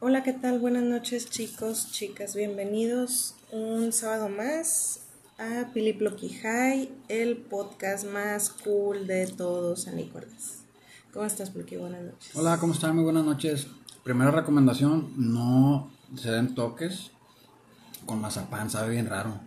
Hola, 0.00 0.22
¿qué 0.22 0.32
tal? 0.32 0.60
Buenas 0.60 0.84
noches 0.84 1.28
chicos, 1.28 1.90
chicas, 1.90 2.36
bienvenidos 2.36 3.34
un 3.50 3.92
sábado 3.92 4.28
más 4.28 5.00
a 5.38 5.72
Piliploqui 5.74 6.28
High, 6.28 6.88
el 7.08 7.36
podcast 7.36 8.06
más 8.06 8.50
cool 8.50 9.08
de 9.08 9.26
todos 9.26 9.82
San 9.82 9.96
Nicolás. 9.96 10.60
¿Cómo 11.12 11.24
estás, 11.24 11.50
Ploqui? 11.50 11.78
Buenas 11.78 12.02
noches. 12.02 12.30
Hola, 12.36 12.58
¿cómo 12.58 12.74
están? 12.74 12.94
Muy 12.94 13.02
buenas 13.02 13.24
noches. 13.24 13.66
Primera 14.04 14.30
recomendación, 14.30 15.14
no 15.16 15.90
se 16.14 16.30
den 16.30 16.54
toques 16.54 17.10
con 18.06 18.20
mazapán, 18.20 18.70
sabe 18.70 18.90
bien 18.90 19.08
raro. 19.08 19.40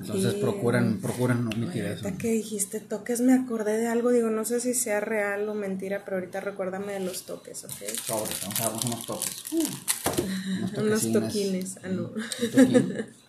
Entonces 0.00 0.34
procuren, 0.34 1.00
procuren 1.00 1.44
no 1.44 1.50
omitir 1.50 1.84
eso. 1.84 2.04
Ahorita 2.04 2.18
que 2.18 2.28
dijiste 2.28 2.80
toques, 2.80 3.20
me 3.20 3.34
acordé 3.34 3.76
de 3.76 3.86
algo, 3.88 4.10
digo, 4.10 4.30
no 4.30 4.44
sé 4.44 4.60
si 4.60 4.74
sea 4.74 5.00
real 5.00 5.48
o 5.48 5.54
mentira, 5.54 6.04
pero 6.04 6.16
ahorita 6.16 6.40
recuérdame 6.40 6.94
de 6.94 7.00
los 7.00 7.24
toques, 7.24 7.64
¿ok? 7.64 7.70
Sobres, 8.06 8.40
vamos 8.42 8.60
a 8.60 8.62
darnos 8.64 8.84
unos 8.86 9.06
toques. 9.06 9.44
unos 10.78 11.04
Unos 11.04 11.12
toquines, 11.12 11.76
ah, 11.82 11.88
no. 11.88 12.10
Toquín. 12.50 13.06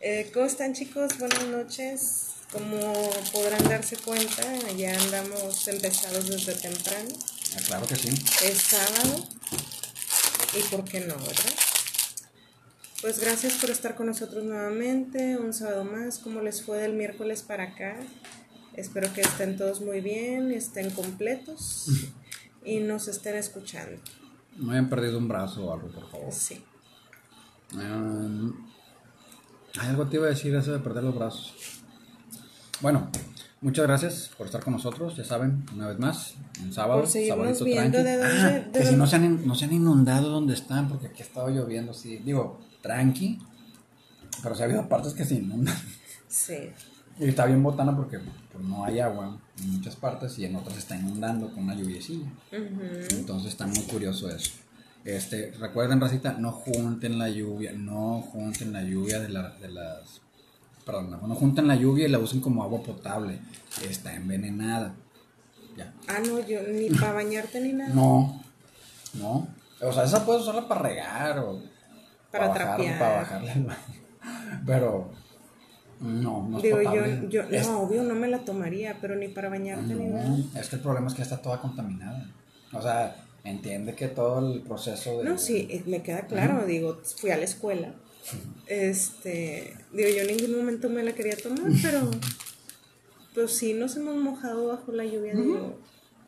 Eh, 0.00 0.30
¿Cómo 0.32 0.46
están 0.46 0.74
chicos? 0.74 1.18
Buenas 1.18 1.44
noches. 1.48 2.26
Como 2.52 3.10
podrán 3.32 3.68
darse 3.68 3.96
cuenta, 3.96 4.42
ya 4.76 4.96
andamos 4.96 5.66
empezados 5.66 6.28
desde 6.28 6.54
temprano. 6.54 7.08
Ah, 7.56 7.60
claro 7.66 7.84
que 7.84 7.96
sí. 7.96 8.08
Es 8.44 8.58
sábado. 8.58 9.26
¿Y 10.56 10.62
por 10.70 10.84
qué 10.84 11.00
no, 11.00 11.16
verdad? 11.16 11.52
Pues 13.00 13.20
gracias 13.20 13.54
por 13.54 13.70
estar 13.70 13.94
con 13.94 14.06
nosotros 14.06 14.44
nuevamente. 14.44 15.36
Un 15.38 15.52
sábado 15.52 15.84
más. 15.84 16.18
¿Cómo 16.18 16.40
les 16.40 16.62
fue 16.62 16.78
del 16.78 16.94
miércoles 16.94 17.42
para 17.42 17.64
acá? 17.64 17.96
Espero 18.74 19.12
que 19.12 19.20
estén 19.20 19.56
todos 19.56 19.80
muy 19.80 20.00
bien, 20.00 20.50
estén 20.52 20.90
completos 20.90 21.88
y 22.64 22.78
nos 22.80 23.08
estén 23.08 23.36
escuchando. 23.36 24.00
No 24.56 24.72
hayan 24.72 24.88
perdido 24.88 25.18
un 25.18 25.28
brazo 25.28 25.66
o 25.66 25.72
algo, 25.74 25.88
por 25.88 26.10
favor. 26.10 26.32
Sí. 26.32 26.62
Um, 27.74 28.52
algo 29.80 30.06
te 30.06 30.16
iba 30.16 30.26
a 30.26 30.30
decir 30.30 30.54
eso 30.54 30.72
de 30.72 30.78
perder 30.78 31.04
los 31.04 31.14
brazos. 31.14 31.54
Bueno, 32.80 33.10
muchas 33.60 33.86
gracias 33.86 34.30
por 34.36 34.46
estar 34.46 34.62
con 34.62 34.72
nosotros, 34.74 35.16
ya 35.16 35.24
saben, 35.24 35.64
una 35.74 35.88
vez 35.88 35.98
más, 35.98 36.34
en 36.60 36.72
sábado, 36.72 37.00
Por 37.02 37.10
sabadito 37.10 37.64
viendo 37.64 37.98
tranqui. 37.98 38.02
de 38.08 38.16
dónde- 38.16 38.38
Ah, 38.40 38.70
de 38.72 38.78
que 38.80 38.86
si 38.86 38.96
no 38.96 39.06
se, 39.08 39.16
han, 39.16 39.24
in- 39.24 39.46
no 39.46 39.54
se 39.56 39.64
han 39.64 39.72
inundado 39.72 40.28
donde 40.30 40.54
están, 40.54 40.88
porque 40.88 41.08
aquí 41.08 41.22
ha 41.22 41.26
estado 41.26 41.48
lloviendo, 41.50 41.92
sí, 41.92 42.18
digo, 42.18 42.60
tranqui, 42.82 43.38
pero 44.42 44.54
sí 44.54 44.62
ha 44.62 44.64
habido 44.66 44.88
partes 44.88 45.14
que 45.14 45.24
se 45.24 45.34
inundan. 45.36 45.76
Sí. 46.28 46.70
Y 47.18 47.24
está 47.28 47.46
bien 47.46 47.62
botana 47.62 47.96
porque 47.96 48.18
pues, 48.52 48.64
no 48.64 48.84
hay 48.84 49.00
agua 49.00 49.38
en 49.58 49.70
muchas 49.72 49.96
partes 49.96 50.38
y 50.38 50.44
en 50.44 50.54
otras 50.56 50.76
está 50.78 50.94
inundando 50.96 51.48
con 51.52 51.64
una 51.64 51.74
lluviecilla. 51.74 52.28
Entonces 53.10 53.50
está 53.52 53.66
muy 53.66 53.82
curioso 53.82 54.28
eso. 54.30 54.52
Este, 55.04 55.52
recuerden, 55.52 56.00
Racita, 56.00 56.32
no 56.34 56.52
junten 56.52 57.18
la 57.18 57.28
lluvia, 57.30 57.72
no 57.72 58.20
junten 58.20 58.72
la 58.72 58.82
lluvia 58.82 59.20
de, 59.20 59.30
la- 59.30 59.50
de 59.50 59.68
las... 59.68 60.20
Perdón, 60.84 61.10
no, 61.10 61.26
no 61.26 61.34
junten 61.34 61.66
la 61.66 61.76
lluvia 61.76 62.06
y 62.06 62.10
la 62.10 62.18
usen 62.18 62.40
como 62.40 62.62
agua 62.62 62.82
potable. 62.82 63.38
Está 63.88 64.14
envenenada. 64.14 64.94
Ya. 65.76 65.92
Ah, 66.08 66.18
no, 66.26 66.40
yo 66.46 66.60
ni 66.62 66.90
para 66.90 67.12
bañarte 67.14 67.60
ni 67.60 67.72
nada. 67.72 67.94
No, 67.94 68.42
no. 69.14 69.48
O 69.80 69.92
sea, 69.92 70.04
esa 70.04 70.24
puedes 70.26 70.42
usarla 70.42 70.66
para 70.68 70.82
regar 70.82 71.38
o 71.38 71.62
Para 72.30 72.52
trapear. 72.52 72.98
para 72.98 73.14
bajarle 73.16 73.52
baño. 73.54 73.76
Pero 74.66 75.10
no, 76.00 76.48
no 76.48 76.56
es 76.58 76.62
Digo, 76.62 76.82
yo, 76.82 76.90
potable. 76.90 77.26
yo 77.30 77.42
Es- 77.42 77.66
no, 77.66 77.80
obvio, 77.80 78.02
no 78.02 78.14
me 78.14 78.28
la 78.28 78.38
tomaría, 78.40 78.98
pero 79.00 79.16
ni 79.16 79.28
para 79.28 79.48
bañarte 79.48 79.94
ni 79.94 80.06
nada. 80.06 80.36
es 80.54 80.68
que 80.68 80.76
el 80.76 80.82
problema 80.82 81.08
es 81.08 81.14
que 81.14 81.22
está 81.22 81.40
toda 81.40 81.60
contaminada. 81.60 82.30
O 82.72 82.82
sea, 82.82 83.24
entiende 83.44 83.94
que 83.94 84.08
todo 84.08 84.52
el 84.52 84.60
proceso 84.62 85.18
de... 85.18 85.24
No, 85.24 85.38
sí, 85.38 85.66
eh, 85.70 85.82
me 85.86 86.02
queda 86.02 86.22
claro, 86.26 86.66
digo, 86.66 87.00
fui 87.16 87.30
a 87.30 87.36
la 87.36 87.44
escuela. 87.44 87.92
Este, 88.66 89.74
digo, 89.92 90.08
yo 90.10 90.20
en 90.22 90.36
ningún 90.36 90.58
momento 90.58 90.90
me 90.90 91.02
la 91.02 91.12
quería 91.12 91.36
tomar, 91.36 91.64
pero 91.82 92.10
pues 93.34 93.56
sí 93.56 93.72
nos 93.72 93.96
hemos 93.96 94.16
mojado 94.16 94.66
bajo 94.68 94.92
la 94.92 95.04
lluvia, 95.06 95.32
digo. 95.34 95.78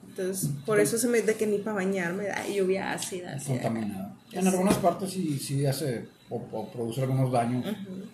Entonces, 0.09 0.51
por 0.67 0.81
eso 0.81 0.99
se 0.99 1.07
me 1.09 1.23
de 1.23 1.35
que 1.37 1.47
ni 1.47 1.59
para 1.59 1.77
bañarme, 1.77 2.25
da 2.27 2.47
lluvia 2.47 2.93
ácida. 2.93 3.39
contaminada. 3.47 4.17
En 4.33 4.47
algunas 4.47 4.77
partes 4.77 5.11
sí, 5.11 5.39
sí 5.39 5.67
hace 5.67 6.07
o, 6.29 6.37
o 6.53 6.71
produce 6.71 7.01
algunos 7.03 7.33
daños 7.33 7.65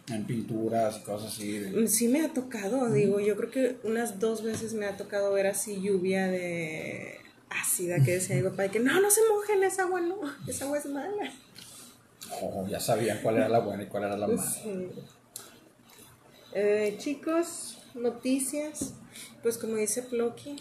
en 0.09 0.25
pinturas 0.27 0.99
y 0.99 1.05
cosas 1.05 1.33
así. 1.33 1.59
de- 1.59 1.89
Sí 1.89 2.09
me 2.09 2.23
ha 2.23 2.33
tocado, 2.33 2.91
digo, 2.91 3.21
yo 3.21 3.37
creo 3.37 3.51
que 3.51 3.77
unas 3.85 4.19
dos 4.21 4.43
veces 4.43 4.75
me 4.75 4.87
ha 4.87 4.97
tocado 4.97 5.33
ver 5.33 5.47
así 5.47 5.81
lluvia 5.81 6.27
de 6.29 7.19
ácida 7.51 8.03
que 8.05 8.13
decía 8.13 8.37
mi 8.37 8.43
papá 8.43 8.69
que 8.69 8.81
no, 8.81 9.01
no 9.01 9.11
se 9.11 9.21
mojen, 9.33 9.63
esa 9.63 9.83
agua 9.85 10.01
no, 10.01 10.17
esa 10.47 10.65
agua 10.67 10.79
es 10.79 10.87
mala. 10.87 11.33
oh, 12.43 12.67
ya 12.69 12.81
sabían 12.81 13.19
cuál 13.23 13.37
era 13.37 13.49
la 13.49 13.61
buena 13.61 13.83
y 13.83 13.87
cuál 13.87 14.05
era 14.05 14.17
la 14.17 14.27
mala. 14.27 14.43
Sí. 14.43 14.89
Eh, 16.55 16.95
chicos, 16.99 17.79
noticias. 17.95 18.95
Pues 19.43 19.59
como 19.59 19.77
dice 19.77 20.03
Ploki, 20.03 20.57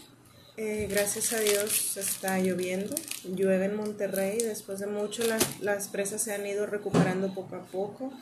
eh, 0.58 0.88
gracias 0.90 1.34
a 1.34 1.40
Dios 1.40 1.98
está 1.98 2.40
lloviendo. 2.40 2.96
Llueve 3.24 3.66
en 3.66 3.76
Monterrey. 3.76 4.38
Después 4.40 4.80
de 4.80 4.88
mucho 4.88 5.24
las, 5.26 5.60
las 5.62 5.88
presas 5.88 6.22
se 6.22 6.34
han 6.34 6.46
ido 6.46 6.66
recuperando 6.66 7.34
poco 7.34 7.56
a 7.56 7.64
poco. 7.66 8.14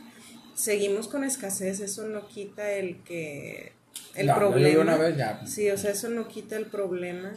Seguimos 0.55 1.07
con 1.07 1.23
escasez. 1.23 1.79
Eso 1.79 2.07
no 2.07 2.27
quita 2.27 2.71
el 2.71 2.97
que... 3.03 3.71
El 4.15 4.27
ya 4.27 4.35
problema. 4.35 4.81
una 4.81 4.97
vez, 4.97 5.17
ya. 5.17 5.45
Sí, 5.45 5.69
o 5.69 5.77
sea, 5.77 5.91
eso 5.91 6.09
no 6.09 6.27
quita 6.27 6.55
el 6.55 6.65
problema. 6.65 7.31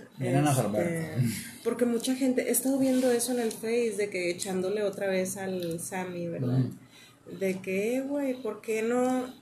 Este, 0.80 1.12
porque 1.64 1.84
mucha 1.84 2.14
gente, 2.14 2.48
he 2.48 2.50
estado 2.50 2.78
viendo 2.78 3.10
eso 3.10 3.32
en 3.32 3.40
el 3.40 3.52
Face, 3.52 3.94
de 3.96 4.08
que 4.10 4.30
echándole 4.30 4.82
otra 4.82 5.06
vez 5.06 5.36
al 5.36 5.80
Sammy, 5.80 6.28
¿verdad? 6.28 6.60
De 7.40 7.60
que, 7.60 7.96
"Eh, 7.96 8.00
güey, 8.02 8.34
¿por 8.42 8.60
qué 8.62 8.82
no? 8.82 9.34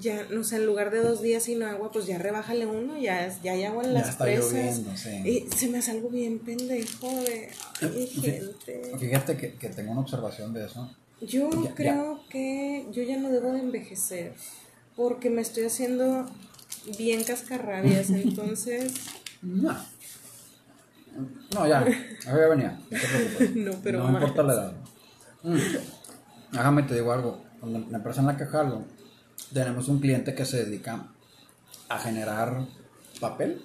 Ya, 0.00 0.26
no 0.30 0.42
sé, 0.42 0.56
en 0.56 0.66
lugar 0.66 0.90
de 0.90 0.98
dos 1.00 1.22
días 1.22 1.44
sin 1.44 1.62
agua, 1.62 1.92
pues 1.92 2.06
ya 2.06 2.18
rebájale 2.18 2.66
uno, 2.66 2.98
ya, 2.98 3.32
ya 3.42 3.52
hay 3.52 3.62
agua 3.64 3.84
en 3.84 3.92
Ya 3.92 4.00
las 4.00 4.08
está 4.10 4.24
presas. 4.24 4.52
lloviendo, 4.52 4.96
sí. 4.96 5.10
Y 5.24 5.56
se 5.56 5.68
me 5.68 5.78
hace 5.78 5.92
algo 5.92 6.08
bien 6.08 6.40
pendejo 6.40 7.06
de, 7.08 7.50
ay, 7.82 8.10
Fí- 8.12 8.20
gente. 8.20 8.92
Fíjate 8.98 9.36
que, 9.36 9.54
que 9.54 9.68
tengo 9.68 9.92
una 9.92 10.00
observación 10.00 10.52
de 10.52 10.66
eso. 10.66 10.90
Yo 11.20 11.48
Ya- 11.64 11.74
creo 11.74 12.20
que 12.28 12.86
yo 12.90 13.02
ya 13.04 13.16
no 13.16 13.30
debo 13.30 13.52
de 13.52 13.60
envejecer, 13.60 14.34
porque 14.96 15.30
me 15.30 15.42
estoy 15.42 15.64
haciendo 15.66 16.26
bien 16.98 17.22
cascarrabias, 17.22 18.10
entonces, 18.10 18.92
No. 19.40 19.76
No, 21.54 21.66
ya. 21.66 21.80
Ahí 21.80 22.48
venía. 22.50 22.78
No 22.90 22.98
te 22.98 23.06
preocupes. 23.06 23.56
No, 23.56 23.72
pero 23.82 23.98
No 24.00 24.08
más. 24.08 24.14
importa 24.22 24.42
la 24.42 24.52
edad. 24.52 24.72
Mm. 25.44 25.56
Déjame 26.52 26.82
te 26.82 26.94
digo 26.94 27.12
algo. 27.12 27.42
Cuando 27.60 27.86
la 27.90 27.98
empresa 27.98 28.20
en 28.20 28.26
la 28.26 28.36
que 28.36 28.44
jalo, 28.46 28.84
tenemos 29.52 29.88
un 29.88 30.00
cliente 30.00 30.34
que 30.34 30.44
se 30.44 30.64
dedica 30.64 31.06
a 31.88 31.98
generar 31.98 32.66
papel, 33.20 33.62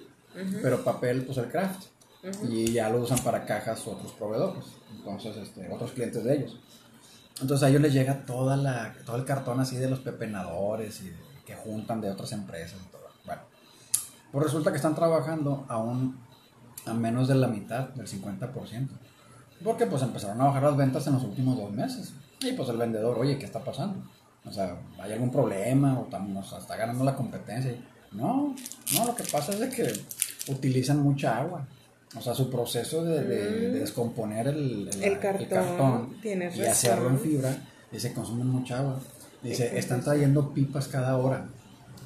pero 0.62 0.84
papel, 0.84 1.24
pues 1.26 1.38
el 1.38 1.50
craft. 1.50 1.86
Y 2.50 2.72
ya 2.72 2.88
lo 2.90 3.02
usan 3.02 3.18
para 3.20 3.46
cajas 3.46 3.86
otros 3.88 4.12
proveedores. 4.14 4.64
Entonces, 4.96 5.36
este, 5.38 5.68
otros 5.74 5.92
clientes 5.92 6.24
de 6.24 6.36
ellos. 6.36 6.60
Entonces 7.42 7.64
a 7.66 7.70
ellos 7.70 7.82
les 7.82 7.94
llega 7.94 8.26
toda 8.26 8.56
la, 8.56 8.94
todo 9.06 9.16
el 9.16 9.26
cartón 9.26 9.60
así 9.60 9.76
de 9.78 9.90
los 9.90 10.00
pepenadores 10.00 11.02
y 11.02 11.10
de- 11.10 11.16
que 11.46 11.56
juntan 11.56 12.00
de 12.00 12.12
otras 12.12 12.32
empresas 12.34 12.78
y 12.80 12.92
todo. 12.92 13.02
Bueno, 13.26 13.42
pues 14.32 14.46
resulta 14.46 14.70
que 14.70 14.76
están 14.78 14.94
trabajando 14.94 15.66
aún 15.68 16.18
a 16.86 16.94
menos 16.94 17.28
de 17.28 17.36
la 17.36 17.48
mitad, 17.48 17.90
del 17.90 18.08
50%. 18.08 18.88
Porque 19.64 19.88
pues 19.88 20.04
empezaron 20.04 20.40
a 20.42 20.46
bajar 20.46 20.62
las 20.64 20.78
ventas 20.78 21.06
en 21.08 21.14
los 21.14 21.24
últimos 21.24 21.58
dos 21.58 21.72
meses. 21.72 22.14
Y 22.42 22.54
pues 22.54 22.70
el 22.70 22.78
vendedor, 22.78 23.18
oye, 23.18 23.40
¿qué 23.40 23.46
está 23.46 23.64
pasando? 23.64 24.04
O 24.46 24.52
sea, 24.52 24.76
¿hay 25.00 25.14
algún 25.14 25.32
problema? 25.32 26.00
¿O 26.00 26.44
sea, 26.44 26.58
está 26.60 26.76
ganando 26.76 27.04
la 27.04 27.16
competencia? 27.16 27.72
Y, 27.72 27.84
no, 28.14 28.56
no, 28.96 29.06
lo 29.06 29.16
que 29.16 29.24
pasa 29.24 29.52
es 29.54 29.60
de 29.60 29.70
que 29.70 29.94
utilizan 30.52 31.00
mucha 31.02 31.38
agua. 31.38 31.68
O 32.18 32.22
sea, 32.22 32.34
su 32.34 32.50
proceso 32.50 33.04
de, 33.06 33.24
de- 33.24 33.70
de 33.72 33.80
descomponer 33.80 34.48
el, 34.48 34.90
Mm. 34.98 35.04
El 35.04 35.20
cartón, 35.20 36.18
tienes 36.22 36.58
y 36.58 36.66
hacerlo 36.66 37.10
en 37.10 37.20
fibra, 37.20 37.56
dice, 37.92 38.14
consumen 38.14 38.48
mucha 38.48 38.80
agua. 38.80 39.00
Dice, 39.42 39.78
están 39.78 40.04
trayendo 40.04 40.54
pipas 40.54 40.88
cada 40.88 41.18
hora, 41.18 41.46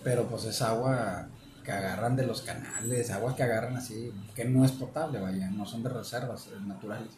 pero 0.03 0.27
pues 0.27 0.45
es 0.45 0.61
agua 0.61 1.27
que 1.63 1.71
agarran 1.71 2.15
de 2.15 2.27
los 2.27 2.41
canales, 2.43 3.09
agua 3.09 3.35
que 3.35 3.41
agarran 3.43 3.75
así, 3.77 4.13
que 4.35 4.45
no 4.45 4.63
es 4.63 4.71
potable, 4.71 5.19
vaya, 5.19 5.49
no 5.49 5.65
son 5.65 5.81
de 5.81 5.89
reservas 5.89 6.47
es 6.55 6.61
naturales. 6.61 7.09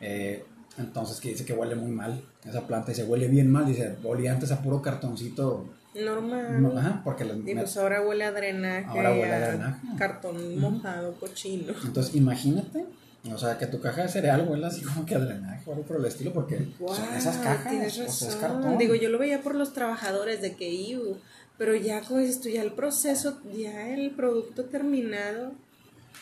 Eh, 0.00 0.44
entonces 0.78 1.20
que 1.20 1.30
dice 1.30 1.44
que 1.44 1.52
huele 1.52 1.74
muy 1.74 1.90
mal 1.90 2.22
esa 2.48 2.66
planta, 2.66 2.88
dice, 2.92 3.04
huele 3.04 3.28
bien 3.28 3.50
mal, 3.50 3.66
dice, 3.66 3.96
olía 4.04 4.32
antes 4.32 4.50
a 4.52 4.62
puro 4.62 4.80
cartoncito, 4.80 5.66
normal. 5.94 6.62
no, 6.62 6.78
ajá, 6.78 7.02
porque 7.04 7.24
les 7.24 7.36
Y 7.46 7.54
pues 7.54 7.76
ahora 7.76 8.00
huele 8.02 8.24
a 8.24 8.32
drenaje, 8.32 8.86
Ahora 8.86 9.10
huele 9.12 9.32
a 9.32 9.36
a 9.36 9.48
drenaje. 9.48 9.86
cartón 9.98 10.58
mojado, 10.58 11.14
cochino. 11.14 11.72
Entonces, 11.84 12.14
imagínate, 12.14 12.86
o 13.30 13.36
sea, 13.36 13.58
que 13.58 13.66
tu 13.66 13.80
caja 13.80 14.02
de 14.02 14.08
cereal 14.08 14.46
huele 14.48 14.64
así 14.66 14.82
como 14.82 15.04
que 15.04 15.14
a 15.14 15.18
drenaje 15.18 15.68
o 15.68 15.72
algo 15.72 15.84
por 15.84 15.96
el 15.98 16.04
estilo, 16.06 16.32
porque 16.32 16.68
son 16.78 17.14
esas 17.14 17.36
cajas, 17.38 17.70
tienes 17.70 17.92
o 17.98 18.08
sea, 18.08 18.28
es 18.28 18.34
razón. 18.36 18.40
cartón. 18.40 18.78
Digo, 18.78 18.94
yo 18.94 19.08
lo 19.10 19.18
veía 19.18 19.42
por 19.42 19.54
los 19.54 19.72
trabajadores 19.74 20.40
de 20.40 20.54
que 20.54 20.70
iu, 20.72 21.16
pero 21.58 21.74
ya 21.74 22.00
dices 22.00 22.40
tú, 22.40 22.48
ya 22.48 22.62
el 22.62 22.72
proceso, 22.72 23.38
ya 23.54 23.90
el 23.90 24.12
producto 24.12 24.64
terminado, 24.64 25.52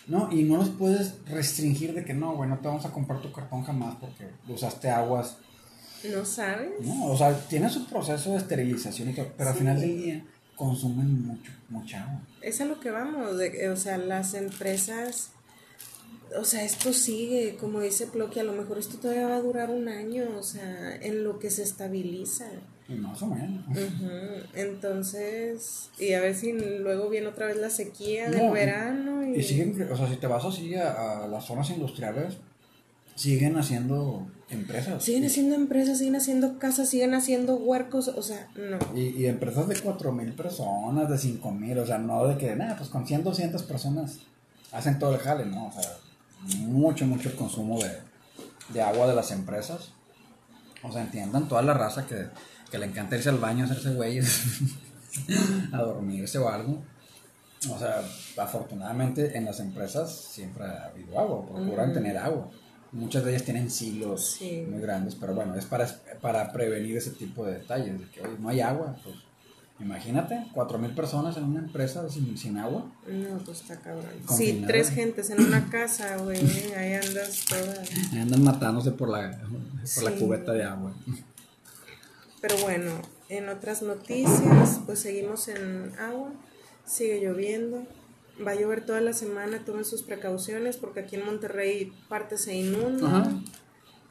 No, 0.08 0.32
y 0.32 0.42
no 0.42 0.56
los 0.56 0.70
puedes 0.70 1.14
restringir 1.26 1.92
de 1.94 2.04
que 2.04 2.14
no, 2.14 2.34
güey, 2.34 2.48
no 2.48 2.58
te 2.58 2.66
vamos 2.66 2.84
a 2.86 2.90
comprar 2.90 3.20
tu 3.20 3.30
cartón 3.30 3.62
jamás 3.62 3.94
porque 4.00 4.26
usaste 4.48 4.88
aguas. 4.88 5.36
¿No 6.04 6.24
sabes? 6.24 6.70
No, 6.80 7.06
o 7.06 7.16
sea, 7.16 7.38
tiene 7.48 7.68
su 7.68 7.86
proceso 7.86 8.30
de 8.30 8.38
esterilización 8.38 9.10
y 9.10 9.14
todo, 9.14 9.32
pero 9.36 9.50
al 9.50 9.56
final 9.56 9.80
del 9.80 9.96
día 9.96 10.24
consumen 10.56 11.26
mucho, 11.26 11.52
mucha 11.68 12.02
agua. 12.02 12.20
Es 12.40 12.60
a 12.60 12.64
lo 12.64 12.80
que 12.80 12.90
vamos, 12.90 13.36
de, 13.36 13.68
o 13.68 13.76
sea, 13.76 13.98
las 13.98 14.34
empresas, 14.34 15.30
o 16.38 16.44
sea, 16.44 16.64
esto 16.64 16.92
sigue, 16.92 17.56
como 17.56 17.80
dice 17.80 18.06
Ploqui, 18.06 18.40
a 18.40 18.44
lo 18.44 18.52
mejor 18.52 18.78
esto 18.78 18.98
todavía 18.98 19.26
va 19.26 19.36
a 19.36 19.42
durar 19.42 19.70
un 19.70 19.88
año, 19.88 20.24
o 20.38 20.42
sea, 20.42 20.96
en 20.96 21.22
lo 21.22 21.38
que 21.38 21.50
se 21.50 21.62
estabiliza. 21.62 22.46
Más 22.88 23.20
o 23.20 23.26
menos. 23.26 23.64
Entonces, 24.54 25.90
y 25.98 26.14
a 26.14 26.20
ver 26.20 26.34
si 26.34 26.52
luego 26.52 27.10
viene 27.10 27.26
otra 27.26 27.46
vez 27.46 27.58
la 27.58 27.68
sequía 27.70 28.30
del 28.30 28.46
No, 28.46 28.52
verano. 28.52 29.26
Y, 29.26 29.40
Y 29.40 29.42
siguen, 29.42 29.88
o 29.92 29.96
sea, 29.96 30.08
si 30.08 30.16
te 30.16 30.26
vas 30.26 30.44
así 30.44 30.74
a, 30.74 31.24
a 31.24 31.26
las 31.28 31.44
zonas 31.44 31.68
industriales, 31.70 32.38
siguen 33.14 33.58
haciendo 33.58 34.26
empresas. 34.48 35.04
Siguen 35.04 35.26
haciendo 35.26 35.54
empresas, 35.56 35.98
siguen 35.98 36.16
haciendo 36.16 36.58
casas, 36.58 36.88
siguen 36.88 37.12
haciendo 37.14 37.56
huercos, 37.56 38.08
o 38.08 38.22
sea, 38.22 38.48
no. 38.56 38.78
Y, 38.96 39.08
y 39.22 39.26
empresas 39.26 39.68
de 39.68 39.78
4 39.78 40.12
mil 40.12 40.32
personas, 40.32 41.10
de 41.10 41.18
5 41.18 41.50
mil, 41.52 41.78
o 41.78 41.86
sea, 41.86 41.98
no 41.98 42.26
de 42.26 42.38
que, 42.38 42.56
nada, 42.56 42.76
pues 42.76 42.88
con 42.88 43.06
100, 43.06 43.22
200 43.24 43.62
personas 43.64 44.20
hacen 44.72 44.98
todo 44.98 45.14
el 45.14 45.20
jale, 45.20 45.44
¿no? 45.46 45.66
O 45.66 45.72
sea, 45.72 45.96
mucho, 46.58 47.04
mucho 47.06 47.34
consumo 47.36 47.78
de, 47.82 47.90
de 48.72 48.80
agua 48.80 49.06
de 49.08 49.14
las 49.14 49.30
empresas. 49.30 49.92
O 50.82 50.92
sea, 50.92 51.02
entiendan 51.02 51.48
toda 51.48 51.62
la 51.62 51.74
raza 51.74 52.06
que, 52.06 52.26
que 52.70 52.78
le 52.78 52.86
encanta 52.86 53.16
irse 53.16 53.28
al 53.28 53.38
baño, 53.38 53.64
hacerse 53.64 53.94
güeyes, 53.94 54.42
a 55.72 55.78
dormirse 55.78 56.38
o 56.38 56.48
algo. 56.48 56.82
O 57.70 57.78
sea, 57.78 58.02
afortunadamente 58.36 59.36
en 59.36 59.44
las 59.44 59.58
empresas 59.60 60.14
siempre 60.30 60.64
ha 60.64 60.86
habido 60.86 61.18
agua, 61.18 61.46
procuran 61.46 61.92
tener 61.92 62.16
agua. 62.16 62.48
Muchas 62.92 63.24
de 63.24 63.32
ellas 63.32 63.42
tienen 63.42 63.70
silos 63.70 64.36
Sí. 64.38 64.64
muy 64.70 64.80
grandes, 64.80 65.14
pero 65.14 65.34
bueno, 65.34 65.54
es 65.56 65.66
para, 65.66 65.86
para 66.20 66.52
prevenir 66.52 66.96
ese 66.96 67.10
tipo 67.10 67.44
de 67.44 67.54
detalles, 67.54 67.98
de 68.00 68.08
que 68.10 68.20
oye, 68.22 68.36
no 68.38 68.48
hay 68.48 68.60
agua, 68.60 68.96
pues 69.02 69.16
imagínate, 69.80 70.46
cuatro 70.54 70.78
mil 70.78 70.92
personas 70.94 71.36
en 71.36 71.44
una 71.44 71.58
empresa 71.60 72.08
sin, 72.08 72.38
sin 72.38 72.56
agua. 72.58 72.90
No, 73.06 73.38
pues 73.44 73.60
está 73.60 73.76
cabrón. 73.80 74.06
Sí, 74.36 74.64
tres 74.66 74.90
gentes 74.90 75.28
en 75.30 75.40
una 75.44 75.68
casa, 75.68 76.16
güey, 76.18 76.38
ahí 76.76 76.94
andas 76.94 77.44
toda. 77.48 77.74
Ahí 78.12 78.18
Andan 78.20 78.42
matándose 78.42 78.92
por 78.92 79.08
la, 79.10 79.38
por 79.94 80.04
la 80.04 80.12
cubeta 80.12 80.52
de 80.52 80.64
agua. 80.64 80.94
Pero 82.40 82.56
bueno, 82.58 82.92
en 83.28 83.48
otras 83.48 83.82
noticias, 83.82 84.80
pues 84.86 85.00
seguimos 85.00 85.48
en 85.48 85.92
agua, 85.98 86.30
sigue 86.86 87.20
lloviendo, 87.20 87.84
va 88.46 88.52
a 88.52 88.54
llover 88.54 88.86
toda 88.86 89.00
la 89.00 89.12
semana, 89.12 89.64
tomen 89.64 89.84
sus 89.84 90.02
precauciones 90.02 90.76
porque 90.76 91.00
aquí 91.00 91.16
en 91.16 91.26
Monterrey 91.26 91.92
parte 92.08 92.38
se 92.38 92.54
inunda. 92.54 93.08
Ajá. 93.08 93.30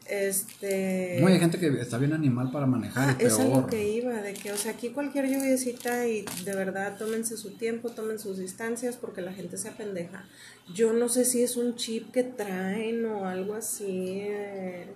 Este 0.09 1.17
No, 1.19 1.27
hay 1.27 1.37
gente 1.37 1.59
que 1.59 1.67
está 1.81 1.97
bien 1.97 2.13
animal 2.13 2.49
para 2.51 2.65
manejar 2.65 3.09
Ah, 3.09 3.15
es 3.19 3.35
peor. 3.35 3.67
que 3.67 3.89
iba, 3.89 4.13
de 4.21 4.33
que, 4.33 4.53
o 4.53 4.57
sea, 4.57 4.71
aquí 4.71 4.89
cualquier 4.91 5.27
lluviecita 5.27 6.07
y 6.07 6.23
de 6.45 6.55
verdad 6.55 6.97
tómense 6.97 7.35
su 7.35 7.57
tiempo, 7.57 7.89
tomen 7.89 8.17
sus 8.17 8.37
distancias 8.37 8.95
porque 8.95 9.21
la 9.21 9.33
gente 9.33 9.57
se 9.57 9.67
apendeja. 9.67 10.25
Yo 10.73 10.93
no 10.93 11.09
sé 11.09 11.25
si 11.25 11.43
es 11.43 11.57
un 11.57 11.75
chip 11.75 12.11
que 12.11 12.23
traen 12.23 13.05
o 13.05 13.25
algo 13.27 13.53
así. 13.55 14.19
eh, 14.21 14.87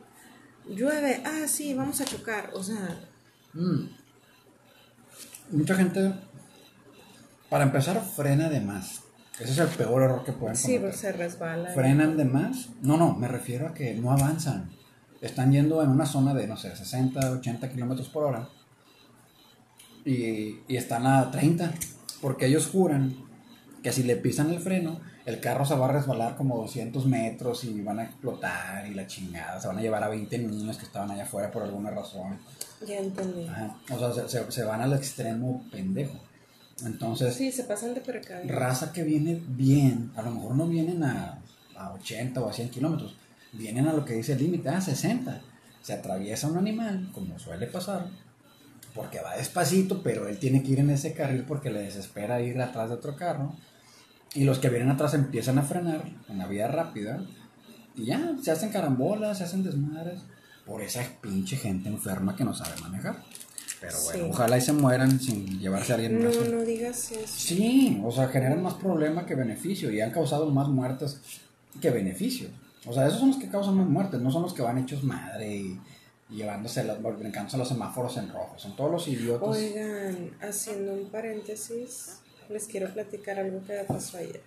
Llueve, 0.69 1.21
ah, 1.25 1.45
sí, 1.47 1.73
vamos 1.73 1.99
a 1.99 2.05
chocar, 2.05 2.51
o 2.53 2.63
sea, 2.63 2.99
Mm. 3.53 3.85
Mucha 5.51 5.75
gente, 5.75 6.13
para 7.49 7.63
empezar, 7.65 8.01
frena 8.01 8.49
de 8.49 8.61
más. 8.61 9.01
Ese 9.39 9.51
es 9.51 9.57
el 9.57 9.67
peor 9.69 10.03
error 10.03 10.23
que 10.23 10.33
pueden 10.33 10.55
sí, 10.55 10.63
cometer. 10.67 10.81
pues 10.81 10.95
se 10.97 11.11
resbala. 11.11 11.69
frenan 11.73 12.15
de 12.15 12.25
más. 12.25 12.69
No, 12.81 12.97
no, 12.97 13.15
me 13.15 13.27
refiero 13.27 13.67
a 13.67 13.73
que 13.73 13.93
no 13.95 14.11
avanzan. 14.11 14.69
Están 15.19 15.51
yendo 15.51 15.81
en 15.83 15.89
una 15.89 16.05
zona 16.05 16.33
de, 16.33 16.47
no 16.47 16.57
sé, 16.57 16.75
60, 16.75 17.31
80 17.31 17.69
kilómetros 17.69 18.09
por 18.09 18.23
hora. 18.23 18.49
Y, 20.05 20.59
y 20.67 20.77
están 20.77 21.05
a 21.05 21.31
30. 21.31 21.71
Porque 22.21 22.45
ellos 22.47 22.67
juran 22.67 23.15
que 23.83 23.91
si 23.91 24.03
le 24.03 24.15
pisan 24.15 24.51
el 24.51 24.59
freno, 24.59 24.99
el 25.25 25.39
carro 25.39 25.65
se 25.65 25.75
va 25.75 25.85
a 25.87 25.91
resbalar 25.91 26.35
como 26.35 26.57
200 26.57 27.05
metros 27.05 27.63
y 27.63 27.81
van 27.81 27.99
a 27.99 28.03
explotar 28.05 28.87
y 28.87 28.93
la 28.93 29.05
chingada. 29.07 29.59
Se 29.59 29.67
van 29.67 29.77
a 29.77 29.81
llevar 29.81 30.03
a 30.03 30.09
20 30.09 30.37
niños 30.39 30.77
que 30.77 30.85
estaban 30.85 31.11
allá 31.11 31.23
afuera 31.23 31.51
por 31.51 31.63
alguna 31.63 31.91
razón. 31.91 32.39
Ya 32.87 32.97
entendí. 32.97 33.47
Ajá. 33.47 33.75
O 33.91 33.99
sea, 34.13 34.27
se, 34.27 34.51
se- 34.51 34.63
van 34.63 34.81
al 34.81 34.93
extremo 34.93 35.63
pendejo. 35.71 36.19
Entonces, 36.85 37.35
Sí, 37.35 37.51
se 37.51 37.63
pasan 37.65 37.93
de 37.93 38.01
precavido. 38.01 38.55
raza 38.55 38.91
que 38.91 39.03
viene 39.03 39.39
bien, 39.47 40.11
a 40.15 40.23
lo 40.23 40.31
mejor 40.31 40.55
no 40.55 40.67
vienen 40.67 41.03
a, 41.03 41.39
a 41.77 41.93
80 41.93 42.41
o 42.41 42.49
a 42.49 42.53
100 42.53 42.69
kilómetros, 42.69 43.15
vienen 43.53 43.87
a 43.87 43.93
lo 43.93 44.03
que 44.03 44.15
dice 44.15 44.33
el 44.33 44.39
límite, 44.39 44.69
a 44.69 44.81
60. 44.81 45.41
Se 45.83 45.93
atraviesa 45.93 46.47
un 46.47 46.57
animal, 46.57 47.11
como 47.13 47.37
suele 47.37 47.67
pasar, 47.67 48.07
porque 48.95 49.21
va 49.21 49.35
despacito, 49.35 50.01
pero 50.01 50.27
él 50.27 50.39
tiene 50.39 50.63
que 50.63 50.71
ir 50.71 50.79
en 50.79 50.89
ese 50.89 51.13
carril 51.13 51.43
porque 51.47 51.69
le 51.69 51.81
desespera 51.83 52.41
ir 52.41 52.59
atrás 52.59 52.89
de 52.89 52.95
otro 52.95 53.15
carro. 53.15 53.53
Y 54.33 54.43
los 54.45 54.59
que 54.59 54.69
vienen 54.69 54.89
atrás 54.89 55.13
empiezan 55.13 55.57
a 55.57 55.63
frenar 55.63 56.03
en 56.29 56.37
la 56.37 56.47
vía 56.47 56.67
rápida 56.67 57.21
y 57.95 58.05
ya, 58.05 58.35
se 58.41 58.51
hacen 58.51 58.69
carambolas, 58.71 59.39
se 59.39 59.43
hacen 59.43 59.63
desmadres 59.63 60.21
por 60.65 60.81
esa 60.81 61.01
pinche 61.21 61.57
gente 61.57 61.89
enferma 61.89 62.35
que 62.35 62.43
no 62.45 62.53
sabe 62.53 62.79
manejar. 62.81 63.21
Pero 63.81 63.99
bueno, 64.03 64.25
Sí. 64.25 64.29
ojalá 64.31 64.57
y 64.57 64.61
se 64.61 64.73
mueran 64.73 65.19
sin 65.19 65.59
llevarse 65.59 65.91
a 65.91 65.95
alguien. 65.95 66.23
No, 66.23 66.29
no 66.29 66.61
digas 66.61 67.11
eso. 67.11 67.27
Sí, 67.27 67.99
o 68.03 68.11
sea, 68.11 68.27
generan 68.27 68.61
más 68.61 68.75
problema 68.75 69.25
que 69.25 69.35
beneficio 69.35 69.91
y 69.91 69.99
han 70.01 70.11
causado 70.11 70.49
más 70.51 70.67
muertes 70.69 71.19
que 71.81 71.89
beneficio. 71.89 72.47
O 72.85 72.93
sea, 72.93 73.07
esos 73.07 73.19
son 73.19 73.29
los 73.29 73.37
que 73.37 73.49
causan 73.49 73.75
más 73.75 73.87
muertes, 73.87 74.21
no 74.21 74.31
son 74.31 74.43
los 74.43 74.53
que 74.53 74.61
van 74.61 74.77
hechos 74.77 75.03
madre 75.03 75.55
y, 75.55 75.79
y 76.29 76.35
llevándose, 76.35 76.83
los, 76.83 77.01
brincándose 77.19 77.57
los 77.57 77.67
semáforos 77.67 78.15
en 78.17 78.29
rojo. 78.29 78.53
Son 78.57 78.75
todos 78.75 78.91
los 78.91 79.07
idiotas. 79.07 79.49
Oigan, 79.49 80.29
haciendo 80.41 80.93
un 80.93 81.09
paréntesis, 81.09 82.19
les 82.51 82.65
quiero 82.65 82.93
platicar 82.93 83.39
algo 83.39 83.65
que 83.65 83.73
me 83.73 83.83
pasó 83.83 84.17
ayer. 84.17 84.41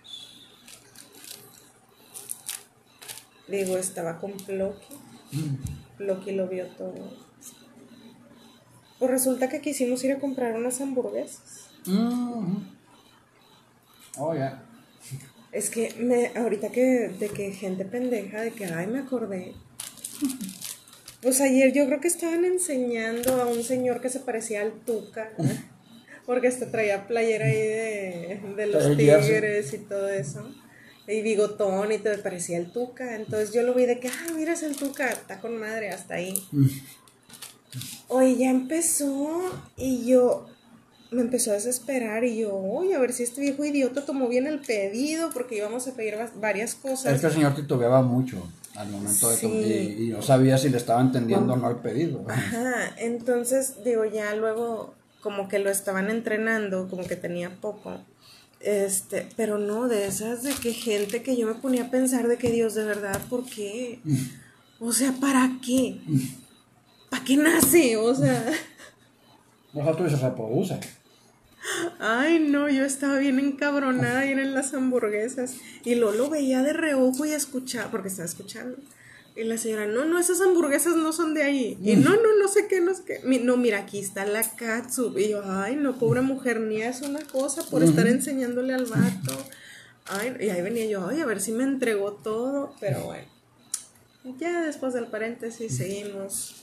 Digo, 3.49 3.77
estaba 3.77 4.19
con 4.19 4.33
Ploki. 4.33 4.95
Ploki 5.99 6.33
lo 6.33 6.49
vio 6.49 6.67
todo. 6.69 7.17
Pues 8.99 9.11
resulta 9.11 9.49
que 9.49 9.61
quisimos 9.61 10.03
ir 10.05 10.13
a 10.13 10.21
comprar 10.21 10.57
unas 10.57 10.81
hamburguesas. 10.81 11.69
Mhm. 11.87 12.75
Oh, 14.17 14.35
ya. 14.35 14.63
Es 15.53 15.71
que 15.71 15.95
me, 15.99 16.33
ahorita 16.37 16.71
que 16.71 17.09
de 17.09 17.29
que 17.29 17.53
gente 17.53 17.85
pendeja, 17.85 18.41
de 18.41 18.53
que 18.53 18.67
ay 18.67 18.87
me 18.87 19.01
acordé. 19.01 19.55
Pues 21.21 21.41
ayer 21.41 21.73
yo 21.73 21.87
creo 21.87 22.01
que 22.01 22.09
estaban 22.09 22.45
enseñando 22.45 23.41
a 23.41 23.47
un 23.47 23.63
señor 23.63 24.01
que 24.01 24.11
se 24.11 24.21
parecía 24.21 24.63
al 24.63 24.73
Tuca. 24.73 25.31
Porque 26.27 26.49
hasta 26.49 26.71
traía 26.71 27.07
playera 27.07 27.47
ahí 27.47 27.53
de, 27.59 28.41
de 28.57 28.67
los 28.67 28.97
tigres 28.97 29.73
y 29.75 29.79
todo 29.79 30.09
eso. 30.09 30.49
Y 31.07 31.21
bigotón 31.21 31.93
y 31.93 31.99
todo, 31.99 32.15
parecía 32.23 32.57
el 32.57 32.73
Tuca. 32.73 33.15
Entonces 33.17 33.53
yo 33.53 33.63
lo 33.63 33.75
vi 33.75 33.85
de 33.85 34.01
que, 34.01 34.09
ah, 34.09 34.33
mira 34.35 34.55
es 34.55 34.63
el 34.63 34.75
Tuca, 34.77 35.09
está 35.11 35.41
con 35.41 35.59
madre 35.59 35.91
hasta 35.91 36.15
ahí. 36.15 36.35
Oye, 38.09 38.37
ya 38.37 38.51
empezó 38.51 39.41
y 39.77 40.07
yo 40.07 40.47
me 41.11 41.21
empezó 41.23 41.51
a 41.53 41.55
desesperar 41.55 42.25
y 42.25 42.39
yo, 42.39 42.55
oye, 42.57 42.95
a 42.95 42.99
ver 42.99 43.13
si 43.13 43.23
este 43.23 43.41
viejo 43.41 43.65
idiota 43.65 44.05
tomó 44.05 44.29
bien 44.29 44.47
el 44.47 44.61
pedido 44.61 45.31
porque 45.33 45.57
íbamos 45.57 45.87
a 45.87 45.93
pedir 45.95 46.17
varias 46.41 46.75
cosas. 46.75 47.13
Es 47.15 47.21
que 47.21 47.27
el 47.29 47.33
señor 47.33 47.55
titubeaba 47.55 48.03
mucho 48.03 48.49
al 48.75 48.89
momento 48.89 49.31
de 49.31 49.37
Sí. 49.37 49.47
y, 49.47 50.05
y 50.05 50.09
no 50.09 50.23
sabía 50.23 50.59
si 50.59 50.69
le 50.71 50.77
estaba 50.79 51.01
entendiendo 51.01 51.53
o 51.53 51.57
no 51.57 51.71
el 51.71 51.77
pedido. 51.77 52.25
Ajá, 52.29 52.95
entonces 52.99 53.85
digo, 53.85 54.05
ya 54.05 54.35
luego 54.35 54.95
como 55.25 55.49
que 55.49 55.59
lo 55.59 55.71
estaban 55.71 56.11
entrenando, 56.11 56.87
como 56.91 57.03
que 57.07 57.17
tenía 57.17 57.49
poco. 57.49 57.99
Este, 58.61 59.27
pero 59.37 59.57
no, 59.57 59.89
de 59.89 60.07
esas 60.07 60.43
de 60.43 60.53
que 60.53 60.75
gente 60.75 61.23
que 61.23 61.35
yo 61.35 61.47
me 61.47 61.55
ponía 61.55 61.85
a 61.85 61.91
pensar 61.91 62.29
de 62.29 62.37
que 62.37 62.51
Dios, 62.51 62.75
de 62.75 62.85
verdad, 62.85 63.19
¿por 63.31 63.47
qué? 63.47 64.01
O 64.79 64.93
sea, 64.93 65.13
¿para 65.13 65.51
qué? 65.65 65.99
¿Para 67.09 67.25
qué 67.25 67.39
nace? 67.39 67.97
O 67.97 68.15
sea, 68.15 68.53
tú 69.97 70.05
dices, 70.05 70.21
reproduce. 70.21 70.79
ay 71.99 72.39
no, 72.39 72.69
yo 72.69 72.85
estaba 72.85 73.17
bien 73.17 73.39
encabronada 73.39 74.21
ayer 74.21 74.39
en 74.39 74.53
las 74.53 74.75
hamburguesas. 74.75 75.57
Y 75.87 75.95
luego 75.95 76.19
lo 76.19 76.29
veía 76.29 76.63
de 76.63 76.75
reojo 76.75 77.25
y 77.25 77.33
escuchaba, 77.33 77.91
porque 77.91 78.09
estaba 78.09 78.29
escuchando. 78.29 78.77
Y 79.37 79.43
la 79.45 79.59
señora, 79.59 79.87
no, 79.87 80.05
no, 80.05 80.19
esas 80.21 80.41
hamburguesas 80.41 80.95
no 80.95 81.13
son 81.13 81.35
de 81.35 81.43
ahí. 81.43 81.77
Y 81.83 81.97
no, 81.97 82.11
no, 82.11 82.37
no 82.41 82.47
sé 82.49 82.69
qué, 82.69 82.81
no 82.81 82.95
sé 82.95 83.03
qué. 83.05 83.21
Mi- 83.25 83.41
No, 83.41 83.57
mira, 83.57 83.79
aquí 83.81 83.99
está 83.99 84.25
la 84.25 84.43
catsup. 84.49 85.19
Y 85.19 85.31
yo, 85.31 85.43
ay, 85.45 85.75
no, 85.75 85.99
pobre 85.99 86.21
mujer, 86.21 86.61
ni 86.61 86.81
es 86.83 87.03
una 87.03 87.21
cosa 87.27 87.63
por 87.69 87.83
estar 87.83 88.07
enseñándole 88.07 88.75
al 88.75 88.85
vato. 88.87 89.37
Ay, 90.07 90.37
y 90.41 90.51
ahí 90.51 90.63
venía 90.63 90.87
yo, 90.87 91.07
ay, 91.09 91.21
a 91.21 91.27
ver 91.27 91.41
si 91.41 91.51
me 91.51 91.65
entregó 91.65 92.13
todo. 92.13 92.75
Pero 92.79 93.01
bueno, 93.07 93.27
ya 94.39 94.63
después 94.63 94.95
del 94.95 95.07
paréntesis 95.09 95.77
seguimos. 95.79 96.63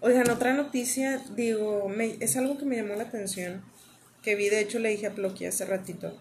Oigan, 0.00 0.28
otra 0.30 0.54
noticia, 0.54 1.22
digo, 1.36 1.88
me- 1.88 2.16
es 2.20 2.36
algo 2.36 2.58
que 2.58 2.64
me 2.64 2.76
llamó 2.76 2.94
la 2.96 3.04
atención. 3.04 3.62
Que 4.22 4.34
vi, 4.34 4.48
de 4.48 4.58
hecho, 4.60 4.80
le 4.80 4.88
dije 4.90 5.06
a 5.06 5.14
Ploqui 5.14 5.46
hace 5.46 5.64
ratito. 5.66 6.20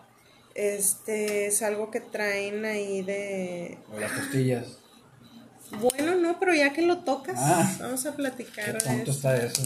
Este 0.54 1.48
es 1.48 1.62
algo 1.63 1.89
que 1.89 2.01
traen 2.01 2.66
ahí 2.66 3.01
de. 3.01 3.77
O 3.92 4.00
las 4.00 4.12
costillas. 4.12 4.77
Bueno, 5.71 6.15
no, 6.15 6.39
pero 6.39 6.53
ya 6.53 6.71
que 6.74 6.81
lo 6.81 7.00
tocas, 7.00 7.36
Ah. 7.38 7.75
vamos 7.79 8.05
a 8.05 8.12
¿Qué 8.12 8.15
platicar 8.17 8.74
de 8.74 8.79
tonto 8.79 9.03
eso. 9.03 9.12
está 9.12 9.38
eso? 9.38 9.62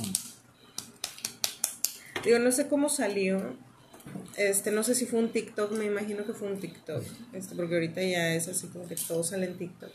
Digo, 2.23 2.39
no 2.39 2.51
sé 2.51 2.67
cómo 2.67 2.89
salió. 2.89 3.55
Este, 4.37 4.71
no 4.71 4.83
sé 4.83 4.95
si 4.95 5.05
fue 5.05 5.19
un 5.19 5.31
TikTok, 5.31 5.71
me 5.73 5.85
imagino 5.85 6.25
que 6.25 6.33
fue 6.33 6.47
un 6.51 6.59
TikTok. 6.59 7.03
Este, 7.33 7.55
porque 7.55 7.75
ahorita 7.75 8.01
ya 8.01 8.33
es 8.33 8.47
así 8.47 8.67
como 8.67 8.87
que 8.87 8.95
todo 8.95 9.23
sale 9.23 9.45
en 9.47 9.57
TikTok. 9.57 9.91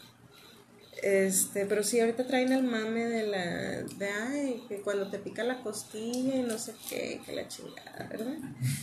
Este, 1.03 1.67
pero 1.67 1.83
sí, 1.83 2.01
ahorita 2.01 2.27
traen 2.27 2.53
el 2.53 2.63
mame 2.63 3.05
de 3.05 3.27
la. 3.27 3.45
de 3.83 4.09
ay, 4.09 4.65
que 4.69 4.81
cuando 4.81 5.11
te 5.11 5.19
pica 5.19 5.45
la 5.45 5.61
costilla 5.63 6.37
y 6.37 6.43
no 6.43 6.57
sé 6.59 6.73
qué, 6.89 7.21
que 7.25 7.33
la 7.33 7.47
chingada, 7.49 8.07
¿verdad? 8.11 8.37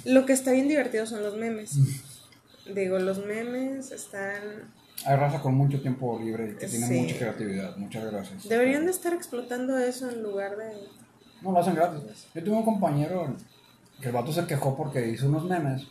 Lo 0.05 0.25
que 0.25 0.33
está 0.33 0.51
bien 0.51 0.67
divertido 0.67 1.07
son 1.07 1.23
los 1.23 1.35
memes. 1.37 1.71
Digo, 2.73 2.99
los 2.99 3.25
memes 3.25 3.91
están. 3.91 4.71
Hay 5.05 5.15
raza 5.17 5.41
con 5.41 5.55
mucho 5.55 5.81
tiempo 5.81 6.19
libre 6.19 6.51
y 6.51 6.55
que 6.55 6.67
tiene 6.67 6.87
Sí. 6.87 6.93
mucha 7.01 7.17
creatividad. 7.17 7.75
Muchas 7.77 8.05
gracias. 8.11 8.47
Deberían 8.47 8.85
de 8.85 8.91
estar 8.91 9.13
explotando 9.13 9.77
eso 9.77 10.09
en 10.09 10.23
lugar 10.23 10.55
de. 10.57 10.71
No, 11.41 11.51
lo 11.51 11.59
hacen 11.59 11.75
gratis. 11.75 12.01
Yo 12.33 12.43
tuve 12.43 12.55
un 12.55 12.63
compañero 12.63 13.35
que 13.99 14.07
el 14.07 14.13
vato 14.13 14.31
se 14.31 14.45
quejó 14.45 14.77
porque 14.77 15.09
hizo 15.09 15.27
unos 15.27 15.43
memes 15.45 15.83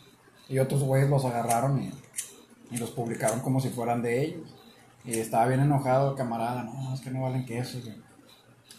y 0.49 0.57
otros 0.59 0.81
güeyes 0.83 1.09
los 1.09 1.23
agarraron 1.25 1.81
y, 1.81 1.91
y 2.71 2.77
los 2.77 2.89
publicaron 2.91 3.39
como 3.41 3.59
si 3.61 3.69
fueran 3.69 4.01
de 4.01 4.23
ellos. 4.25 4.49
Y 5.05 5.19
estaba 5.19 5.47
bien 5.47 5.59
enojado 5.59 6.11
el 6.11 6.17
camarada, 6.17 6.63
no, 6.63 6.93
es 6.93 7.01
que 7.01 7.11
no 7.11 7.21
valen 7.21 7.45
queso. 7.45 7.79
güey. 7.83 7.95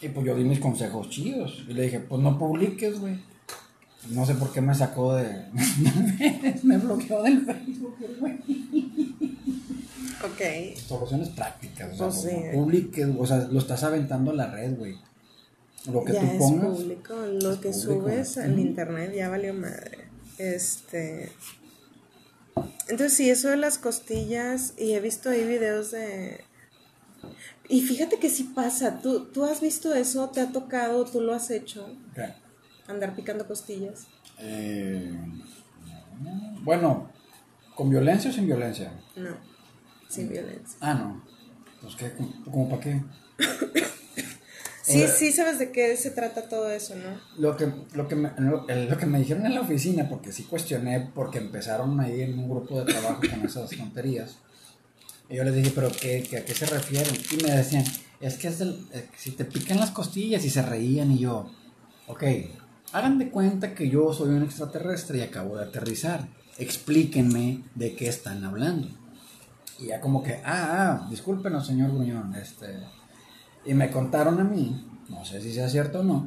Y 0.01 0.09
pues 0.09 0.27
yo 0.27 0.35
di 0.35 0.43
mis 0.45 0.59
consejos 0.59 1.11
chidos. 1.11 1.65
Y 1.69 1.75
le 1.75 1.83
dije, 1.85 2.01
pues 2.01 2.21
no 2.21 2.37
publiques, 2.39 2.99
güey. 2.99 3.21
No 4.11 4.27
sé 4.27 4.35
por 4.35 4.53
qué 4.53 4.61
me 4.61 4.75
sacó 4.75 5.15
de... 5.15 5.45
me 6.63 6.77
bloqueó 6.79 7.23
del 7.23 7.45
Facebook, 7.47 7.97
güey. 8.21 8.39
Ok. 10.25 10.77
Soluciones 10.79 11.29
prácticas, 11.31 11.93
o 11.93 11.97
sea, 11.97 12.07
Pues 12.09 12.23
sí. 12.95 13.03
o 13.19 13.27
sea, 13.27 13.39
lo 13.51 13.59
estás 13.59 13.83
aventando 13.85 14.31
a 14.31 14.35
la 14.35 14.47
red, 14.51 14.77
güey. 14.77 14.97
Lo 15.93 16.03
que 16.05 16.15
ya 16.15 16.21
tú 16.21 16.27
es 16.27 16.39
pongas. 16.39 16.77
público, 16.79 17.15
lo 17.15 17.53
es 17.53 17.59
que 17.59 17.69
público. 17.71 17.83
subes 18.03 18.39
al 18.39 18.59
internet 18.59 19.13
ya 19.15 19.29
valió 19.29 19.53
madre. 19.53 20.09
Este. 20.39 21.31
Entonces, 22.89 23.13
sí, 23.15 23.29
eso 23.31 23.51
de 23.51 23.57
las 23.57 23.79
costillas, 23.79 24.75
y 24.79 24.93
he 24.95 25.01
visto 25.01 25.29
ahí 25.31 25.45
videos 25.47 25.91
de. 25.91 26.43
Y 27.69 27.83
fíjate 27.83 28.19
que 28.19 28.31
sí 28.31 28.45
pasa. 28.55 29.01
¿Tú, 29.01 29.27
tú 29.27 29.45
has 29.45 29.61
visto 29.61 29.95
eso? 29.95 30.29
¿Te 30.31 30.41
ha 30.41 30.53
tocado? 30.53 31.05
¿Tú 31.05 31.21
lo 31.21 31.35
has 31.35 31.51
hecho? 31.51 31.87
Andar 32.87 33.15
picando 33.17 33.47
costillas. 33.47 34.07
Eh, 34.39 35.13
bueno, 36.63 37.11
¿con 37.75 37.91
violencia 37.91 38.31
o 38.31 38.33
sin 38.33 38.47
violencia? 38.47 38.93
No, 39.17 39.37
sin 40.15 40.29
violencia. 40.29 40.77
Ah, 40.81 40.95
no. 40.95 41.23
Pues 41.83 41.95
qué, 41.97 42.13
como 42.45 42.69
para 42.69 42.81
qué. 42.83 43.03
Sí, 44.87 45.01
Eh, 45.01 45.09
sí, 45.09 45.33
sabes 45.33 45.59
de 45.59 45.73
qué 45.73 45.97
se 45.97 46.11
trata 46.11 46.47
todo 46.47 46.71
eso, 46.71 46.95
¿no? 46.95 47.19
Lo 47.39 47.57
que, 47.57 47.73
lo, 47.95 48.07
que 48.07 48.17
me, 48.17 48.31
lo, 48.37 48.67
que 48.67 49.07
me 49.07 49.19
dijeron 49.19 49.47
en 49.47 49.55
la 49.55 49.63
oficina, 49.63 50.07
porque 50.11 50.31
sí 50.31 50.43
cuestioné, 50.43 51.09
porque 51.15 51.39
empezaron 51.39 51.99
ahí 52.01 52.21
en 52.21 52.39
un 52.39 52.51
grupo 52.51 52.79
de 52.85 52.93
trabajo 52.93 53.23
con 53.31 53.47
esas 53.47 53.71
tonterías. 53.71 54.37
Y 55.31 55.37
yo 55.37 55.45
les 55.45 55.55
dije, 55.55 55.73
¿pero 55.75 55.91
qué, 55.91 56.23
qué- 56.29 56.37
a 56.37 56.45
qué 56.45 56.53
se 56.53 56.67
refieren? 56.67 57.15
Y 57.33 57.43
me 57.43 57.53
decían, 57.53 57.83
es 58.21 58.37
que 58.37 58.49
es 58.49 58.59
del, 58.59 58.87
eh, 58.93 59.09
si 59.17 59.31
te 59.31 59.47
pican 59.47 59.81
las 59.81 59.91
costillas 59.91 60.45
y 60.45 60.51
se 60.51 60.61
reían 60.61 61.11
y 61.13 61.19
yo, 61.21 61.51
ok, 62.07 62.23
hagan 62.93 63.19
de 63.19 63.31
cuenta 63.31 63.75
que 63.75 63.89
yo 63.89 64.13
soy 64.13 64.29
un 64.35 64.43
extraterrestre 64.43 65.17
y 65.17 65.23
acabo 65.23 65.57
de 65.57 65.65
aterrizar. 65.65 66.29
Explíquenme 66.59 67.63
de 67.75 67.97
qué 67.97 68.09
están 68.09 68.45
hablando. 68.45 68.89
Y 69.79 69.87
ya 69.87 70.01
como 70.01 70.23
que, 70.23 70.41
ah, 70.45 71.03
ah, 71.05 71.07
discúlpenos, 71.11 71.67
señor 71.67 71.93
Gruñón, 71.93 72.35
este... 72.35 72.81
Y 73.65 73.75
me 73.75 73.91
contaron 73.91 74.41
a 74.41 74.45
mí, 74.45 74.87
no 75.09 75.25
sé 75.25 75.41
si 75.41 75.53
sea 75.53 75.69
cierto 75.69 76.01
o 76.01 76.05
no, 76.05 76.27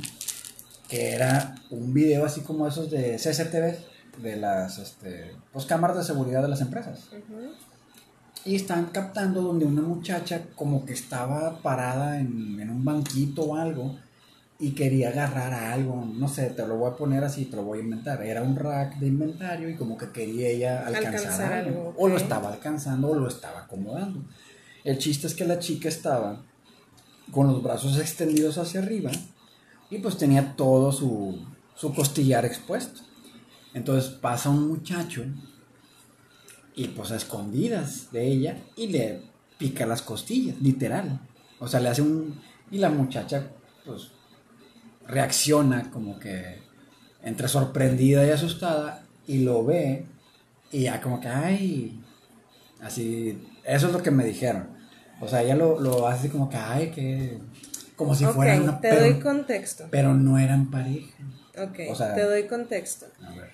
que 0.87 1.11
era 1.11 1.55
un 1.69 1.93
video 1.93 2.25
así 2.25 2.41
como 2.41 2.67
esos 2.67 2.89
de 2.89 3.17
CCTV, 3.17 3.77
de 4.21 4.35
las 4.37 4.79
este, 4.79 5.35
pues, 5.53 5.65
cámaras 5.65 5.97
de 5.97 6.03
seguridad 6.03 6.41
de 6.41 6.47
las 6.47 6.61
empresas. 6.61 7.09
Y 8.43 8.55
están 8.55 8.87
captando 8.87 9.41
donde 9.41 9.65
una 9.65 9.81
muchacha 9.81 10.41
como 10.55 10.85
que 10.85 10.93
estaba 10.93 11.61
parada 11.61 12.19
en, 12.19 12.59
en 12.59 12.69
un 12.69 12.83
banquito 12.83 13.43
o 13.43 13.55
algo 13.55 13.97
y 14.59 14.71
quería 14.71 15.09
agarrar 15.09 15.53
a 15.53 15.73
algo, 15.73 16.03
no 16.03 16.27
sé, 16.27 16.49
te 16.49 16.67
lo 16.67 16.77
voy 16.77 16.91
a 16.91 16.95
poner 16.95 17.23
así, 17.23 17.45
te 17.45 17.55
lo 17.55 17.63
voy 17.63 17.79
a 17.79 17.83
inventar. 17.83 18.23
Era 18.23 18.41
un 18.41 18.55
rack 18.55 18.97
de 18.97 19.07
inventario 19.07 19.69
y 19.69 19.75
como 19.75 19.97
que 19.97 20.09
quería 20.11 20.49
ella 20.49 20.85
alcanzar, 20.85 21.15
Alcanzar 21.15 21.53
algo. 21.53 21.79
algo, 21.79 21.95
O 21.97 22.07
lo 22.07 22.17
estaba 22.17 22.51
alcanzando 22.51 23.09
o 23.09 23.15
lo 23.15 23.27
estaba 23.27 23.61
acomodando. 23.61 24.23
El 24.83 24.97
chiste 24.97 25.27
es 25.27 25.35
que 25.35 25.45
la 25.45 25.59
chica 25.59 25.89
estaba 25.89 26.41
con 27.31 27.47
los 27.47 27.61
brazos 27.61 27.99
extendidos 27.99 28.57
hacia 28.57 28.79
arriba 28.81 29.11
y 29.89 29.99
pues 29.99 30.17
tenía 30.17 30.55
todo 30.55 30.91
su, 30.91 31.39
su 31.75 31.93
costillar 31.93 32.45
expuesto. 32.45 33.01
Entonces 33.75 34.09
pasa 34.09 34.49
un 34.49 34.67
muchacho 34.67 35.23
y 36.73 36.87
pues 36.87 37.11
a 37.11 37.15
escondidas 37.15 38.11
de 38.11 38.27
ella 38.27 38.57
y 38.75 38.87
le 38.87 39.21
pica 39.59 39.85
las 39.85 40.01
costillas, 40.01 40.59
literal. 40.61 41.19
O 41.59 41.67
sea, 41.67 41.79
le 41.79 41.89
hace 41.89 42.01
un... 42.01 42.39
Y 42.71 42.79
la 42.79 42.89
muchacha 42.89 43.51
pues 43.85 44.11
reacciona 45.07 45.89
como 45.91 46.19
que 46.19 46.59
entre 47.23 47.47
sorprendida 47.47 48.25
y 48.25 48.29
asustada 48.29 49.03
y 49.25 49.39
lo 49.39 49.65
ve 49.65 50.05
y 50.71 50.83
ya 50.83 51.01
como 51.01 51.19
que, 51.21 51.27
ay, 51.27 52.01
así, 52.81 53.41
eso 53.63 53.87
es 53.87 53.93
lo 53.93 54.03
que 54.03 54.11
me 54.11 54.25
dijeron. 54.25 54.67
O 55.19 55.27
sea, 55.27 55.41
ella 55.41 55.55
lo, 55.55 55.79
lo 55.79 56.07
hace 56.07 56.29
como 56.29 56.49
que, 56.49 56.57
ay, 56.57 56.91
que... 56.91 57.39
Como 57.95 58.13
si 58.13 58.25
ok, 58.25 58.33
fueran 58.35 58.61
una... 58.63 58.79
te 58.79 58.89
pero, 58.89 59.01
doy 59.01 59.19
contexto. 59.19 59.87
pero 59.89 60.13
no 60.13 60.37
eran 60.37 60.69
pareja. 60.69 61.11
Ok, 61.57 61.79
o 61.89 61.95
sea- 61.95 62.13
te 62.13 62.21
doy 62.21 62.45
contexto. 62.47 63.07
A 63.25 63.31
ver. 63.31 63.49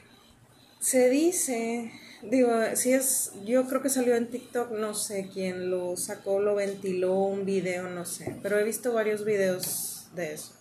Se 0.81 1.09
dice, 1.09 1.91
digo, 2.29 2.49
si 2.75 2.91
es, 2.91 3.31
yo 3.45 3.65
creo 3.67 3.81
que 3.81 3.87
salió 3.87 4.15
en 4.17 4.29
TikTok, 4.29 4.71
no 4.71 4.93
sé 4.93 5.29
quién 5.33 5.69
lo 5.71 5.95
sacó, 5.95 6.41
lo 6.41 6.55
ventiló, 6.55 7.13
un 7.13 7.45
video, 7.45 7.89
no 7.89 8.03
sé, 8.05 8.35
pero 8.43 8.59
he 8.59 8.65
visto 8.65 8.91
varios 8.93 9.23
videos 9.23 10.07
de 10.13 10.33
eso. 10.33 10.51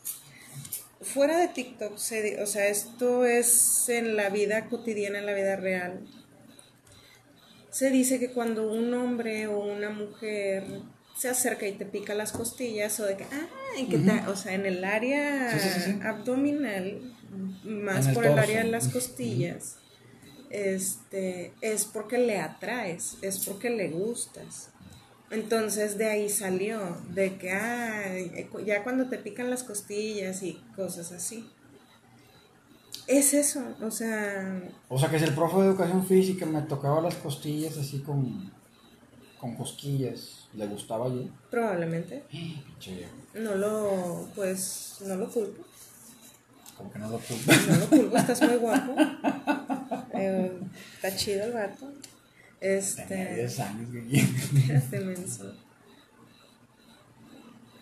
Fuera 1.03 1.39
de 1.39 1.49
TikTok, 1.49 1.97
se 1.99 2.43
o 2.43 2.47
sea, 2.47 2.69
esto 2.69 3.25
es 3.27 3.89
en 3.89 4.17
la 4.17 4.29
vida 4.31 4.69
cotidiana, 4.69 5.19
en 5.19 5.27
la 5.27 5.35
vida 5.35 5.57
real. 5.57 6.01
Se 7.71 7.91
dice 7.91 8.19
que 8.21 8.31
cuando 8.31 8.71
un 8.71 8.93
hombre 8.95 9.47
o 9.47 9.59
una 9.61 9.91
mujer 9.91 10.65
se 11.17 11.29
acerca 11.29 11.67
y 11.67 11.73
te 11.73 11.87
pica 11.87 12.15
las 12.15 12.33
costillas 12.33 12.99
o 13.01 13.05
de 13.07 13.17
que, 13.17 13.25
ah, 13.25 13.49
te- 13.77 14.29
o 14.31 14.37
sea, 14.37 14.55
en 14.55 14.67
el 14.67 14.85
área 14.85 15.51
Sí, 15.59 15.59
sí, 15.61 15.69
sí, 15.81 15.81
sí. 15.93 15.99
abdominal, 16.03 17.15
más 17.65 18.05
En 18.05 18.09
el 18.11 18.15
por 18.15 18.27
el 18.27 18.39
área 18.39 18.63
de 18.65 18.71
las 18.71 18.89
costillas, 18.89 19.77
este, 20.51 21.53
es 21.63 21.85
porque 21.87 22.19
le 22.19 22.39
atraes, 22.39 23.17
es 23.23 23.39
porque 23.47 23.71
le 23.71 23.89
gustas. 23.89 24.69
Entonces 25.33 25.97
de 25.99 26.07
ahí 26.11 26.29
salió, 26.29 26.79
de 27.09 27.39
que 27.39 27.51
ay, 27.51 28.47
ya 28.67 28.85
cuando 28.85 29.09
te 29.09 29.17
pican 29.19 29.49
las 29.51 29.65
costillas 29.65 30.43
y 30.43 30.63
cosas 30.77 31.11
así. 31.11 31.49
Es 33.07 33.35
eso, 33.35 33.61
o 33.81 33.91
sea, 33.91 34.63
O 34.89 34.99
sea, 34.99 35.11
que 35.11 35.19
si 35.19 35.25
el 35.25 35.35
profe 35.35 35.57
de 35.57 35.67
educación 35.69 36.07
física 36.07 36.47
me 36.47 36.63
tocaba 36.63 37.01
las 37.01 37.15
costillas 37.17 37.77
así 37.79 37.99
con, 38.01 38.53
con 39.41 39.57
cosquillas, 39.57 40.49
¿le 40.55 40.67
gustaba 40.67 41.09
yo? 41.09 41.25
probablemente. 41.51 42.23
No 43.35 43.55
lo, 43.55 44.29
pues, 44.35 44.99
no 45.07 45.17
lo 45.17 45.31
culpo. 45.31 45.65
como 46.77 46.93
que 46.93 46.99
no 46.99 47.09
lo 47.09 47.19
culpa. 47.19 47.55
No 47.69 47.77
lo 47.79 47.87
culpo, 47.89 48.17
estás 48.19 48.43
muy 48.43 48.57
guapo. 48.67 48.95
Eh, 50.15 50.53
está 50.97 51.17
chido 51.17 51.45
el 51.47 51.53
vato. 52.63 53.09
Tenía 53.09 53.25
Este. 53.25 53.35
10 53.37 53.61
años, 53.61 53.91
güey. 53.91 54.21
Espérate, 54.21 55.01
menso. 55.01 55.55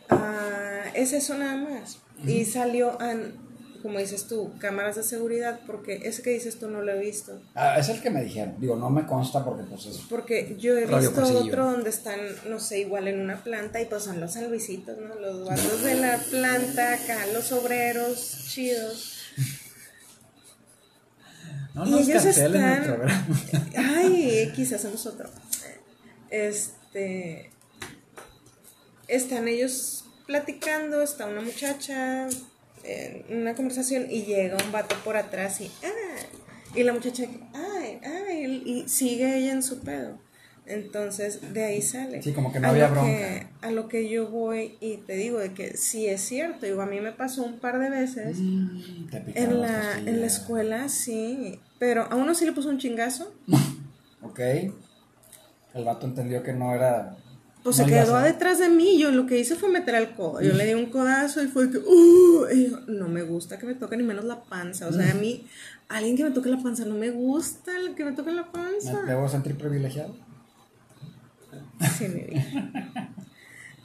Ah, 0.08 0.82
es 0.94 1.12
eso 1.12 1.36
nada 1.38 1.56
más. 1.56 1.98
Y 2.26 2.44
salió, 2.44 3.00
an- 3.00 3.34
como 3.82 3.98
dices 3.98 4.26
tú, 4.26 4.52
cámaras 4.58 4.96
de 4.96 5.02
seguridad, 5.02 5.60
porque 5.66 6.00
ese 6.04 6.22
que 6.22 6.30
dices 6.30 6.58
tú 6.58 6.68
no 6.68 6.82
lo 6.82 6.92
he 6.92 6.98
visto. 7.00 7.40
Ah, 7.54 7.78
es 7.78 7.88
el 7.88 8.02
que 8.02 8.10
me 8.10 8.22
dijeron. 8.22 8.56
Digo, 8.58 8.76
no 8.76 8.90
me 8.90 9.06
consta 9.06 9.42
porque 9.44 9.62
pues 9.64 9.86
es... 9.86 9.98
Porque 10.10 10.56
yo 10.58 10.76
he 10.76 10.84
visto 10.84 11.12
pasillo. 11.14 11.38
otro 11.40 11.64
donde 11.70 11.88
están, 11.90 12.18
no 12.48 12.58
sé, 12.60 12.80
igual 12.80 13.08
en 13.08 13.20
una 13.20 13.42
planta 13.42 13.80
y 13.80 13.86
pues 13.86 14.02
son 14.02 14.20
los 14.20 14.34
San 14.34 14.50
Luisitos, 14.50 14.98
¿no? 14.98 15.14
Los 15.14 15.46
vatos 15.48 15.82
de 15.82 15.94
la 15.94 16.18
planta 16.18 16.94
acá, 16.94 17.26
los 17.32 17.52
obreros 17.52 18.44
chidos. 18.48 19.16
No 21.74 21.86
y 21.86 21.90
nos 21.90 22.08
ellos 22.08 22.22
cancelen 22.24 22.62
el 22.62 22.70
están. 22.72 22.84
programa. 22.84 23.26
Ay, 23.76 24.52
quizás 24.54 24.80
hacemos 24.80 25.06
otro. 25.06 25.30
Este. 26.30 27.50
Están 29.08 29.48
ellos 29.48 30.04
platicando, 30.26 31.02
está 31.02 31.26
una 31.26 31.40
muchacha 31.40 32.28
en 32.84 33.38
una 33.40 33.54
conversación 33.54 34.06
y 34.10 34.22
llega 34.22 34.56
un 34.64 34.72
vato 34.72 34.96
por 35.04 35.16
atrás 35.16 35.60
y. 35.60 35.70
¡Ah! 35.84 36.26
Y 36.74 36.84
la 36.84 36.92
muchacha, 36.92 37.24
¡ay! 37.52 38.00
¡ay! 38.04 38.62
y 38.64 38.88
sigue 38.88 39.36
ella 39.38 39.52
en 39.52 39.62
su 39.62 39.80
pedo. 39.80 40.18
Entonces, 40.66 41.52
de 41.52 41.64
ahí 41.64 41.82
sale. 41.82 42.22
Sí, 42.22 42.32
como 42.32 42.52
que 42.52 42.60
no 42.60 42.68
a 42.68 42.70
había 42.70 42.86
lo 42.88 42.92
bronca. 42.92 43.10
Que, 43.10 43.46
a 43.62 43.70
lo 43.70 43.88
que 43.88 44.08
yo 44.08 44.28
voy 44.28 44.76
y 44.80 44.98
te 44.98 45.14
digo 45.14 45.38
de 45.38 45.52
que 45.52 45.76
sí 45.76 46.06
es 46.06 46.20
cierto. 46.20 46.66
Digo, 46.66 46.80
a 46.82 46.86
mí 46.86 47.00
me 47.00 47.12
pasó 47.12 47.42
un 47.42 47.58
par 47.58 47.78
de 47.78 47.90
veces 47.90 48.38
Mm, 48.38 49.08
en 49.34 49.60
la, 49.60 49.98
en 50.06 50.20
la 50.20 50.26
escuela, 50.26 50.88
sí. 50.88 51.58
Pero 51.78 52.02
a 52.10 52.14
uno 52.16 52.34
sí 52.34 52.44
le 52.44 52.52
puso 52.52 52.68
un 52.68 52.78
chingazo. 52.78 53.32
Ok. 54.22 54.38
El 55.74 55.84
vato 55.84 56.06
entendió 56.06 56.42
que 56.42 56.52
no 56.52 56.74
era. 56.74 57.16
Pues 57.62 57.78
no 57.78 57.84
se 57.84 57.90
quedó 57.90 58.20
detrás 58.20 58.58
de 58.58 58.68
mí. 58.68 58.98
Yo 58.98 59.10
lo 59.10 59.26
que 59.26 59.38
hice 59.38 59.56
fue 59.56 59.68
meter 59.68 59.94
el 59.94 60.12
codo. 60.12 60.40
Yo 60.40 60.52
le 60.52 60.66
di 60.66 60.74
un 60.74 60.86
codazo 60.86 61.42
y 61.42 61.46
fue 61.46 61.70
que, 61.70 61.78
"Uh", 61.78 62.46
y 62.52 62.70
yo, 62.70 62.80
no 62.88 63.08
me 63.08 63.22
gusta 63.22 63.58
que 63.58 63.66
me 63.66 63.74
toque 63.74 63.96
ni 63.96 64.02
menos 64.02 64.24
la 64.24 64.42
panza. 64.42 64.88
O 64.88 64.92
sea, 64.92 65.10
a 65.10 65.14
mí, 65.14 65.46
alguien 65.88 66.16
que 66.16 66.24
me 66.24 66.30
toque 66.30 66.48
la 66.50 66.58
panza, 66.62 66.84
no 66.84 66.94
me 66.94 67.10
gusta 67.10 67.72
que 67.96 68.04
me 68.04 68.12
toque 68.12 68.32
la 68.32 68.50
panza. 68.50 69.02
¿Me 69.02 69.10
debo 69.12 69.28
sentir 69.28 69.56
privilegiado? 69.56 70.14
Sí, 71.98 72.08
mi 72.08 72.20
vida. 72.22 73.10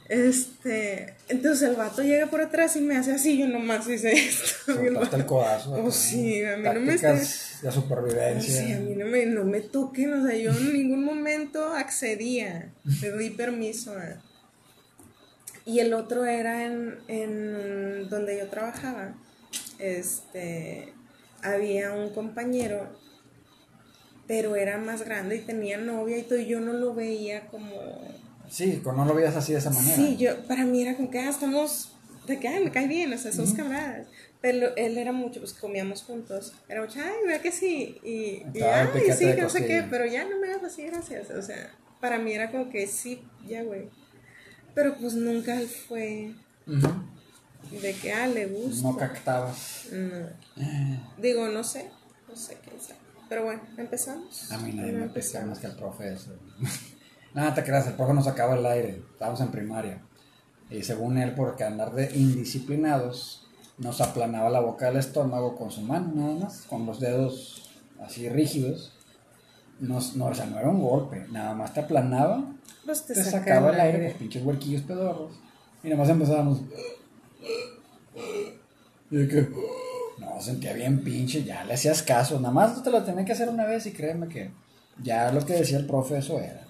Este, 0.08 1.14
entonces 1.28 1.68
el 1.68 1.74
vato 1.74 2.00
llega 2.02 2.26
por 2.28 2.40
atrás 2.40 2.76
y 2.76 2.80
me 2.80 2.96
hace 2.96 3.12
así, 3.12 3.38
yo 3.38 3.48
nomás 3.48 3.88
hice 3.88 4.12
esto. 4.12 4.80
y 4.84 4.86
el 4.86 5.26
codazo. 5.26 5.72
Oh, 5.72 5.90
sí, 5.90 6.44
a 6.44 6.56
mí 6.56 6.62
no 6.62 6.80
me 6.80 6.94
Oh, 6.94 7.72
supervivencia. 7.72 8.62
sí, 8.66 8.72
a 8.72 8.78
mí 8.78 8.94
no 8.94 9.06
me, 9.06 9.26
no 9.26 9.44
me 9.44 9.60
toquen, 9.62 10.12
o 10.14 10.26
sea, 10.26 10.36
yo 10.36 10.50
en 10.52 10.72
ningún 10.72 11.04
momento 11.04 11.72
accedía, 11.74 12.72
le 13.02 13.18
di 13.18 13.30
permiso. 13.30 13.92
a- 13.98 14.22
Y 15.64 15.80
el 15.80 15.92
otro 15.92 16.24
era 16.24 16.64
en, 16.64 16.98
en 17.08 18.08
donde 18.08 18.38
yo 18.38 18.46
trabajaba, 18.48 19.14
este, 19.80 20.92
había 21.42 21.92
un 21.94 22.10
compañero, 22.10 22.96
pero 24.26 24.56
era 24.56 24.78
más 24.78 25.02
grande 25.02 25.36
y 25.36 25.40
tenía 25.40 25.78
novia 25.78 26.18
y 26.18 26.22
todo, 26.22 26.38
y 26.38 26.46
yo 26.46 26.60
no 26.60 26.72
lo 26.72 26.94
veía 26.94 27.46
como... 27.46 27.70
Sí, 28.48 28.82
no 28.84 29.04
lo 29.04 29.14
veías 29.14 29.36
así 29.36 29.52
de 29.52 29.58
esa 29.58 29.70
manera. 29.70 29.96
Sí, 29.96 30.16
yo, 30.16 30.36
para 30.46 30.64
mí 30.64 30.82
era 30.82 30.96
como 30.96 31.10
que, 31.10 31.18
ah, 31.18 31.28
estamos, 31.28 31.92
de 32.26 32.38
que, 32.38 32.48
ay, 32.48 32.64
me 32.64 32.70
cae 32.70 32.86
bien, 32.86 33.12
o 33.12 33.18
sea, 33.18 33.32
somos 33.32 33.54
camaradas. 33.54 34.06
Pero 34.40 34.76
él 34.76 34.98
era 34.98 35.12
mucho, 35.12 35.40
pues 35.40 35.52
comíamos 35.52 36.02
juntos. 36.02 36.52
Era 36.68 36.82
mucho, 36.82 37.00
ay, 37.00 37.26
vea 37.26 37.40
que 37.40 37.50
sí. 37.50 37.98
Y, 38.04 38.44
y 38.56 38.62
ay, 38.62 38.88
sí, 39.16 39.26
que 39.34 39.42
no 39.42 39.50
sé 39.50 39.66
qué, 39.66 39.84
pero 39.90 40.06
ya 40.06 40.24
no 40.24 40.38
me 40.38 40.48
hagas 40.48 40.64
así, 40.64 40.82
gracias. 40.84 41.30
O 41.30 41.42
sea, 41.42 41.72
para 42.00 42.18
mí 42.18 42.32
era 42.32 42.50
como 42.50 42.70
que 42.70 42.86
sí, 42.86 43.22
ya, 43.48 43.62
güey. 43.62 43.88
Pero 44.74 44.96
pues 44.98 45.14
nunca 45.14 45.58
fue 45.88 46.34
de 46.66 47.94
que, 47.94 48.12
ah, 48.12 48.28
le 48.28 48.46
gusta. 48.46 48.88
No 48.88 48.96
captabas. 48.96 49.86
No. 49.90 50.28
Digo, 51.20 51.48
no 51.48 51.64
sé, 51.64 51.90
no 52.28 52.36
sé 52.36 52.58
quién 52.62 52.80
sabe. 52.80 53.00
Pero 53.28 53.44
bueno, 53.44 53.62
empezamos. 53.76 54.50
A 54.52 54.58
mí 54.58 54.72
nadie 54.72 54.92
me 54.92 55.08
pesca 55.08 55.44
más 55.44 55.58
que 55.58 55.66
el 55.66 55.74
profe. 55.74 56.12
eso. 56.12 56.30
Nada, 57.34 57.54
te 57.54 57.64
creas, 57.64 57.86
el 57.86 57.94
profe 57.94 58.14
nos 58.14 58.24
sacaba 58.24 58.56
el 58.56 58.64
aire. 58.66 59.02
Estábamos 59.12 59.40
en 59.40 59.48
primaria. 59.50 60.00
Y 60.70 60.82
según 60.82 61.18
él, 61.18 61.34
porque 61.34 61.64
andar 61.64 61.92
de 61.94 62.10
indisciplinados, 62.16 63.46
nos 63.78 64.00
aplanaba 64.00 64.48
la 64.50 64.60
boca 64.60 64.86
del 64.86 64.96
estómago 64.96 65.54
con 65.56 65.70
su 65.70 65.82
mano, 65.82 66.12
nada 66.14 66.34
más, 66.46 66.62
con 66.62 66.86
los 66.86 66.98
dedos 66.98 67.70
así 68.00 68.28
rígidos. 68.28 68.92
Nos, 69.78 70.16
no, 70.16 70.26
o 70.26 70.34
sea, 70.34 70.46
no 70.46 70.58
era 70.58 70.70
un 70.70 70.80
golpe, 70.82 71.26
nada 71.30 71.54
más 71.54 71.74
te 71.74 71.80
aplanaba, 71.80 72.42
Pues 72.86 73.04
te, 73.04 73.12
te, 73.12 73.22
saca 73.22 73.38
sacaba 73.40 73.70
el 73.70 73.80
aire, 73.80 73.96
aire. 73.98 74.08
los 74.08 74.18
pinches 74.18 74.42
huerquillos 74.42 74.82
pedorros. 74.82 75.32
Y 75.82 75.88
nada 75.88 76.00
más 76.00 76.08
empezábamos. 76.08 76.60
Y 79.10 79.16
de 79.16 79.28
que. 79.28 79.48
No, 80.36 80.42
sentía 80.42 80.74
bien 80.74 81.02
pinche, 81.02 81.44
ya 81.44 81.64
le 81.64 81.72
hacías 81.72 82.02
caso. 82.02 82.38
Nada 82.38 82.52
más 82.52 82.82
te 82.82 82.90
lo 82.90 83.02
tenía 83.02 83.24
que 83.24 83.32
hacer 83.32 83.48
una 83.48 83.64
vez 83.64 83.86
y 83.86 83.92
créeme 83.92 84.28
que 84.28 84.50
ya 85.02 85.32
lo 85.32 85.46
que 85.46 85.54
decía 85.54 85.78
el 85.78 85.86
profe, 85.86 86.18
eso 86.18 86.38
era. 86.38 86.62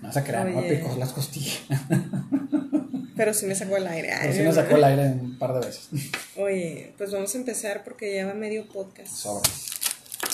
No 0.00 0.12
se 0.12 0.22
crean, 0.22 0.54
no 0.54 0.60
me 0.60 0.68
picó 0.68 0.94
las 0.96 1.12
costillas. 1.12 1.62
Pero 3.16 3.34
sí 3.34 3.46
me 3.46 3.56
sacó 3.56 3.76
el 3.76 3.88
aire. 3.88 4.12
Ay, 4.12 4.18
Pero 4.22 4.32
sí 4.34 4.42
me 4.42 4.52
sacó 4.52 4.76
el 4.76 4.84
aire 4.84 5.06
un 5.20 5.36
par 5.36 5.52
de 5.52 5.66
veces. 5.66 5.88
Oye, 6.36 6.94
pues 6.96 7.10
vamos 7.10 7.34
a 7.34 7.38
empezar 7.38 7.82
porque 7.82 8.14
ya 8.14 8.26
va 8.26 8.34
medio 8.34 8.68
podcast. 8.68 9.12
Sobres. 9.12 9.66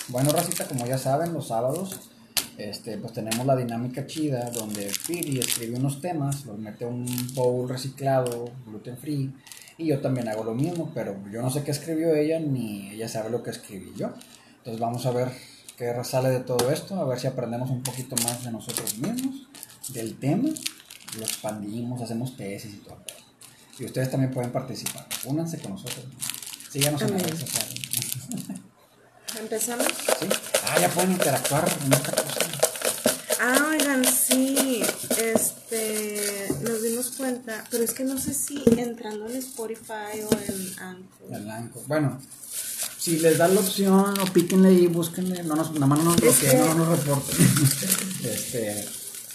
Bueno, 0.08 0.30
Racita, 0.30 0.66
como 0.66 0.86
ya 0.86 0.98
saben, 0.98 1.32
los 1.32 1.48
sábados 1.48 2.10
este, 2.58 2.98
pues 2.98 3.12
tenemos 3.12 3.46
la 3.46 3.56
dinámica 3.56 4.06
chida 4.06 4.50
donde 4.50 4.90
Piri 5.06 5.38
escribe 5.38 5.76
unos 5.76 6.00
temas, 6.00 6.44
los 6.44 6.58
mete 6.58 6.84
a 6.84 6.88
un 6.88 7.06
bowl 7.34 7.68
reciclado, 7.68 8.50
gluten 8.66 8.98
free, 8.98 9.32
y 9.78 9.86
yo 9.86 10.00
también 10.00 10.28
hago 10.28 10.42
lo 10.42 10.54
mismo, 10.54 10.90
pero 10.92 11.16
yo 11.30 11.40
no 11.40 11.50
sé 11.50 11.62
qué 11.62 11.70
escribió 11.70 12.14
ella 12.14 12.40
ni 12.40 12.90
ella 12.90 13.08
sabe 13.08 13.30
lo 13.30 13.42
que 13.44 13.50
escribí 13.50 13.92
yo. 13.96 14.10
Entonces 14.58 14.80
vamos 14.80 15.06
a 15.06 15.12
ver 15.12 15.28
qué 15.76 15.94
sale 16.02 16.30
de 16.30 16.40
todo 16.40 16.70
esto, 16.72 17.00
a 17.00 17.04
ver 17.04 17.20
si 17.20 17.28
aprendemos 17.28 17.70
un 17.70 17.82
poquito 17.84 18.16
más 18.24 18.44
de 18.44 18.50
nosotros 18.50 18.98
mismos, 18.98 19.46
del 19.90 20.18
tema, 20.18 20.48
lo 21.16 21.24
expandimos, 21.24 22.02
hacemos 22.02 22.36
tesis 22.36 22.74
y 22.74 22.78
todo. 22.78 22.98
Y 23.78 23.84
ustedes 23.84 24.10
también 24.10 24.32
pueden 24.32 24.50
participar. 24.50 25.06
Únanse 25.24 25.60
con 25.60 25.72
nosotros. 25.72 26.04
Síganos 26.68 27.00
en 27.02 27.12
las 27.12 27.22
redes 27.22 27.38
sociales. 27.38 27.80
¿Empezamos? 29.40 29.86
¿Sí? 29.86 30.26
Ah, 30.66 30.80
ya 30.80 30.88
pueden 30.88 31.12
interactuar 31.12 31.68
en 31.86 31.92
esta 31.92 32.10
cosa. 32.10 32.67
Ah, 33.40 33.68
oigan, 33.70 34.04
sí. 34.04 34.82
Este, 35.10 36.48
nos 36.62 36.82
dimos 36.82 37.12
cuenta, 37.16 37.64
pero 37.70 37.84
es 37.84 37.92
que 37.92 38.04
no 38.04 38.18
sé 38.18 38.34
si 38.34 38.62
entrando 38.76 39.26
en 39.28 39.36
Spotify 39.36 40.22
o 40.28 40.34
en 40.34 40.78
Anchor. 40.80 41.32
El 41.34 41.50
Anchor. 41.50 41.82
Bueno, 41.86 42.20
si 42.98 43.18
les 43.18 43.38
da 43.38 43.48
la 43.48 43.60
opción, 43.60 44.18
o 44.18 44.24
píquenle 44.32 44.68
ahí, 44.70 44.86
búsquenle, 44.88 45.42
no 45.44 45.54
nos, 45.54 45.72
nada 45.72 45.86
más 45.86 45.98
no 46.00 46.04
nos 46.06 46.16
bloqueen, 46.20 46.50
que- 46.52 46.58
no 46.58 46.74
nos 46.74 46.98
reporten. 47.04 47.36
este, 48.24 48.88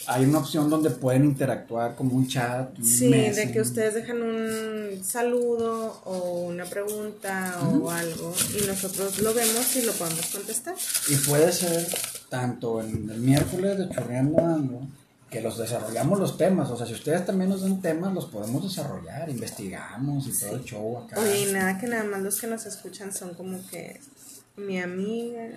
hay 0.07 0.25
una 0.25 0.39
opción 0.39 0.69
donde 0.69 0.89
pueden 0.89 1.25
interactuar 1.25 1.95
como 1.95 2.15
un 2.15 2.27
chat, 2.27 2.77
un 2.77 2.85
Sí, 2.85 3.09
de 3.09 3.51
que 3.51 3.61
ustedes 3.61 3.93
dejan 3.93 4.21
un 4.21 5.03
saludo 5.03 6.01
o 6.05 6.45
una 6.47 6.65
pregunta 6.65 7.59
o 7.61 7.89
algo 7.89 8.33
y 8.57 8.67
nosotros 8.67 9.19
lo 9.19 9.33
vemos 9.33 9.75
y 9.75 9.81
lo 9.83 9.93
podemos 9.93 10.25
contestar. 10.27 10.75
Y 11.07 11.15
puede 11.15 11.51
ser 11.51 11.87
tanto 12.29 12.81
en 12.81 13.09
el 13.09 13.19
miércoles 13.19 13.77
de 13.77 13.89
Chorreando 13.89 14.39
Ando, 14.39 14.81
que 15.29 15.41
los 15.41 15.57
desarrollamos 15.57 16.19
los 16.19 16.37
temas. 16.37 16.69
O 16.69 16.77
sea, 16.77 16.85
si 16.85 16.93
ustedes 16.93 17.25
también 17.25 17.49
nos 17.49 17.61
dan 17.61 17.81
temas, 17.81 18.13
los 18.13 18.25
podemos 18.25 18.63
desarrollar, 18.63 19.29
investigamos 19.29 20.27
y 20.27 20.39
todo 20.39 20.55
el 20.55 20.63
show 20.63 20.97
acá. 20.97 21.19
Oye, 21.19 21.51
nada 21.51 21.77
que 21.79 21.87
nada 21.87 22.03
más 22.03 22.21
los 22.21 22.39
que 22.39 22.47
nos 22.47 22.65
escuchan 22.65 23.13
son 23.13 23.33
como 23.33 23.59
que 23.67 23.99
mi 24.55 24.79
amiga, 24.81 25.47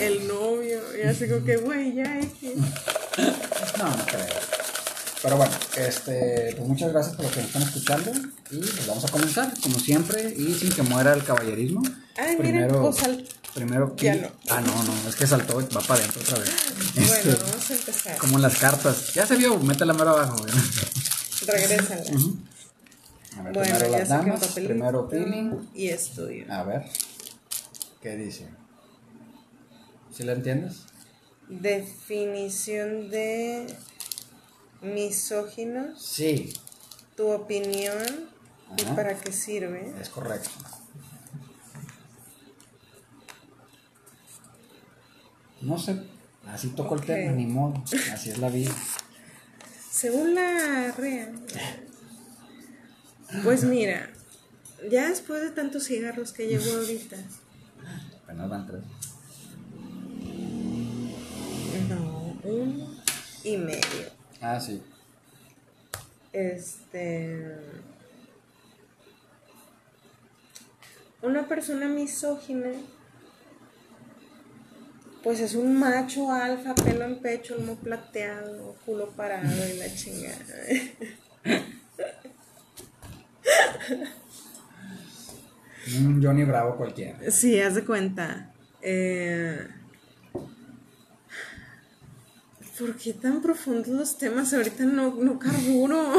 el 0.00 0.26
novio, 0.28 0.80
y 0.98 1.02
así 1.06 1.28
como 1.28 1.44
que, 1.44 1.56
güey, 1.58 1.94
ya 1.94 2.18
X. 2.20 2.50
No, 3.78 3.84
no 3.96 4.04
creo. 4.06 4.26
Pero 5.22 5.36
bueno, 5.36 5.52
este, 5.76 6.54
pues 6.56 6.68
muchas 6.68 6.92
gracias 6.92 7.14
por 7.14 7.24
los 7.26 7.34
que 7.34 7.40
nos 7.40 7.48
están 7.48 7.62
escuchando 7.62 8.10
y 8.50 8.56
pues 8.58 8.86
vamos 8.86 9.04
a 9.04 9.08
comenzar, 9.08 9.52
como 9.62 9.78
siempre, 9.78 10.34
y 10.36 10.54
sin 10.54 10.72
que 10.72 10.82
muera 10.82 11.12
el 11.12 11.22
caballerismo. 11.24 11.82
Ay, 12.16 12.36
miren, 12.40 12.68
pues, 12.68 12.96
sal- 12.96 13.24
primero 13.54 13.94
Ya 13.96 14.16
no. 14.16 14.28
Ah, 14.50 14.60
no, 14.62 14.82
no, 14.82 15.08
es 15.08 15.14
que 15.14 15.26
saltó, 15.26 15.56
va 15.58 15.80
para 15.82 16.00
adentro 16.00 16.22
otra 16.22 16.38
vez. 16.38 16.50
Bueno, 16.94 17.12
Este, 17.12 17.28
vamos 17.44 17.70
a 17.70 17.74
empezar. 17.74 18.16
como 18.18 18.36
en 18.36 18.42
las 18.42 18.56
cartas. 18.58 19.14
Ya 19.14 19.26
se 19.26 19.36
vio, 19.36 19.58
métela 19.58 19.92
mero 19.92 20.10
abajo. 20.10 20.44
Regrésala. 21.46 22.00
A 23.38 23.42
ver, 23.42 23.52
Bueno, 23.54 23.60
primero 23.62 23.90
ya 23.92 23.98
las 23.98 24.08
damas, 24.08 24.46
primero 24.48 25.08
Pili. 25.08 25.50
y 25.74 25.88
estudio. 25.88 26.46
A 26.52 26.62
ver, 26.64 26.82
¿qué 28.02 28.16
dice? 28.16 28.48
¿Sí 30.12 30.24
la 30.24 30.32
entiendes? 30.32 30.84
Definición 31.48 33.10
de 33.10 33.66
misóginos, 34.82 36.02
Sí, 36.02 36.52
tu 37.16 37.28
opinión 37.30 38.02
y 38.76 38.82
para 38.96 39.18
qué 39.20 39.32
sirve. 39.32 39.92
es 40.00 40.08
correcto. 40.08 40.50
No 45.60 45.78
sé, 45.78 45.96
así 46.46 46.68
tocó 46.70 46.96
el 46.96 47.02
tema, 47.02 47.32
ni 47.32 47.46
modo, 47.46 47.82
así 48.12 48.30
es 48.30 48.38
la 48.38 48.48
vida. 48.48 48.72
Según 49.90 50.34
la 50.34 50.92
REA, 50.98 51.32
pues 53.44 53.62
mira, 53.64 54.10
ya 54.90 55.08
después 55.08 55.40
de 55.42 55.50
tantos 55.50 55.84
cigarros 55.84 56.32
que 56.32 56.48
llevo 56.48 56.78
ahorita, 56.78 57.16
Apenas 58.32 58.48
van 58.48 58.66
tres. 58.66 58.82
no, 61.90 62.34
uno 62.44 62.96
y 63.44 63.56
medio. 63.58 64.10
Ah, 64.40 64.58
sí. 64.58 64.82
Este. 66.32 67.58
Una 71.20 71.46
persona 71.46 71.86
misógina, 71.88 72.70
pues 75.22 75.40
es 75.40 75.54
un 75.54 75.78
macho 75.78 76.32
alfa, 76.32 76.74
pelo 76.74 77.04
en 77.04 77.20
pecho, 77.20 77.56
lomo 77.56 77.76
plateado, 77.76 78.76
culo 78.86 79.10
parado 79.10 79.68
y 79.68 79.76
la 79.76 79.94
chingada. 79.94 80.56
Un 85.98 86.22
Johnny 86.22 86.44
Bravo 86.44 86.76
cualquiera. 86.76 87.18
Sí, 87.30 87.60
haz 87.60 87.74
de 87.74 87.84
cuenta. 87.84 88.52
Eh, 88.80 89.66
¿por 92.78 92.96
qué 92.96 93.12
tan 93.12 93.40
profundos 93.40 93.88
los 93.88 94.18
temas? 94.18 94.52
Ahorita 94.52 94.84
no, 94.84 95.14
no 95.14 95.38
carburo. 95.38 96.14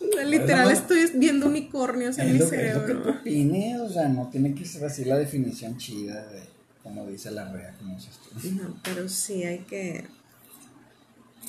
Literal, 0.24 0.70
estoy 0.70 1.10
viendo 1.14 1.46
unicornios 1.46 2.18
en 2.18 2.34
mi 2.34 2.40
cerebro. 2.40 3.02
Que 3.02 3.10
opines, 3.10 3.80
o 3.80 3.88
sea, 3.88 4.08
no 4.08 4.28
tiene 4.28 4.54
que 4.54 4.64
ser 4.64 4.84
así 4.84 5.04
la 5.04 5.18
definición 5.18 5.76
chida 5.76 6.24
de, 6.28 6.42
como 6.82 7.06
dice 7.06 7.30
la 7.30 7.50
rea, 7.52 7.74
como 7.78 7.96
dices 7.96 8.14
tú. 8.22 8.48
No, 8.50 8.80
pero 8.82 9.08
sí 9.08 9.42
hay 9.44 9.58
que. 9.60 10.04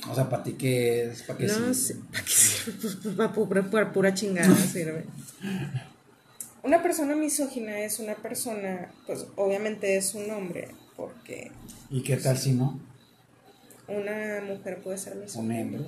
O 0.10 0.16
sea, 0.16 0.30
¿para 0.30 0.44
ti 0.44 0.54
qué 0.54 1.12
es? 1.12 1.24
¿Para 1.24 1.38
qué 1.38 1.48
no, 1.48 1.74
sirve? 1.74 2.02
¿para 2.12 2.24
qué 2.24 2.32
sirve? 2.32 2.78
Pues, 2.82 2.96
pues 3.04 3.16
para 3.16 3.34
pura, 3.34 3.92
pura 3.92 4.14
chingada 4.14 4.56
sirve. 4.56 5.06
Una 6.62 6.84
persona 6.84 7.16
misógina 7.16 7.80
es 7.80 8.00
una 8.00 8.16
persona, 8.16 8.92
pues 9.06 9.28
obviamente 9.36 9.96
es 9.96 10.14
un 10.14 10.30
hombre, 10.32 10.70
porque... 10.98 11.52
¿Y 11.90 12.02
qué 12.04 12.18
tal 12.18 12.38
si 12.38 12.54
no? 12.54 12.80
Una 13.88 14.42
mujer 14.46 14.82
puede 14.82 14.98
ser 14.98 15.16
misógina. 15.16 15.44
Un 15.44 15.52
hembro. 15.52 15.86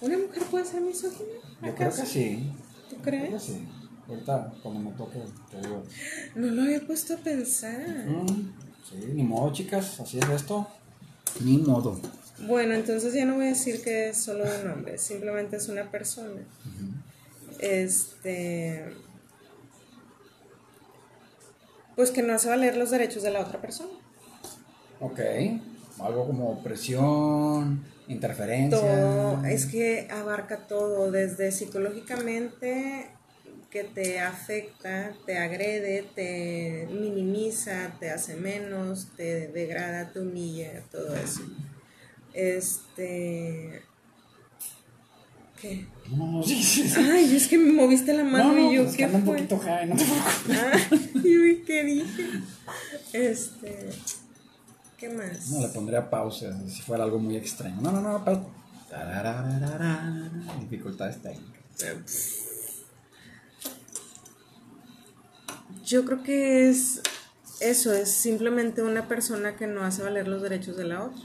¿Una 0.00 0.18
mujer 0.18 0.42
puede 0.50 0.64
ser 0.64 0.82
misógina? 0.82 1.30
Yo 1.62 1.74
creo 1.74 1.90
que 1.90 2.06
sí. 2.06 2.52
¿Tú 2.90 2.96
crees? 2.96 3.24
Creo 3.24 3.38
que 3.38 3.44
sí. 3.44 3.68
Ahorita, 4.06 4.52
cuando 4.62 4.80
me 4.80 4.96
toque, 4.96 5.18
te 5.50 5.60
digo. 5.62 5.82
No 6.34 6.46
lo 6.48 6.62
había 6.62 6.86
puesto 6.86 7.14
a 7.14 7.16
pensar. 7.16 7.86
Sí, 8.88 8.96
ni 9.14 9.22
modo, 9.22 9.50
chicas, 9.52 9.98
así 9.98 10.18
es 10.18 10.28
esto. 10.28 10.68
Ni 11.40 11.56
modo. 11.56 11.98
Bueno, 12.46 12.74
entonces 12.74 13.14
ya 13.14 13.24
no 13.24 13.36
voy 13.36 13.46
a 13.46 13.48
decir 13.50 13.82
que 13.82 14.10
es 14.10 14.18
solo 14.18 14.44
un 14.44 14.70
hombre, 14.70 14.98
simplemente 14.98 15.56
es 15.56 15.68
una 15.68 15.90
persona. 15.90 16.42
Este. 17.58 18.84
Pues 21.96 22.10
que 22.10 22.22
no 22.22 22.34
hace 22.34 22.48
valer 22.48 22.76
los 22.76 22.90
derechos 22.90 23.22
de 23.22 23.30
la 23.30 23.40
otra 23.40 23.60
persona. 23.60 23.92
Ok. 25.00 25.20
Algo 26.00 26.26
como 26.26 26.50
opresión, 26.50 27.84
interferencia. 28.08 28.80
Todo, 28.80 29.44
es 29.44 29.66
que 29.66 30.08
abarca 30.10 30.66
todo, 30.66 31.12
desde 31.12 31.52
psicológicamente 31.52 33.10
que 33.70 33.84
te 33.84 34.20
afecta, 34.20 35.12
te 35.26 35.38
agrede, 35.38 36.04
te 36.14 36.88
minimiza, 36.90 37.92
te 38.00 38.10
hace 38.10 38.36
menos, 38.36 39.08
te 39.16 39.48
degrada, 39.48 40.12
te 40.12 40.20
humilla, 40.20 40.82
todo 40.90 41.14
eso. 41.14 41.42
Este. 42.32 43.82
¿Qué? 45.64 45.86
No, 46.14 46.42
sí, 46.42 46.62
sí, 46.62 46.86
sí. 46.86 47.00
Ay, 47.00 47.34
es 47.34 47.48
que 47.48 47.56
me 47.56 47.72
moviste 47.72 48.12
la 48.12 48.22
mano 48.22 48.48
No, 48.48 48.52
no, 48.52 48.70
y 48.70 48.76
yo, 48.76 48.84
pues 48.84 48.96
¿qué 48.96 49.04
anda 49.04 49.16
un 49.18 49.24
fue? 49.24 49.36
poquito 49.36 49.58
high, 49.60 49.88
no 49.88 49.96
te 49.96 50.04
preocupes. 50.04 50.58
Ah, 50.60 50.96
y 51.24 51.36
vi 51.38 51.62
¿qué 51.62 51.84
dije? 51.84 52.24
Este. 53.14 53.88
¿Qué 54.98 55.08
más? 55.08 55.48
No, 55.48 55.60
le 55.62 55.68
pondría 55.68 56.10
pausa 56.10 56.60
si 56.68 56.82
fuera 56.82 57.04
algo 57.04 57.18
muy 57.18 57.36
extremo. 57.36 57.80
No, 57.80 57.92
no, 57.92 58.02
no, 58.02 58.22
pausa. 58.22 58.44
Dificultades 60.60 61.22
técnicas. 61.22 61.62
Yo 65.86 66.04
creo 66.04 66.22
que 66.22 66.68
es 66.68 67.00
eso, 67.60 67.94
es 67.94 68.10
simplemente 68.12 68.82
una 68.82 69.08
persona 69.08 69.56
que 69.56 69.66
no 69.66 69.82
hace 69.82 70.02
valer 70.02 70.28
los 70.28 70.42
derechos 70.42 70.76
de 70.76 70.84
la 70.84 71.04
otra. 71.04 71.22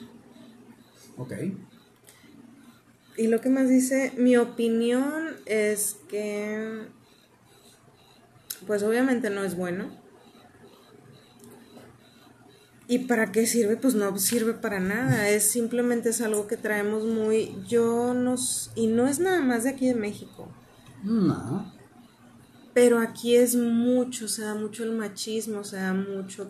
Ok. 1.17 1.33
Y 3.19 3.27
lo 3.27 3.41
que 3.41 3.49
más 3.49 3.67
dice, 3.67 4.13
mi 4.15 4.37
opinión 4.37 5.35
es 5.45 5.97
que, 6.07 6.87
pues 8.65 8.81
obviamente 8.81 9.29
no 9.29 9.43
es 9.43 9.57
bueno. 9.57 9.89
¿Y 12.87 12.99
para 12.99 13.33
qué 13.33 13.45
sirve? 13.45 13.75
Pues 13.75 13.93
no 13.93 14.17
sirve 14.17 14.53
para 14.53 14.79
nada. 14.79 15.27
Es 15.27 15.51
simplemente 15.51 16.11
es 16.11 16.21
algo 16.21 16.47
que 16.47 16.55
traemos 16.55 17.03
muy, 17.03 17.53
yo 17.67 18.13
nos, 18.13 18.71
y 18.75 18.87
no 18.87 19.05
es 19.05 19.19
nada 19.19 19.41
más 19.41 19.65
de 19.65 19.71
aquí 19.71 19.89
de 19.89 19.95
México. 19.95 20.47
No. 21.03 21.73
Pero 22.73 22.99
aquí 22.99 23.35
es 23.35 23.53
mucho, 23.53 24.25
o 24.25 24.29
sea, 24.29 24.55
mucho 24.55 24.85
el 24.85 24.93
machismo, 24.93 25.59
o 25.59 25.65
sea, 25.65 25.93
mucho 25.93 26.49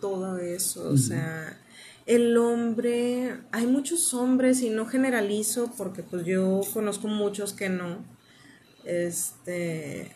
todo 0.00 0.38
eso, 0.38 0.88
o 0.88 0.96
sea, 0.96 1.60
el 2.06 2.36
hombre, 2.36 3.40
hay 3.50 3.66
muchos 3.66 4.14
hombres 4.14 4.62
y 4.62 4.70
no 4.70 4.86
generalizo 4.86 5.72
porque 5.76 6.04
pues 6.04 6.24
yo 6.24 6.60
conozco 6.72 7.08
muchos 7.08 7.52
que 7.52 7.68
no, 7.68 7.98
este, 8.84 10.12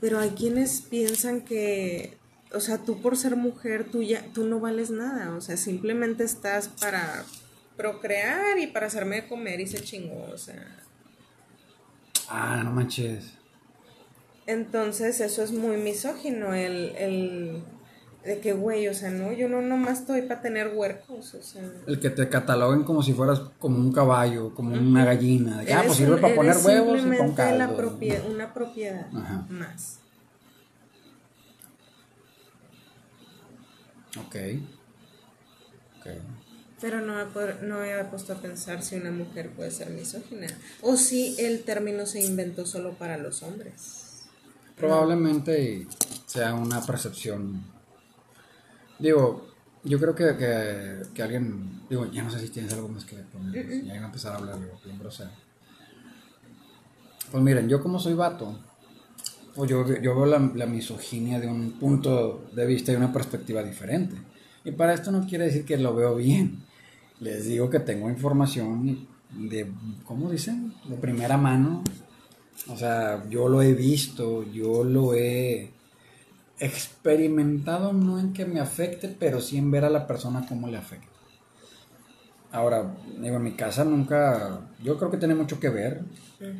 pero 0.00 0.18
hay 0.18 0.30
quienes 0.30 0.82
piensan 0.82 1.42
que, 1.42 2.18
o 2.52 2.58
sea, 2.58 2.78
tú 2.78 3.00
por 3.00 3.16
ser 3.16 3.36
mujer, 3.36 3.84
tú 3.90 4.02
ya, 4.02 4.24
tú 4.34 4.44
no 4.44 4.58
vales 4.58 4.90
nada, 4.90 5.36
o 5.36 5.40
sea, 5.40 5.56
simplemente 5.56 6.24
estás 6.24 6.66
para 6.66 7.24
procrear 7.76 8.58
y 8.58 8.66
para 8.66 8.86
hacerme 8.86 9.28
comer 9.28 9.60
y 9.60 9.68
se 9.68 9.80
chingó, 9.82 10.30
o 10.32 10.38
sea. 10.38 10.80
Ah, 12.28 12.60
no 12.64 12.72
manches. 12.72 13.34
Entonces 14.46 15.20
eso 15.20 15.44
es 15.44 15.52
muy 15.52 15.76
misógino, 15.76 16.52
el, 16.52 16.96
el 16.96 17.62
de 18.24 18.38
que, 18.40 18.52
güey, 18.52 18.86
o 18.88 18.94
sea, 18.94 19.10
no, 19.10 19.32
yo 19.32 19.48
no 19.48 19.60
nomás 19.62 20.00
estoy 20.00 20.22
para 20.22 20.40
tener 20.40 20.72
huercos, 20.74 21.34
o 21.34 21.42
sea. 21.42 21.62
El 21.86 21.98
que 21.98 22.10
te 22.10 22.28
cataloguen 22.28 22.84
como 22.84 23.02
si 23.02 23.12
fueras 23.12 23.40
como 23.58 23.78
un 23.78 23.92
caballo, 23.92 24.54
como 24.54 24.74
una 24.74 25.04
gallina. 25.04 25.62
Ah, 25.74 25.82
pues 25.84 25.98
sirve 25.98 26.14
un- 26.14 26.20
para 26.20 26.34
poner 26.34 26.56
huevos 26.56 26.98
y 26.98 27.00
simplemente 27.00 27.18
con 27.26 27.34
caldo. 27.34 27.58
la 27.58 28.22
una 28.28 28.54
propiedad 28.54 29.06
Ajá. 29.14 29.46
más. 29.48 29.98
Ok. 34.18 34.36
Ok. 35.98 36.06
Pero 36.80 37.00
no 37.00 37.14
no 37.62 37.76
había 37.78 38.10
puesto 38.10 38.32
a 38.32 38.36
pensar 38.36 38.82
si 38.82 38.96
una 38.96 39.10
mujer 39.12 39.50
puede 39.50 39.70
ser 39.70 39.90
misógina. 39.90 40.48
O 40.80 40.96
si 40.96 41.36
el 41.40 41.62
término 41.62 42.06
se 42.06 42.20
inventó 42.20 42.66
solo 42.66 42.94
para 42.94 43.18
los 43.18 43.42
hombres. 43.42 44.24
Probablemente 44.76 45.86
sea 46.26 46.54
una 46.54 46.84
percepción. 46.84 47.71
Digo, 49.02 49.48
yo 49.82 49.98
creo 49.98 50.14
que, 50.14 50.36
que, 50.36 51.02
que 51.12 51.22
alguien. 51.22 51.82
Digo, 51.90 52.06
ya 52.12 52.22
no 52.22 52.30
sé 52.30 52.38
si 52.38 52.50
tienes 52.50 52.72
algo 52.72 52.88
más 52.88 53.04
que 53.04 53.16
poner. 53.16 53.84
Ya 53.84 53.96
iba 53.96 54.04
a 54.04 54.06
empezar 54.06 54.32
a 54.32 54.38
hablar 54.38 54.60
yo, 54.60 54.78
bien 54.84 54.98
grosero. 54.98 55.30
Pues 57.32 57.42
miren, 57.42 57.68
yo 57.68 57.82
como 57.82 57.98
soy 57.98 58.14
vato, 58.14 58.56
pues 59.56 59.68
yo, 59.68 59.84
yo 60.00 60.14
veo 60.14 60.26
la, 60.26 60.38
la 60.54 60.66
misoginia 60.66 61.40
de 61.40 61.48
un 61.48 61.72
punto 61.72 62.44
de 62.52 62.64
vista 62.64 62.92
y 62.92 62.96
una 62.96 63.12
perspectiva 63.12 63.62
diferente. 63.64 64.14
Y 64.64 64.70
para 64.70 64.94
esto 64.94 65.10
no 65.10 65.26
quiere 65.26 65.46
decir 65.46 65.64
que 65.64 65.76
lo 65.78 65.96
veo 65.96 66.14
bien. 66.14 66.62
Les 67.18 67.46
digo 67.46 67.68
que 67.68 67.80
tengo 67.80 68.08
información 68.08 69.08
de, 69.30 69.72
¿cómo 70.04 70.30
dicen? 70.30 70.74
De 70.88 70.96
primera 70.96 71.36
mano. 71.36 71.82
O 72.68 72.76
sea, 72.76 73.28
yo 73.28 73.48
lo 73.48 73.62
he 73.62 73.74
visto, 73.74 74.44
yo 74.52 74.84
lo 74.84 75.14
he 75.14 75.72
experimentado, 76.64 77.92
no 77.92 78.18
en 78.18 78.32
que 78.32 78.44
me 78.46 78.60
afecte, 78.60 79.08
pero 79.08 79.40
sí 79.40 79.56
en 79.58 79.70
ver 79.70 79.84
a 79.84 79.90
la 79.90 80.06
persona 80.06 80.46
cómo 80.48 80.68
le 80.68 80.76
afecta. 80.78 81.06
Ahora, 82.50 82.94
digo, 83.20 83.36
en 83.36 83.42
mi 83.42 83.52
casa 83.52 83.82
nunca, 83.84 84.60
yo 84.82 84.98
creo 84.98 85.10
que 85.10 85.16
tiene 85.16 85.34
mucho 85.34 85.58
que 85.58 85.70
ver. 85.70 86.02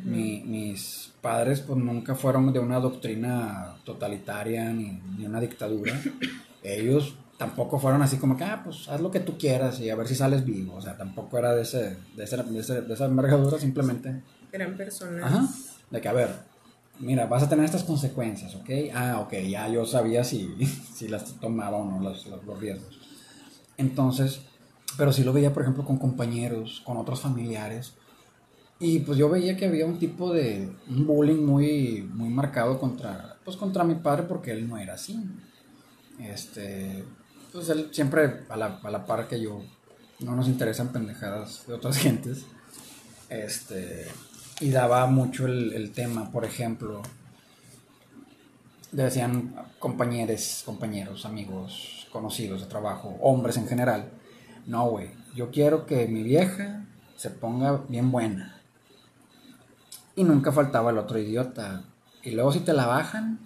Mi- 0.05 0.41
mis 0.45 1.11
padres 1.21 1.59
pues 1.61 1.77
nunca 1.77 2.15
fueron 2.15 2.51
de 2.51 2.59
una 2.59 2.79
doctrina 2.79 3.75
totalitaria 3.83 4.71
ni, 4.71 4.99
ni 5.17 5.25
una 5.25 5.39
dictadura. 5.39 5.93
Ellos 6.63 7.15
tampoco 7.37 7.77
fueron 7.79 8.01
así 8.01 8.17
como 8.17 8.37
que, 8.37 8.43
ah, 8.43 8.61
pues 8.63 8.87
haz 8.89 9.01
lo 9.01 9.11
que 9.11 9.19
tú 9.19 9.37
quieras 9.37 9.79
y 9.81 9.89
a 9.89 9.95
ver 9.95 10.07
si 10.07 10.15
sales 10.15 10.45
vivo. 10.45 10.75
O 10.75 10.81
sea, 10.81 10.97
tampoco 10.97 11.37
era 11.37 11.53
de, 11.53 11.61
ese, 11.61 11.97
de, 12.15 12.23
ese- 12.23 12.37
de, 12.37 12.59
ese- 12.59 12.81
de 12.81 12.93
esa 12.93 13.05
envergadura, 13.05 13.59
simplemente 13.59 14.21
Eran 14.51 14.75
personas. 14.75 15.23
Ajá. 15.23 15.47
De 15.91 16.01
que, 16.01 16.07
a 16.07 16.13
ver, 16.13 16.29
mira, 17.03 17.25
vas 17.25 17.43
a 17.43 17.49
tener 17.49 17.65
estas 17.65 17.83
consecuencias, 17.83 18.55
¿ok? 18.55 18.69
Ah, 18.93 19.19
ok, 19.19 19.33
ya 19.47 19.67
yo 19.67 19.85
sabía 19.85 20.23
si, 20.23 20.55
si 20.95 21.07
las 21.07 21.39
tomaba 21.39 21.77
o 21.77 21.85
no 21.85 21.99
los, 21.99 22.25
los, 22.27 22.59
riesgos. 22.59 22.99
Entonces, 23.77 24.41
pero 24.97 25.11
sí 25.11 25.23
lo 25.23 25.33
veía, 25.33 25.53
por 25.53 25.63
ejemplo, 25.63 25.85
con 25.85 25.97
compañeros, 25.97 26.81
con 26.85 26.97
otros 26.97 27.21
familiares. 27.21 27.93
Y 28.79 28.99
pues 28.99 29.17
yo 29.17 29.29
veía 29.29 29.55
que 29.55 29.65
había 29.65 29.85
un 29.85 29.99
tipo 29.99 30.33
de 30.33 30.69
bullying 30.87 31.45
muy, 31.45 32.09
muy 32.13 32.29
marcado 32.29 32.79
contra, 32.79 33.37
pues 33.45 33.55
contra 33.55 33.83
mi 33.83 33.95
padre 33.95 34.23
porque 34.23 34.51
él 34.51 34.67
no 34.67 34.77
era 34.77 34.95
así. 34.95 35.23
Este, 36.19 37.03
pues 37.51 37.69
él 37.69 37.89
siempre 37.91 38.45
a 38.49 38.57
la, 38.57 38.79
a 38.83 38.89
la 38.89 39.05
par 39.05 39.27
que 39.27 39.41
yo, 39.41 39.61
no 40.19 40.35
nos 40.35 40.47
interesan 40.47 40.91
pendejadas 40.91 41.65
de 41.67 41.73
otras 41.73 41.97
gentes. 41.99 42.45
Este, 43.29 44.07
y 44.59 44.69
daba 44.69 45.05
mucho 45.07 45.45
el, 45.45 45.73
el 45.73 45.91
tema, 45.91 46.31
por 46.31 46.45
ejemplo, 46.45 47.01
decían 48.91 49.55
compañeros, 49.79 50.63
compañeros, 50.65 51.25
amigos, 51.25 52.07
conocidos 52.11 52.61
de 52.61 52.67
trabajo, 52.67 53.17
hombres 53.21 53.57
en 53.57 53.67
general, 53.67 54.09
no, 54.65 54.89
güey, 54.89 55.09
yo 55.35 55.51
quiero 55.51 55.85
que 55.85 56.07
mi 56.07 56.23
vieja 56.23 56.85
se 57.17 57.29
ponga 57.29 57.81
bien 57.89 58.11
buena. 58.11 58.61
Y 60.15 60.23
nunca 60.23 60.51
faltaba 60.51 60.91
el 60.91 60.97
otro 60.97 61.17
idiota. 61.17 61.83
Y 62.21 62.31
luego 62.31 62.51
si 62.53 62.59
te 62.59 62.73
la 62.73 62.85
bajan, 62.85 63.39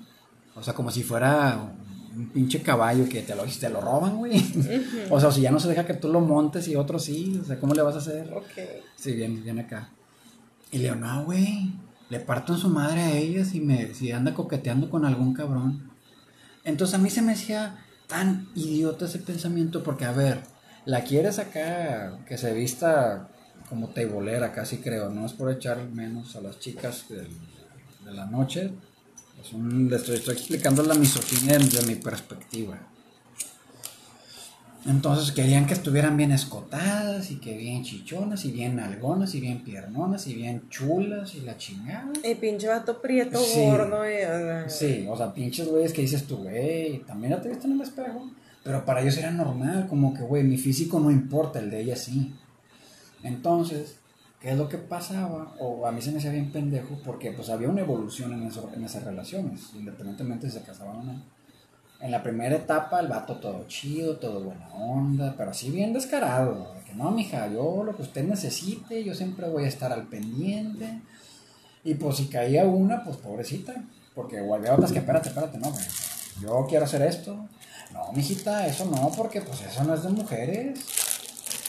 o 0.56 0.62
sea, 0.62 0.74
como 0.74 0.92
si 0.92 1.02
fuera 1.02 1.72
un 2.16 2.30
pinche 2.30 2.62
caballo 2.62 3.08
que 3.08 3.22
te 3.22 3.36
lo, 3.36 3.44
te 3.44 3.70
lo 3.70 3.82
roban, 3.82 4.18
güey. 4.18 4.44
O 5.10 5.20
sea, 5.20 5.32
si 5.32 5.42
ya 5.42 5.52
no 5.52 5.60
se 5.60 5.70
deja 5.70 5.86
que 5.86 5.94
tú 5.94 6.10
lo 6.10 6.20
montes 6.20 6.68
y 6.68 6.76
otros 6.76 7.06
sí, 7.06 7.40
o 7.42 7.46
sea, 7.46 7.60
¿cómo 7.60 7.74
le 7.74 7.82
vas 7.82 7.96
a 7.96 8.00
hacer? 8.00 8.32
Ok. 8.34 8.60
Sí, 8.96 9.14
viene, 9.14 9.40
viene 9.42 9.62
acá. 9.62 9.90
Y 10.72 10.78
le 10.78 10.84
digo, 10.86 10.96
no, 10.96 11.24
güey, 11.26 11.74
le 12.10 12.20
parto 12.20 12.54
en 12.54 12.60
su 12.60 12.70
madre 12.70 13.02
a 13.02 13.12
ellas 13.18 13.54
y 13.54 13.62
me, 13.62 13.94
si 13.94 14.12
anda 14.12 14.34
coqueteando 14.34 14.90
con 14.90 15.06
algún 15.06 15.34
cabrón. 15.34 15.92
Entonces 16.64 16.96
a 16.96 16.98
mí 16.98 17.10
se 17.10 17.22
me 17.22 17.34
hacía 17.34 17.78
tan 18.08 18.48
idiota 18.56 19.06
ese 19.06 19.20
pensamiento 19.20 19.84
porque, 19.84 20.06
a 20.06 20.12
ver, 20.12 20.42
la 20.86 21.04
quieres 21.04 21.40
acá 21.40 22.20
que 22.26 22.38
se 22.38 22.54
vista 22.54 23.30
como 23.70 23.90
teibolera, 23.90 24.54
casi 24.54 24.78
creo, 24.78 25.10
no 25.10 25.26
es 25.26 25.34
por 25.34 25.52
echar 25.52 25.90
menos 25.90 26.36
a 26.36 26.42
las 26.42 26.60
chicas 26.60 27.10
del- 27.10 27.28
de, 28.06 28.14
la 28.14 28.26
noche, 28.26 28.72
es 29.42 29.52
un- 29.52 29.90
le 29.90 29.98
estoy, 29.98 30.16
estoy 30.16 30.36
explicando 30.36 30.84
la 30.84 30.94
misoginia 30.96 31.58
desde 31.58 31.86
mi 31.86 31.96
perspectiva. 31.96 32.78
Entonces 34.88 35.34
querían 35.34 35.66
que 35.66 35.74
estuvieran 35.74 36.16
bien 36.16 36.32
escotadas 36.32 37.30
y 37.30 37.36
que 37.38 37.58
bien 37.58 37.84
chichonas 37.84 38.46
y 38.46 38.52
bien 38.52 38.80
algonas 38.80 39.36
y 39.36 39.42
bien 39.42 39.62
piernonas 39.64 40.28
y 40.28 40.34
bien 40.34 40.70
chulas 40.70 41.36
y 41.36 41.42
la 41.42 41.58
chingada. 41.58 42.10
Y 42.24 42.36
pinche 42.36 42.68
vato 42.70 43.02
prieto 43.02 43.38
Sí. 43.40 43.60
gordo. 43.66 44.10
Y, 44.10 44.16
o 44.24 44.38
sea, 44.40 44.70
Sí, 44.70 45.06
o 45.10 45.18
sea, 45.18 45.34
pinches 45.34 45.68
güeyes 45.68 45.92
que 45.92 46.02
dices 46.04 46.24
tú, 46.26 46.38
güey, 46.38 47.00
también 47.06 47.34
ya 47.34 47.42
te 47.42 47.50
viste 47.50 47.68
en 47.68 47.74
el 47.74 47.82
espejo. 47.82 48.32
Pero 48.64 48.86
para 48.86 49.02
ellos 49.02 49.18
era 49.18 49.32
normal, 49.32 49.88
como 49.90 50.14
que, 50.14 50.22
güey, 50.22 50.44
mi 50.44 50.58
físico 50.58 51.00
no 51.00 51.12
importa, 51.12 51.60
el 51.60 51.70
de 51.70 51.82
ella 51.82 51.96
sí. 51.98 52.34
Entonces, 53.24 53.98
¿qué 54.42 54.52
es 54.52 54.58
lo 54.58 54.70
que 54.70 54.78
pasaba? 54.78 55.54
O 55.60 55.86
a 55.86 55.92
mí 55.92 56.02
se 56.02 56.12
me 56.12 56.20
hacía 56.20 56.32
bien 56.32 56.52
pendejo 56.52 56.98
porque 57.04 57.32
pues 57.32 57.50
había 57.50 57.70
una 57.70 57.82
evolución 57.82 58.34
en, 58.34 58.44
eso- 58.48 58.70
en 58.76 58.84
esas 58.84 59.04
relaciones, 59.04 59.72
independientemente 59.76 60.50
si 60.50 60.58
se 60.60 60.64
casaban 60.66 60.98
o 60.98 61.04
no. 61.04 61.37
En 62.00 62.12
la 62.12 62.22
primera 62.22 62.56
etapa 62.56 63.00
el 63.00 63.08
vato 63.08 63.38
todo 63.38 63.66
chido, 63.68 64.18
todo 64.18 64.42
buena 64.42 64.68
onda, 64.70 65.34
pero 65.36 65.52
así 65.52 65.72
bien 65.72 65.94
descarado. 65.94 66.74
de 66.76 66.82
que 66.84 66.94
no, 66.94 67.10
mija, 67.12 67.48
yo 67.48 67.84
lo 67.84 67.96
que 67.96 68.04
usted 68.04 68.24
necesite, 68.24 69.04
yo 69.04 69.16
siempre 69.16 69.50
voy 69.50 69.64
a 69.66 69.68
estar 69.68 69.92
al 69.92 70.08
pendiente. 70.08 71.02
Y 71.84 71.96
pues 71.96 72.18
si 72.18 72.28
caía 72.28 72.66
una, 72.66 73.04
pues 73.04 73.18
pobrecita. 73.18 73.74
Porque 74.14 74.40
había 74.40 74.74
otras 74.74 74.92
que, 74.92 75.00
espérate, 75.00 75.30
espérate, 75.30 75.58
no, 75.58 75.72
güey. 75.72 75.86
Yo 76.42 76.66
quiero 76.68 76.86
hacer 76.86 77.02
esto. 77.02 77.48
No, 77.94 78.12
mijita, 78.14 78.68
eso 78.68 78.86
no, 78.86 79.12
porque 79.16 79.42
pues 79.42 79.62
eso 79.62 79.84
no 79.84 79.94
es 79.94 80.04
de 80.04 80.10
mujeres. 80.10 80.80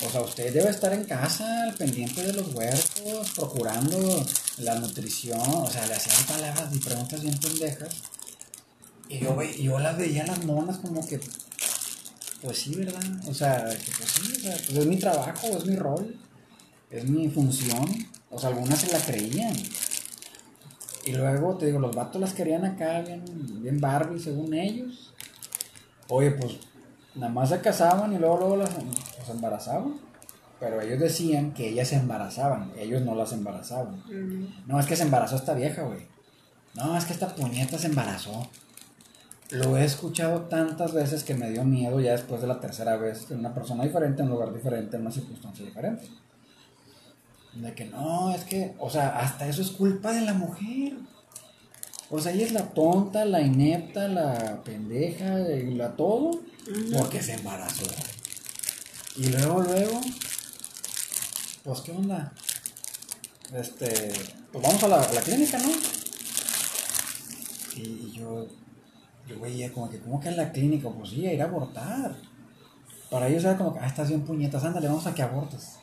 O 0.06 0.10
sea, 0.10 0.20
usted 0.20 0.52
debe 0.52 0.70
estar 0.70 0.92
en 0.92 1.04
casa, 1.04 1.64
al 1.64 1.74
pendiente 1.74 2.22
de 2.22 2.32
los 2.32 2.54
huercos, 2.54 3.30
procurando 3.34 4.24
la 4.58 4.74
nutrición. 4.76 5.40
O 5.40 5.68
sea, 5.68 5.86
le 5.86 5.94
hacían 5.94 6.26
palabras 6.26 6.74
y 6.74 6.78
preguntas 6.78 7.20
bien 7.20 7.38
pendejas. 7.38 8.17
Y 9.08 9.18
yo, 9.20 9.34
ve- 9.36 9.60
yo 9.62 9.78
las 9.78 9.96
veía 9.96 10.26
las 10.26 10.44
monas 10.44 10.78
como 10.78 11.06
que, 11.06 11.18
pues 12.42 12.58
sí, 12.58 12.74
¿verdad? 12.74 13.02
O 13.28 13.34
sea, 13.34 13.64
que 13.68 13.90
pues 13.96 14.10
sí, 14.10 14.32
o 14.36 14.40
sea, 14.40 14.52
pues 14.56 14.72
es 14.78 14.86
mi 14.86 14.96
trabajo, 14.98 15.46
es 15.56 15.64
mi 15.66 15.76
rol, 15.76 16.16
es 16.90 17.08
mi 17.08 17.28
función. 17.28 17.84
O 18.30 18.38
sea, 18.38 18.50
algunas 18.50 18.78
se 18.80 18.92
la 18.92 18.98
creían. 19.00 19.54
Y 21.06 21.12
luego, 21.12 21.56
te 21.56 21.66
digo, 21.66 21.78
los 21.78 21.96
vatos 21.96 22.20
las 22.20 22.34
querían 22.34 22.64
acá, 22.66 23.00
bien, 23.00 23.24
bien 23.62 23.80
Barbie, 23.80 24.20
según 24.20 24.52
ellos. 24.52 25.14
Oye, 26.08 26.32
pues, 26.32 26.58
nada 27.14 27.32
más 27.32 27.48
se 27.48 27.60
casaban 27.60 28.12
y 28.12 28.18
luego, 28.18 28.36
luego 28.38 28.56
las 28.56 28.70
embarazaban. 29.30 29.94
Pero 30.60 30.80
ellos 30.82 30.98
decían 30.98 31.54
que 31.54 31.68
ellas 31.70 31.88
se 31.88 31.96
embarazaban, 31.96 32.72
ellos 32.76 33.00
no 33.02 33.14
las 33.14 33.32
embarazaban. 33.32 34.02
No, 34.66 34.78
es 34.80 34.86
que 34.86 34.96
se 34.96 35.04
embarazó 35.04 35.36
esta 35.36 35.54
vieja, 35.54 35.82
güey. 35.82 36.06
No, 36.74 36.96
es 36.98 37.04
que 37.06 37.12
esta 37.14 37.34
puñeta 37.34 37.78
se 37.78 37.86
embarazó. 37.86 38.46
Lo 39.50 39.78
he 39.78 39.84
escuchado 39.84 40.42
tantas 40.42 40.92
veces 40.92 41.24
que 41.24 41.34
me 41.34 41.50
dio 41.50 41.64
miedo 41.64 42.00
ya 42.00 42.12
después 42.12 42.42
de 42.42 42.46
la 42.46 42.60
tercera 42.60 42.96
vez, 42.96 43.30
en 43.30 43.38
una 43.38 43.54
persona 43.54 43.84
diferente, 43.84 44.20
en 44.20 44.28
un 44.28 44.34
lugar 44.34 44.52
diferente, 44.52 44.96
en 44.96 45.02
una 45.02 45.10
circunstancia 45.10 45.64
diferente. 45.64 46.06
De 47.54 47.74
que 47.74 47.86
no, 47.86 48.34
es 48.34 48.44
que, 48.44 48.74
o 48.78 48.90
sea, 48.90 49.18
hasta 49.18 49.48
eso 49.48 49.62
es 49.62 49.70
culpa 49.70 50.12
de 50.12 50.20
la 50.20 50.34
mujer. 50.34 50.98
O 52.10 52.20
sea, 52.20 52.32
ella 52.32 52.44
es 52.44 52.52
la 52.52 52.70
tonta, 52.70 53.24
la 53.24 53.40
inepta, 53.40 54.06
la 54.08 54.62
pendeja, 54.64 55.40
y 55.50 55.74
la 55.74 55.96
todo, 55.96 56.42
porque 56.94 57.22
se 57.22 57.34
embarazó. 57.34 57.86
Y 59.16 59.28
luego, 59.28 59.62
luego, 59.62 60.00
pues, 61.64 61.80
¿qué 61.80 61.92
onda? 61.92 62.32
Este, 63.54 64.12
pues 64.52 64.62
vamos 64.62 64.82
a 64.82 64.88
la, 64.88 65.02
a 65.02 65.12
la 65.12 65.20
clínica, 65.22 65.58
¿no? 65.58 65.70
Y 67.76 68.12
yo, 68.12 68.46
yo 69.28 69.38
veía 69.40 69.72
como 69.72 69.90
que, 69.90 69.98
¿cómo 70.00 70.18
que 70.18 70.28
a 70.30 70.32
la 70.32 70.50
clínica? 70.50 70.88
Pues 70.88 71.10
sí, 71.10 71.26
a 71.26 71.32
ir 71.32 71.42
a 71.42 71.44
abortar. 71.44 72.16
Para 73.10 73.28
ellos 73.28 73.44
era 73.44 73.56
como 73.56 73.74
que, 73.74 73.80
ah, 73.80 73.86
estás 73.86 74.08
bien 74.08 74.22
puñetas, 74.22 74.64
ándale, 74.64 74.88
vamos 74.88 75.06
a 75.06 75.14
que 75.14 75.22
abortes. 75.22 75.78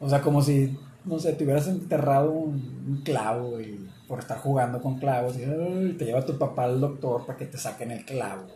O 0.00 0.08
sea, 0.08 0.20
como 0.20 0.42
si, 0.42 0.76
no 1.04 1.18
sé, 1.18 1.32
te 1.32 1.44
hubieras 1.44 1.68
enterrado 1.68 2.32
un, 2.32 3.02
clavo 3.04 3.60
y 3.60 3.88
por 4.06 4.18
estar 4.18 4.38
jugando 4.38 4.80
con 4.82 4.98
clavos 4.98 5.36
y 5.36 5.92
te 5.94 6.04
lleva 6.04 6.24
tu 6.24 6.36
papá 6.38 6.64
al 6.64 6.80
doctor 6.80 7.24
para 7.24 7.38
que 7.38 7.46
te 7.46 7.58
saquen 7.58 7.90
el 7.90 8.04
clavo. 8.04 8.46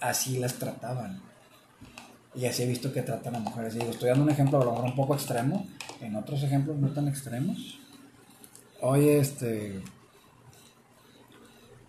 Así 0.00 0.38
las 0.38 0.54
trataban. 0.54 1.22
Y 2.34 2.46
así 2.46 2.64
he 2.64 2.66
visto 2.66 2.92
que 2.92 3.02
tratan 3.02 3.36
a 3.36 3.38
mujeres. 3.38 3.74
Y 3.76 3.78
digo, 3.78 3.90
estoy 3.92 4.08
dando 4.08 4.24
un 4.24 4.30
ejemplo 4.30 4.60
a 4.60 4.64
lo 4.64 4.72
mejor 4.72 4.86
un 4.86 4.96
poco 4.96 5.14
extremo, 5.14 5.66
en 6.00 6.16
otros 6.16 6.42
ejemplos 6.42 6.76
no 6.78 6.88
tan 6.88 7.08
extremos. 7.08 7.78
Oye, 8.80 9.18
este. 9.18 9.80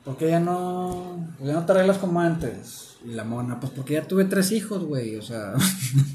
¿Por 0.05 0.17
qué 0.17 0.29
ya 0.29 0.39
no, 0.39 1.17
ya 1.43 1.53
no 1.53 1.65
te 1.65 1.71
arreglas 1.71 1.97
como 1.97 2.21
antes? 2.21 2.97
Y 3.03 3.09
la 3.09 3.23
mona, 3.23 3.59
pues 3.59 3.73
porque 3.73 3.95
ya 3.95 4.07
tuve 4.07 4.25
tres 4.25 4.51
hijos, 4.51 4.83
güey. 4.83 5.15
O 5.15 5.21
sea, 5.23 5.55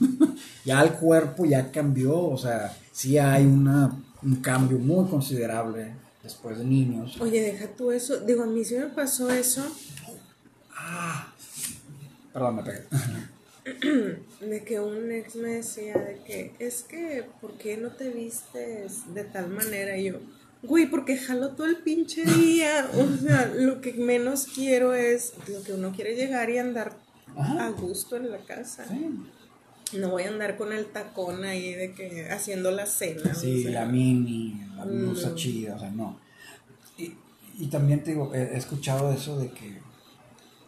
ya 0.64 0.80
el 0.82 0.92
cuerpo 0.92 1.44
ya 1.44 1.72
cambió. 1.72 2.16
O 2.16 2.38
sea, 2.38 2.74
sí 2.92 3.18
hay 3.18 3.44
una, 3.44 3.92
un 4.22 4.36
cambio 4.36 4.78
muy 4.78 5.08
considerable 5.08 5.92
después 6.22 6.58
de 6.58 6.64
niños. 6.64 7.20
Oye, 7.20 7.40
deja 7.40 7.66
tú 7.66 7.90
eso. 7.90 8.20
Digo, 8.20 8.44
a 8.44 8.46
mí 8.46 8.64
sí 8.64 8.76
me 8.76 8.86
pasó 8.86 9.28
eso. 9.28 9.66
Ah, 10.76 11.32
perdón, 12.32 12.56
me 12.56 12.62
pegué. 12.62 12.84
De 14.40 14.64
que 14.64 14.80
un 14.80 15.10
ex 15.12 15.36
me 15.36 15.50
decía 15.50 15.94
de 15.98 16.22
que 16.24 16.54
es 16.58 16.82
que, 16.82 17.26
¿por 17.42 17.52
qué 17.58 17.76
no 17.76 17.90
te 17.90 18.08
vistes 18.08 19.12
de 19.12 19.24
tal 19.24 19.50
manera? 19.50 19.98
Y 19.98 20.04
yo, 20.04 20.14
güey, 20.62 20.86
porque 20.86 21.16
jalo 21.16 21.50
todo 21.50 21.66
el 21.66 21.76
pinche 21.78 22.24
día. 22.24 22.88
O 22.94 23.16
sea, 23.16 23.50
lo 23.54 23.80
que 23.80 23.92
menos 23.94 24.46
quiero 24.54 24.94
es, 24.94 25.32
lo 25.48 25.62
que 25.62 25.72
uno 25.72 25.92
quiere 25.92 26.14
llegar 26.16 26.50
y 26.50 26.58
andar 26.58 26.96
Ajá. 27.36 27.66
a 27.66 27.70
gusto 27.70 28.16
en 28.16 28.30
la 28.30 28.38
casa. 28.38 28.84
Sí. 28.88 29.98
No 29.98 30.10
voy 30.10 30.22
a 30.24 30.28
andar 30.28 30.56
con 30.56 30.72
el 30.72 30.86
tacón 30.86 31.44
ahí 31.44 31.72
de 31.74 31.92
que 31.94 32.28
haciendo 32.30 32.70
la 32.70 32.86
cena. 32.86 33.34
Sí, 33.34 33.60
o 33.60 33.62
sea. 33.70 33.80
la 33.82 33.86
mini, 33.86 34.60
la 34.76 34.84
Mm. 34.84 34.88
blusa 34.88 35.34
chida, 35.34 35.74
o 35.74 35.78
sea, 35.80 35.90
no. 35.90 36.18
Y, 36.96 37.12
y 37.58 37.66
también 37.66 38.04
te 38.04 38.12
digo, 38.12 38.32
he, 38.34 38.40
he 38.54 38.56
escuchado 38.56 39.12
eso 39.12 39.38
de 39.38 39.50
que 39.50 39.78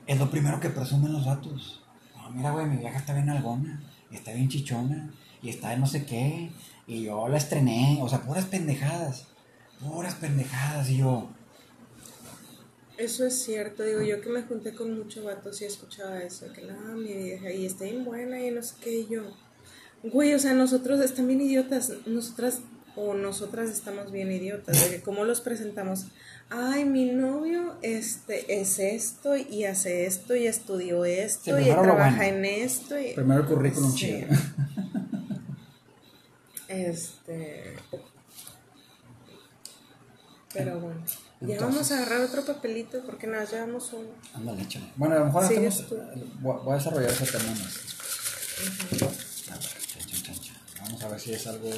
es 0.07 0.19
lo 0.19 0.29
primero 0.31 0.59
que 0.59 0.71
presumen 0.71 1.13
los 1.13 1.25
datos. 1.27 1.83
No, 2.17 2.31
mira, 2.31 2.51
güey, 2.51 2.67
mi 2.67 2.79
vieja 2.79 2.99
está 2.99 3.15
bien 3.15 3.29
algona, 3.31 3.81
y 4.11 4.17
está 4.17 4.33
bien 4.33 4.49
chichona, 4.49 5.13
y 5.41 5.51
está 5.51 5.71
de 5.71 5.77
no 5.79 5.87
sé 5.87 6.05
qué, 6.05 6.51
y 6.89 7.05
yo 7.05 7.29
la 7.29 7.37
estrené, 7.39 8.01
o 8.03 8.09
sea, 8.09 8.23
puras 8.23 8.47
pendejadas, 8.47 9.27
puras 9.83 10.15
pendejadas, 10.15 10.89
yo, 10.89 11.29
Eso 12.99 13.27
es 13.27 13.43
cierto, 13.43 13.83
digo 13.83 14.03
yo 14.03 14.21
que 14.21 14.29
me 14.29 14.43
junté 14.43 14.75
con 14.75 14.97
muchos 14.97 15.25
vatos 15.25 15.61
y 15.63 15.65
escuchaba 15.65 16.23
eso, 16.23 16.53
que 16.53 16.63
la 16.63 16.75
mi 16.75 17.13
vieja 17.13 17.51
y 17.51 17.67
está 17.67 17.85
bien 17.85 18.05
buena 18.05 18.41
y 18.41 18.51
no 18.51 18.63
sé 18.63 18.75
qué, 18.83 19.01
y 19.01 19.09
yo, 19.09 19.23
güey, 20.05 20.35
o 20.35 20.39
sea, 20.39 20.55
nosotros 20.55 21.01
están 21.01 21.27
bien 21.27 21.41
idiotas, 21.41 21.93
nosotras 22.07 22.61
o 22.95 23.15
nosotras 23.15 23.71
estamos 23.71 24.13
bien 24.13 24.31
idiotas, 24.31 24.85
de 24.91 24.97
que 24.97 25.03
cómo 25.03 25.25
los 25.25 25.41
presentamos, 25.41 26.07
ay, 26.51 26.85
mi 26.85 27.07
novio 27.07 27.77
este 27.81 28.61
es 28.61 28.79
esto 28.79 29.35
y 29.37 29.65
hace 29.65 30.05
esto 30.07 30.37
y 30.37 30.47
estudió 30.47 31.05
esto 31.07 31.57
Sí, 31.57 31.63
y 31.63 31.71
trabaja 31.71 32.17
bueno. 32.17 32.23
en 32.23 32.45
esto 32.45 32.99
y 32.99 33.15
primero 33.15 33.41
el 33.41 33.47
currículum 33.47 33.91
Sí. 33.93 33.97
chido. 33.97 34.27
este 36.69 37.75
pero 40.53 40.81
bueno, 40.81 41.03
ya 41.41 41.61
vamos 41.61 41.91
a 41.91 41.97
agarrar 41.97 42.21
otro 42.21 42.45
papelito 42.45 43.03
porque 43.05 43.27
nada, 43.27 43.45
llevamos 43.45 43.93
uno. 43.93 44.11
Ándale, 44.35 44.63
échale. 44.63 44.87
Bueno, 44.97 45.17
a 45.17 45.19
lo 45.21 45.25
mejor 45.27 45.45
hacemos, 45.45 45.89
tú. 45.89 45.97
voy 46.41 46.73
a 46.73 46.77
desarrollar 46.77 47.11
ese 47.11 47.27
tema 47.27 47.51
más. 47.51 47.81
A 49.51 49.55
ver, 49.55 49.61
chan, 49.61 50.07
chan, 50.07 50.23
chan, 50.23 50.41
chan. 50.41 50.57
Vamos 50.83 51.03
a 51.03 51.09
ver 51.09 51.21
si 51.21 51.33
es 51.33 51.47
algo. 51.47 51.71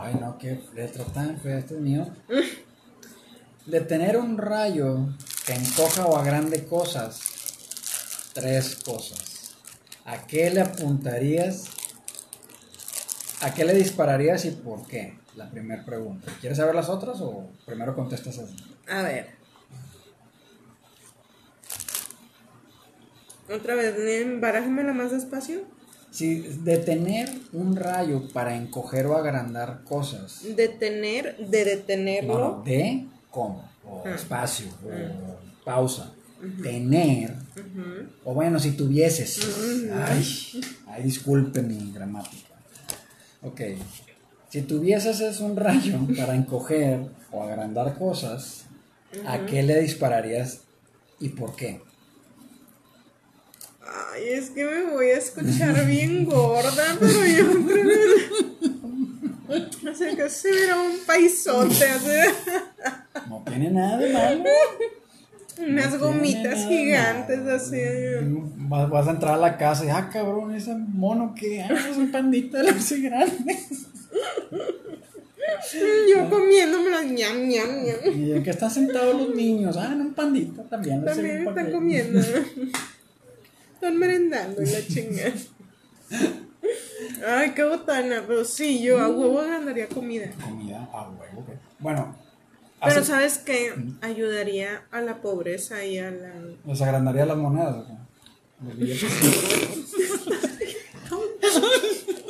Ay, 0.00 0.14
no, 0.20 0.38
qué 0.38 0.60
letra 0.74 1.04
tan 1.04 1.40
fea. 1.40 1.58
Este 1.58 1.74
es 1.74 1.80
mío. 1.80 2.06
De 3.66 3.80
tener 3.80 4.16
un 4.16 4.38
rayo 4.38 5.08
que 5.44 5.54
encoja 5.54 6.06
o 6.06 6.16
agrande 6.16 6.64
cosas. 6.64 7.20
Tres 8.32 8.76
cosas. 8.76 9.56
¿A 10.04 10.26
qué 10.26 10.48
le 10.50 10.60
apuntarías? 10.60 11.64
¿A 13.40 13.52
qué 13.52 13.64
le 13.64 13.74
dispararías 13.74 14.44
y 14.44 14.52
por 14.52 14.86
qué? 14.86 15.17
La 15.38 15.48
primera 15.48 15.84
pregunta. 15.84 16.32
¿Quieres 16.40 16.58
saber 16.58 16.74
las 16.74 16.88
otras 16.88 17.20
o 17.20 17.48
primero 17.64 17.94
contestas 17.94 18.36
así? 18.40 18.56
A 18.88 19.02
ver. 19.02 19.28
Otra 23.48 23.76
vez, 23.76 23.94
barájamela 24.40 24.92
más 24.92 25.12
despacio. 25.12 25.60
Sí, 26.10 26.40
detener 26.64 27.30
un 27.52 27.76
rayo 27.76 28.28
para 28.32 28.56
encoger 28.56 29.06
o 29.06 29.16
agrandar 29.16 29.84
cosas. 29.84 30.42
Detener, 30.56 31.36
de 31.36 31.64
detenerlo. 31.64 32.38
No, 32.58 32.62
de 32.64 33.06
cómo, 33.30 33.70
o 33.84 34.02
Ah. 34.04 34.14
espacio, 34.16 34.66
o 34.84 34.90
Ah. 34.92 35.36
pausa. 35.64 36.12
Tener, 36.62 37.34
o 38.24 38.34
bueno, 38.34 38.58
si 38.58 38.72
tuvieses. 38.72 39.40
Ay, 39.92 40.60
ay, 40.88 41.02
disculpe 41.04 41.62
mi 41.62 41.92
gramática. 41.92 42.54
Ok, 43.42 43.60
si 44.48 44.62
tuvieses 44.62 45.20
es 45.20 45.40
un 45.40 45.56
rayo 45.56 45.98
para 46.16 46.34
encoger 46.34 47.00
o 47.30 47.42
agrandar 47.42 47.98
cosas, 47.98 48.64
¿a 49.26 49.46
qué 49.46 49.62
le 49.62 49.80
dispararías 49.80 50.60
y 51.20 51.30
por 51.30 51.54
qué? 51.56 51.80
Ay, 54.14 54.22
es 54.30 54.50
que 54.50 54.64
me 54.64 54.90
voy 54.90 55.06
a 55.06 55.18
escuchar 55.18 55.86
bien 55.86 56.24
gorda, 56.26 56.96
pero 57.00 57.26
yo. 57.26 57.44
O 59.90 59.94
sea, 59.94 60.14
que 60.14 60.28
se 60.28 60.50
verá 60.50 60.78
un 60.78 60.98
paisote, 61.06 61.86
No 63.28 63.42
tiene 63.46 63.70
nada 63.70 63.96
de 63.96 64.12
malo. 64.12 64.44
unas 65.58 65.92
No 65.94 65.98
gomitas 65.98 66.58
nada 66.58 66.68
gigantes, 66.68 67.40
así. 67.46 67.80
Vas, 68.56 68.90
vas 68.90 69.08
a 69.08 69.12
entrar 69.12 69.34
a 69.34 69.38
la 69.38 69.56
casa 69.56 69.86
y, 69.86 69.88
ah, 69.88 70.10
cabrón, 70.12 70.54
ese 70.54 70.74
mono 70.74 71.34
que 71.34 71.62
ah, 71.62 71.68
es 71.90 71.96
un 71.96 72.12
pandita 72.12 72.58
de 72.62 72.72
los 72.72 72.92
grandes. 72.92 73.86
Yo 76.08 76.30
comiéndomelas, 76.30 77.06
ñam, 77.06 77.48
ñam, 77.48 77.84
ñam. 77.84 77.98
Y 78.14 78.32
en 78.32 78.42
que 78.42 78.50
están 78.50 78.70
sentados 78.70 79.14
los 79.14 79.34
niños, 79.34 79.76
ah, 79.76 79.92
en 79.92 80.00
un 80.00 80.14
pandita 80.14 80.62
también. 80.64 81.04
También 81.04 81.48
están 81.48 81.72
comiendo. 81.72 82.20
Están 83.74 83.96
merendando 83.96 84.60
y 84.60 84.66
la 84.66 84.84
chingada. 84.84 85.32
Ay, 87.24 87.52
qué 87.52 87.62
botana. 87.62 88.24
Pero 88.26 88.44
sí, 88.44 88.82
yo 88.82 88.98
a 88.98 89.08
huevo 89.08 89.36
ganaría 89.36 89.86
comida. 89.88 90.30
Comida 90.42 90.88
a 90.92 91.08
huevo. 91.08 91.46
¿qué? 91.46 91.52
Bueno, 91.78 92.16
Pero 92.84 93.04
¿sabes 93.04 93.38
qué? 93.38 93.72
Ayudaría 94.00 94.82
a 94.90 95.00
la 95.00 95.22
pobreza 95.22 95.84
y 95.84 95.98
a 95.98 96.10
la... 96.10 96.34
¿les 96.66 96.82
agrandaría 96.82 97.24
las 97.24 97.36
monedas? 97.36 97.76
o 97.76 97.86
qué? 97.86 97.92
Los 98.66 98.76
billetes. 98.76 99.12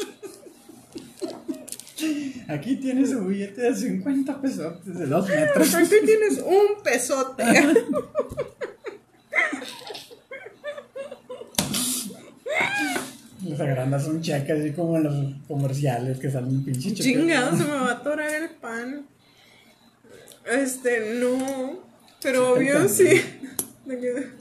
Aquí 2.49 2.77
tienes 2.77 3.11
un 3.11 3.29
billete 3.29 3.61
de 3.63 3.75
50 3.75 4.41
pesos 4.41 4.85
de 4.85 5.07
2 5.07 5.29
metros. 5.29 5.75
Aquí 5.75 5.95
tienes 6.05 6.39
un 6.39 6.83
pesote. 6.83 7.45
Les 13.45 13.61
agrandas 13.61 14.07
un 14.07 14.21
cheque 14.21 14.53
así 14.53 14.73
como 14.73 14.97
en 14.97 15.05
los 15.05 15.15
comerciales 15.47 16.19
que 16.19 16.31
salen 16.31 16.65
pinche 16.65 16.93
cheque. 16.93 17.03
Chingado, 17.03 17.57
se 17.57 17.65
me 17.65 17.71
va 17.71 17.89
a 17.89 17.93
atorar 17.93 18.35
el 18.35 18.51
pan. 18.51 19.07
Este, 20.45 21.15
no. 21.21 21.81
Pero 22.23 22.55
Sí 22.55 22.55
obvio 22.55 22.89
sí. 22.89 23.23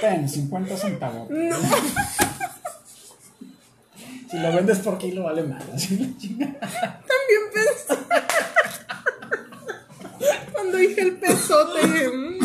Ten, 0.00 0.28
50 0.28 0.76
centavos. 0.76 1.30
No. 1.30 1.56
Si 4.30 4.38
lo 4.38 4.52
vendes 4.52 4.78
por 4.78 4.98
kilo 4.98 5.24
vale 5.24 5.42
más. 5.42 5.64
También 5.88 6.52
pensé. 7.54 7.94
Cuando 10.52 10.76
dije 10.78 11.00
el 11.00 11.12
pesote, 11.16 12.08
"Mm". 12.10 12.38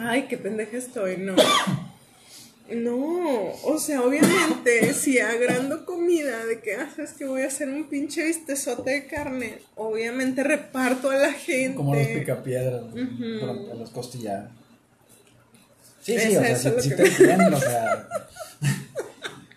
Ay, 0.00 0.26
qué 0.28 0.36
pendeja 0.38 0.76
estoy, 0.76 1.16
no. 1.18 1.34
No, 2.72 3.52
o 3.64 3.78
sea, 3.78 4.02
obviamente, 4.02 4.92
si 4.94 5.18
agrando 5.18 5.84
comida 5.84 6.44
de 6.46 6.60
que 6.60 6.74
haces 6.74 7.12
que 7.12 7.26
voy 7.26 7.42
a 7.42 7.46
hacer 7.48 7.68
un 7.68 7.88
pinche 7.88 8.24
vistezote 8.24 8.90
de 8.90 9.06
carne, 9.06 9.58
obviamente 9.76 10.42
reparto 10.42 11.10
a 11.10 11.16
la 11.16 11.32
gente. 11.32 11.76
Como 11.76 11.94
los 11.94 12.06
picapiedras, 12.06 12.82
por- 12.84 13.66
por 13.68 13.76
los 13.76 13.90
costillados. 13.90 14.50
Sí, 16.04 16.18
sí, 16.18 16.36
o 16.36 16.40
sea, 16.40 16.56
sí, 16.56 16.70
sí 16.80 16.88
que- 16.90 16.94
te 16.96 17.06
entiendo, 17.08 17.56
o 17.56 17.60
sea. 17.60 18.08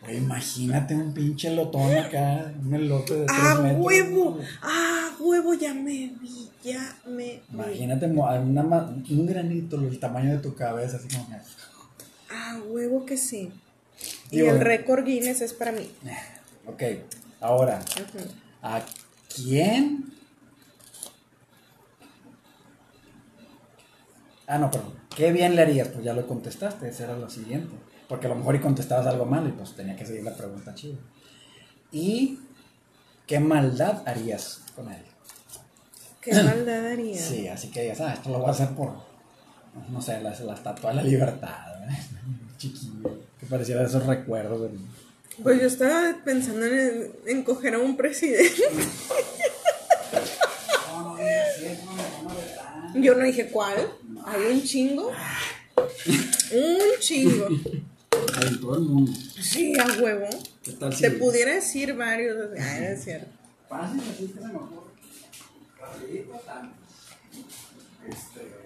Oye, 0.08 0.16
imagínate 0.18 0.96
un 0.96 1.14
pinche 1.14 1.50
lotón 1.54 1.94
acá, 1.98 2.54
un 2.64 2.74
elote 2.74 3.14
de 3.14 3.26
3 3.26 3.38
¡Ah, 3.42 3.60
metros. 3.62 3.86
huevo! 3.86 4.40
¡Ah, 4.62 5.10
huevo! 5.20 5.54
Ya 5.54 5.74
me 5.74 6.14
vi, 6.22 6.50
ya 6.64 6.96
me 7.06 7.24
vi. 7.26 7.42
Imagínate 7.54 8.06
una 8.06 8.64
un 8.64 9.26
granito 9.28 9.78
del 9.78 10.00
tamaño 10.00 10.32
de 10.32 10.38
tu 10.40 10.56
cabeza, 10.56 10.96
así 10.96 11.10
como 11.10 11.28
que. 11.28 11.36
Ah, 12.30 12.58
huevo 12.70 13.06
que 13.06 13.18
sí. 13.18 13.52
Y 14.32 14.40
el 14.42 14.62
récord 14.62 15.04
Guinness 15.04 15.42
es 15.42 15.54
para 15.54 15.72
mí. 15.74 15.92
Ok, 16.70 16.84
ahora. 17.40 17.80
¿a 18.62 18.82
quién? 19.34 20.06
Ah, 24.46 24.58
no, 24.58 24.70
perdón. 24.72 24.94
¿Qué 25.18 25.32
bien 25.32 25.56
le 25.56 25.64
harías? 25.64 25.88
Pues 25.90 26.06
ya 26.06 26.14
lo 26.14 26.26
contestaste, 26.28 26.88
esa 26.88 27.06
era 27.06 27.18
la 27.18 27.30
siguiente. 27.30 27.76
Porque 28.08 28.28
a 28.28 28.30
lo 28.30 28.36
mejor 28.36 28.56
y 28.56 28.60
contestabas 28.60 29.08
algo 29.08 29.26
mal 29.26 29.48
y 29.48 29.52
pues 29.52 29.76
tenía 29.76 29.96
que 29.96 30.06
seguir 30.06 30.24
la 30.24 30.36
pregunta 30.36 30.74
chida. 30.76 30.98
¿Y 31.92 32.40
qué 33.26 33.40
maldad 33.40 34.04
harías 34.08 34.62
con 34.76 34.92
él? 34.92 35.02
Qué 36.22 36.34
maldad 36.36 36.86
haría. 36.92 37.20
Sí, 37.20 37.48
así 37.48 37.70
que 37.72 37.82
digas, 37.82 38.02
ah, 38.02 38.14
esto 38.14 38.30
lo 38.30 38.40
voy 38.40 38.50
a 38.50 38.52
hacer 38.52 38.70
por, 38.76 38.94
no 39.90 40.02
sé, 40.02 40.22
la, 40.22 40.38
la 40.40 40.54
estatua 40.54 40.92
de 40.92 40.96
la 40.98 41.04
libertad. 41.04 41.84
¿eh? 41.90 41.98
Chiquillo, 42.58 43.20
que 43.40 43.46
pareciera 43.48 43.84
esos 43.84 44.06
recuerdos. 44.06 44.62
del- 44.62 44.80
Pues 45.42 45.60
yo 45.60 45.68
estaba 45.68 46.16
pensando 46.24 46.66
en, 46.66 47.12
en 47.26 47.44
coger 47.44 47.74
a 47.76 47.80
un 47.80 47.98
presidente. 47.98 48.62
Yo 52.96 53.16
no 53.16 53.24
dije 53.24 53.50
cuál. 53.50 53.76
Hay 54.26 54.42
un 54.52 54.64
chingo. 54.64 55.12
Un 56.52 57.00
chingo. 57.00 57.48
En 57.48 58.60
todo 58.60 58.76
el 58.76 58.82
mundo. 58.82 59.12
Sí, 59.40 59.78
a 59.78 59.86
huevo. 60.02 60.28
¿Qué 60.64 60.72
tal 60.74 60.94
si 60.94 61.02
Te 61.02 61.12
pudiera 61.12 61.54
decir 61.54 61.94
varios. 61.96 62.50
Ah, 62.60 62.80
es 62.80 63.04
cierto. 63.04 63.28
Fácil, 63.70 64.02
así 64.02 64.28
que 64.28 64.34
se 64.34 64.48
me 64.48 64.56
ocurre. 64.56 64.92
Rapidito. 65.80 66.42
Este. 68.08 68.58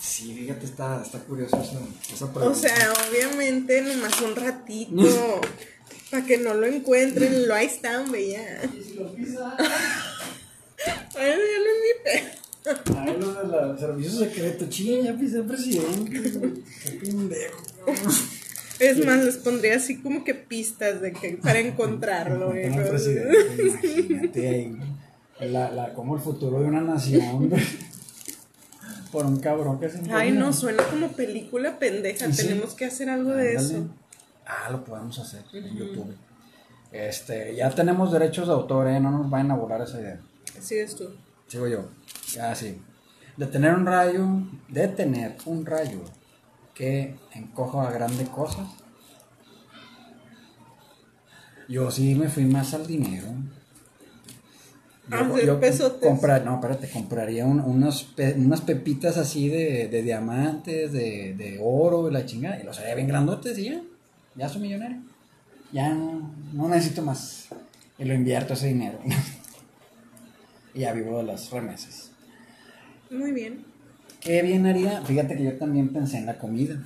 Sí, 0.00 0.34
fíjate, 0.34 0.66
está, 0.66 1.02
está 1.02 1.18
curioso 1.20 1.56
esa, 1.56 1.78
esa 2.12 2.32
pregunta. 2.32 2.48
O 2.48 2.54
sea, 2.54 2.92
obviamente 3.08 3.82
nomás 3.82 4.20
un 4.20 4.36
ratito. 4.36 5.40
Para 6.10 6.26
que 6.26 6.38
no 6.38 6.54
lo 6.54 6.66
encuentren. 6.66 7.48
Lo 7.48 7.54
ahí 7.54 7.66
está, 7.66 8.00
hombre, 8.00 8.28
ya. 8.28 8.64
Y 8.64 8.82
si 8.82 8.94
lo 8.94 9.14
pisa. 9.14 9.56
Ay, 11.16 11.36
no 11.36 12.20
es 12.20 12.22
mi. 12.24 12.41
Ay, 12.96 13.16
lo 13.18 13.32
de 13.34 13.48
los 13.68 13.80
servicios 13.80 14.18
secretos. 14.18 14.68
Ching, 14.68 15.02
ya 15.04 15.14
pisé 15.14 15.42
presidente. 15.42 16.62
Qué 16.84 16.90
pendejo. 16.92 17.62
Es 18.78 19.04
más, 19.04 19.24
les 19.24 19.36
pondría 19.36 19.76
así 19.76 20.00
como 20.00 20.24
que 20.24 20.34
pistas 20.34 21.00
de 21.00 21.12
que 21.12 21.38
para 21.42 21.58
encontrarlo. 21.60 22.50
güey. 22.50 22.68
Como 22.68 22.80
el 22.80 22.88
presidente, 22.88 23.62
imagínate 23.62 24.48
ahí. 24.48 24.76
La, 25.50 25.70
la, 25.72 25.92
como 25.92 26.14
el 26.16 26.20
futuro 26.22 26.60
de 26.60 26.66
una 26.66 26.80
nación. 26.80 27.50
Por 29.10 29.26
un 29.26 29.40
cabrón 29.40 29.78
que 29.78 29.88
se 29.90 29.98
Ay, 29.98 30.28
impone. 30.28 30.32
no, 30.32 30.52
suena 30.52 30.82
como 30.84 31.08
película 31.12 31.78
pendeja. 31.78 32.32
Sí. 32.32 32.46
Tenemos 32.48 32.74
que 32.74 32.86
hacer 32.86 33.10
algo 33.10 33.32
de 33.32 33.54
eso. 33.54 33.88
Ah, 34.46 34.70
lo 34.70 34.84
podemos 34.84 35.18
hacer 35.18 35.42
en 35.52 35.76
YouTube. 35.76 36.14
Este, 36.90 37.54
ya 37.56 37.70
tenemos 37.70 38.12
derechos 38.12 38.46
de 38.46 38.52
autor, 38.54 38.88
¿eh? 38.88 39.00
No 39.00 39.10
nos 39.10 39.28
vayan 39.30 39.50
a 39.50 39.56
volar 39.56 39.80
esa 39.82 40.00
idea. 40.00 40.20
Sigues 40.60 40.94
tú. 40.96 41.08
Sigo 41.52 41.68
yo. 41.68 41.84
Ah, 42.40 42.54
sí. 42.54 42.80
Detener 43.36 43.74
un 43.74 43.84
rayo, 43.84 44.26
detener 44.68 45.36
un 45.44 45.66
rayo 45.66 46.00
que 46.74 47.14
encoja 47.34 47.86
a 47.86 47.92
grandes 47.92 48.26
cosas. 48.30 48.66
Yo 51.68 51.90
sí 51.90 52.14
me 52.14 52.28
fui 52.30 52.46
más 52.46 52.72
al 52.72 52.86
dinero. 52.86 53.28
Hacer 55.10 55.60
pesotes. 55.60 56.08
comprar, 56.08 56.42
no, 56.42 56.54
espérate, 56.54 56.88
compraría 56.88 57.44
un- 57.44 57.60
unos 57.60 58.04
pe- 58.04 58.32
unas 58.32 58.62
pepitas 58.62 59.18
así 59.18 59.50
de, 59.50 59.88
de 59.88 60.02
diamantes, 60.02 60.90
de, 60.90 61.34
de 61.36 61.58
oro 61.62 62.08
y 62.08 62.12
la 62.14 62.24
chingada, 62.24 62.58
y 62.58 62.62
los 62.64 62.78
haría 62.78 62.94
bien 62.94 63.08
grandotes 63.08 63.58
y 63.58 63.64
ya, 63.64 63.82
ya 64.36 64.48
soy 64.48 64.62
millonario. 64.62 65.02
Ya 65.70 65.92
no, 65.92 66.30
no 66.54 66.68
necesito 66.68 67.02
más. 67.02 67.48
Y 67.98 68.04
lo 68.06 68.14
invierto 68.14 68.54
ese 68.54 68.68
dinero. 68.68 68.98
y 70.74 70.80
ya 70.80 70.92
vivo 70.92 71.18
de 71.18 71.24
las 71.24 71.50
remesas. 71.50 72.10
Muy 73.10 73.32
bien. 73.32 73.64
¿Qué 74.20 74.42
bien 74.42 74.66
haría? 74.66 75.02
Fíjate 75.02 75.36
que 75.36 75.44
yo 75.44 75.58
también 75.58 75.88
pensé 75.88 76.18
en 76.18 76.26
la 76.26 76.38
comida. 76.38 76.76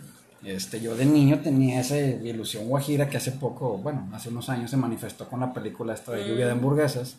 Este, 0.42 0.80
yo 0.80 0.94
de 0.94 1.04
niño 1.04 1.40
tenía 1.40 1.80
esa 1.80 1.98
ilusión 1.98 2.68
guajira 2.68 3.08
que 3.08 3.16
hace 3.16 3.32
poco, 3.32 3.78
bueno, 3.78 4.08
hace 4.12 4.28
unos 4.28 4.48
años 4.48 4.70
se 4.70 4.76
manifestó 4.76 5.28
con 5.28 5.40
la 5.40 5.52
película 5.52 5.92
esta 5.92 6.12
de 6.12 6.28
lluvia 6.28 6.46
de 6.46 6.52
hamburguesas, 6.52 7.16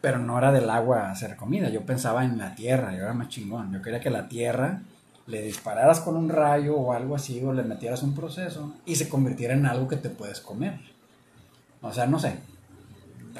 pero 0.00 0.18
no 0.18 0.38
era 0.38 0.52
del 0.52 0.70
agua 0.70 1.10
hacer 1.10 1.36
comida, 1.36 1.68
yo 1.68 1.82
pensaba 1.82 2.24
en 2.24 2.38
la 2.38 2.54
tierra, 2.54 2.92
yo 2.92 3.02
era 3.02 3.12
más 3.12 3.28
chingón, 3.28 3.72
yo 3.72 3.82
quería 3.82 4.00
que 4.00 4.10
la 4.10 4.28
tierra 4.28 4.82
le 5.26 5.42
dispararas 5.42 6.00
con 6.00 6.16
un 6.16 6.28
rayo 6.28 6.76
o 6.76 6.92
algo 6.92 7.16
así, 7.16 7.42
o 7.42 7.52
le 7.52 7.64
metieras 7.64 8.02
un 8.02 8.14
proceso 8.14 8.72
y 8.86 8.94
se 8.94 9.08
convirtiera 9.08 9.54
en 9.54 9.66
algo 9.66 9.88
que 9.88 9.96
te 9.96 10.08
puedes 10.08 10.40
comer. 10.40 10.78
O 11.82 11.92
sea, 11.92 12.06
no 12.06 12.18
sé, 12.18 12.36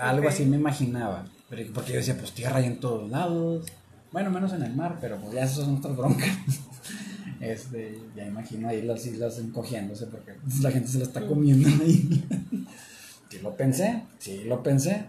algo 0.01 0.29
así 0.29 0.45
me 0.45 0.57
imaginaba, 0.57 1.25
pero- 1.51 1.73
porque 1.75 1.91
yo 1.93 1.99
decía, 1.99 2.17
pues 2.17 2.33
tierra 2.33 2.57
hay 2.59 2.67
en 2.67 2.81
todos 2.81 3.11
lados, 3.11 3.67
bueno, 4.13 4.31
menos 4.31 4.53
en 4.55 4.63
el 4.63 4.75
mar, 4.75 4.97
pero 5.01 5.19
pues 5.21 5.35
ya 5.35 5.43
esas 5.45 5.65
son 5.67 5.77
otras 5.77 5.97
broncas. 5.97 6.29
Este, 7.41 7.99
ya 8.15 8.27
imagino 8.27 8.69
ahí 8.69 8.83
las 8.83 9.07
islas 9.07 9.39
encogiéndose 9.39 10.07
porque 10.09 10.35
la 10.61 10.71
gente 10.71 10.89
se 10.89 10.99
la 10.99 11.05
está 11.05 11.27
comiendo 11.27 11.69
ahí. 11.83 12.25
Sí 13.31 13.39
lo 13.39 13.57
pensé, 13.57 14.03
sí 14.19 14.43
lo 14.45 14.61
pensé. 14.63 15.05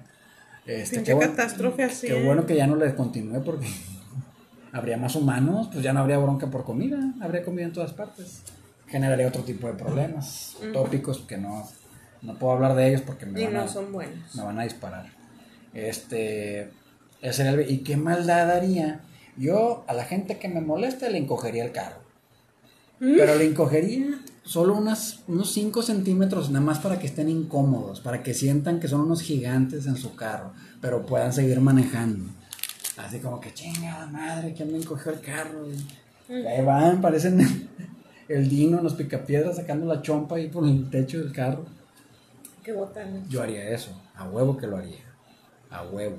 Este, 0.68 1.02
qué 1.04 1.14
bueno- 1.14 1.32
catástrofe 1.32 1.84
así. 1.84 2.06
Qué 2.08 2.24
bueno 2.24 2.46
que 2.46 2.56
ya 2.56 2.68
no 2.68 2.76
le 2.76 2.94
continúe 2.96 3.42
porque 3.44 3.68
habría 4.72 4.96
más 4.96 5.16
humanos, 5.16 5.70
pues 5.74 5.84
ya 5.84 5.92
no 5.92 6.02
habría 6.02 6.20
bronca 6.20 6.48
por 6.52 6.64
comida, 6.64 7.00
habría 7.20 7.44
comida 7.44 7.66
en 7.66 7.74
todas 7.74 7.94
partes. 7.94 8.44
Generaría 8.88 9.28
otro 9.28 9.42
tipo 9.44 9.66
de 9.68 9.74
problemas, 9.74 10.56
tópicos 10.72 11.18
que 11.28 11.38
no, 11.38 11.68
no 12.22 12.36
puedo 12.38 12.54
hablar 12.54 12.76
de 12.76 12.90
ellos 12.90 13.02
porque 13.02 13.26
me 13.26 13.42
Y 13.42 13.46
van, 13.46 13.54
no 13.56 13.62
a, 13.62 13.68
son 13.68 13.92
buenos. 13.92 14.36
me 14.36 14.44
van 14.44 14.60
a 14.60 14.64
disparar. 14.64 15.08
Este, 15.74 16.70
ese 17.22 17.42
era 17.44 17.52
el- 17.52 17.70
¿Y 17.72 17.80
qué 17.80 17.98
maldad 17.98 18.52
haría? 18.52 19.02
Yo 19.38 19.84
a 19.88 19.94
la 19.94 20.04
gente 20.06 20.38
que 20.38 20.48
me 20.50 20.62
molesta 20.62 21.10
le 21.10 21.18
encogería 21.18 21.64
el 21.66 21.72
carro. 21.72 22.02
Pero 23.00 23.36
le 23.36 23.46
encogería 23.46 24.20
solo 24.44 24.76
unas, 24.76 25.22
unos 25.28 25.52
5 25.54 25.82
centímetros, 25.82 26.52
nada 26.52 26.64
más 26.64 26.78
para 26.80 27.00
que 27.00 27.08
estén 27.08 27.30
incómodos, 27.30 28.00
para 28.00 28.22
que 28.22 28.36
sientan 28.36 28.80
que 28.80 28.88
son 28.88 29.02
unos 29.02 29.22
gigantes 29.24 29.88
en 29.88 29.96
su 29.96 30.16
carro, 30.16 30.54
pero 30.82 31.04
puedan 31.06 31.34
seguir 31.34 31.60
manejando. 31.62 32.26
Así 32.98 33.18
como 33.20 33.40
que, 33.40 33.54
chingada 33.56 34.06
madre, 34.06 34.54
¿quién 34.56 34.72
me 34.72 34.78
encogió 34.78 35.14
el 35.14 35.20
carro? 35.22 35.66
Y 36.30 36.46
ahí 36.46 36.64
van, 36.64 37.02
parecen 37.02 37.40
el 38.28 38.48
Dino 38.50 38.78
en 38.78 38.84
los 38.84 38.94
picapiedras 38.94 39.56
sacando 39.56 39.88
la 39.88 40.04
chompa 40.04 40.36
ahí 40.36 40.48
por 40.50 40.68
el 40.68 40.88
techo 40.92 41.18
del 41.20 41.32
carro. 41.32 41.66
Qué 42.64 42.72
botana. 42.74 43.20
Yo 43.30 43.42
haría 43.42 43.68
eso, 43.72 44.00
a 44.16 44.26
huevo 44.30 44.58
que 44.58 44.68
lo 44.68 44.78
haría, 44.78 45.00
a 45.72 45.84
huevo. 45.84 46.18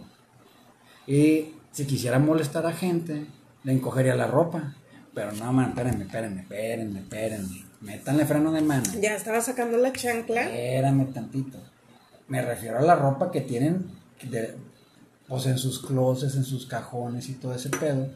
Y 1.06 1.54
si 1.70 1.86
quisiera 1.86 2.18
molestar 2.18 2.66
a 2.66 2.72
gente, 2.72 3.26
le 3.64 3.72
encogería 3.72 4.14
la 4.14 4.26
ropa. 4.26 4.74
Pero 5.14 5.32
no, 5.32 5.52
man, 5.52 5.70
espérenme, 5.70 6.04
espérenme, 6.04 6.40
espérenme, 6.42 7.00
espérenme. 7.00 7.64
Métanle 7.80 8.24
freno 8.24 8.52
de 8.52 8.62
mano. 8.62 8.84
Ya 9.00 9.14
estaba 9.14 9.40
sacando 9.40 9.76
la 9.76 9.92
chancla. 9.92 10.42
Espérame 10.42 11.12
tantito. 11.12 11.58
Me 12.28 12.40
refiero 12.40 12.78
a 12.78 12.82
la 12.82 12.94
ropa 12.94 13.30
que 13.30 13.42
tienen, 13.42 13.90
de, 14.22 14.56
pues 15.28 15.46
en 15.46 15.58
sus 15.58 15.84
closets, 15.84 16.36
en 16.36 16.44
sus 16.44 16.66
cajones 16.66 17.28
y 17.28 17.34
todo 17.34 17.54
ese 17.54 17.68
pedo, 17.70 18.08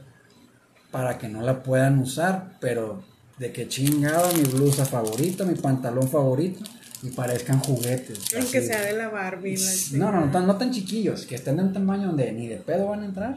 para 0.91 1.19
que 1.19 1.29
no 1.29 1.43
la 1.43 1.63
puedan 1.63 1.99
usar, 1.99 2.57
pero 2.61 3.03
de 3.39 3.53
que 3.53 3.69
chingado 3.69 4.33
mi 4.35 4.45
blusa 4.45 4.87
favorita, 4.87 5.45
mi 5.45 5.57
pantalón 5.57 6.09
favorito, 6.09 6.65
y 7.03 7.11
parezcan 7.11 7.61
juguetes. 7.61 8.19
Aunque 8.37 8.63
sea 8.63 8.81
de 8.83 8.93
la 8.95 9.09
Barbie. 9.09 9.57
la 9.57 9.99
No, 9.99 10.13
no, 10.13 10.27
no 10.27 10.33
tan, 10.33 10.47
no 10.47 10.57
tan 10.57 10.71
chiquillos, 10.73 11.27
que 11.27 11.35
estén 11.37 11.57
de 11.57 11.63
un 11.65 11.73
tamaño 11.73 12.09
donde 12.09 12.33
ni 12.33 12.47
de 12.49 12.57
pedo 12.57 12.89
van 12.89 13.03
a 13.03 13.05
entrar, 13.07 13.37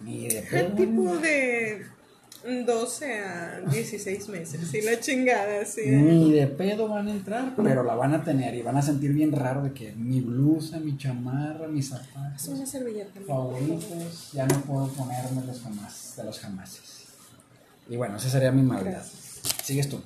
ni 0.00 0.28
de 0.28 0.42
pedo. 0.50 0.64
van 0.64 0.72
a 0.72 0.76
Tipo 0.76 1.16
de 1.18 1.86
12 2.66 3.18
a 3.20 3.60
16 3.70 4.28
meses. 4.30 4.72
Y 4.74 4.80
la 4.80 4.98
chingada, 4.98 5.60
de- 5.60 5.86
Ni 5.86 6.32
de 6.32 6.46
pedo 6.46 6.88
van 6.88 7.06
a 7.08 7.10
entrar, 7.10 7.54
pero 7.54 7.82
la 7.84 7.94
van 7.94 8.14
a 8.14 8.24
tener 8.24 8.54
y 8.54 8.62
van 8.62 8.76
a 8.78 8.82
sentir 8.82 9.12
bien 9.12 9.30
raro 9.32 9.62
de 9.62 9.72
que 9.72 9.92
mi 9.92 10.20
blusa, 10.22 10.80
mi 10.80 10.96
chamarra, 10.96 11.68
mis 11.68 11.86
Es 11.86 11.90
zapatos 11.98 12.48
una 12.48 12.64
servilleta. 12.66 13.20
favoritos 13.26 14.30
ya 14.32 14.46
no 14.46 14.60
puedo 14.62 14.88
ponérmelos 14.88 15.60
jamás, 15.62 16.14
de 16.16 16.24
los 16.24 16.38
jamases. 16.40 17.04
Y 17.90 17.96
bueno, 17.96 18.16
esa 18.16 18.30
sería 18.30 18.50
mi 18.52 18.62
maldad. 18.62 19.02
Sigues 19.64 19.88
tú. 19.88 20.00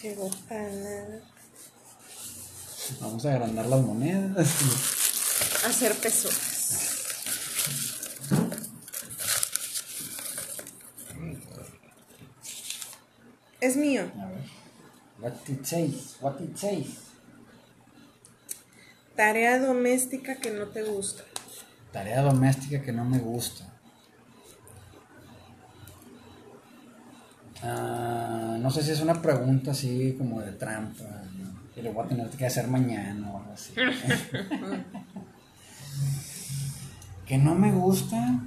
Qué 0.00 0.14
botana. 0.14 1.20
Vamos 3.00 3.24
a 3.26 3.32
agrandar 3.32 3.66
las 3.66 3.80
monedas. 3.82 4.48
Hacer 5.66 5.94
pesos. 5.96 6.34
Es 13.60 13.76
mío. 13.76 14.10
A 14.20 14.26
ver. 14.26 14.42
What 15.20 15.34
it 15.48 15.64
says, 15.64 16.16
what 16.20 16.40
it 16.40 16.56
says. 16.56 16.86
Tarea 19.14 19.60
doméstica 19.60 20.36
que 20.36 20.50
no 20.50 20.66
te 20.66 20.82
gusta. 20.82 21.22
Tarea 21.92 22.22
doméstica 22.22 22.82
que 22.82 22.92
no 22.92 23.04
me 23.04 23.18
gusta. 23.18 23.64
Ah, 27.62 28.56
no 28.58 28.70
sé 28.70 28.82
si 28.82 28.90
es 28.90 29.00
una 29.00 29.22
pregunta 29.22 29.70
así 29.70 30.16
como 30.18 30.40
de 30.40 30.52
trampa. 30.52 31.04
Que 31.74 31.82
lo 31.82 31.92
voy 31.92 32.04
a 32.04 32.08
tener 32.08 32.28
que 32.28 32.46
hacer 32.46 32.68
mañana 32.68 33.30
o 33.32 33.38
algo 33.38 33.52
así. 33.52 33.72
que 37.26 37.38
no 37.38 37.54
me 37.54 37.72
gusta. 37.72 38.40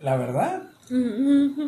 La 0.00 0.16
verdad, 0.16 0.62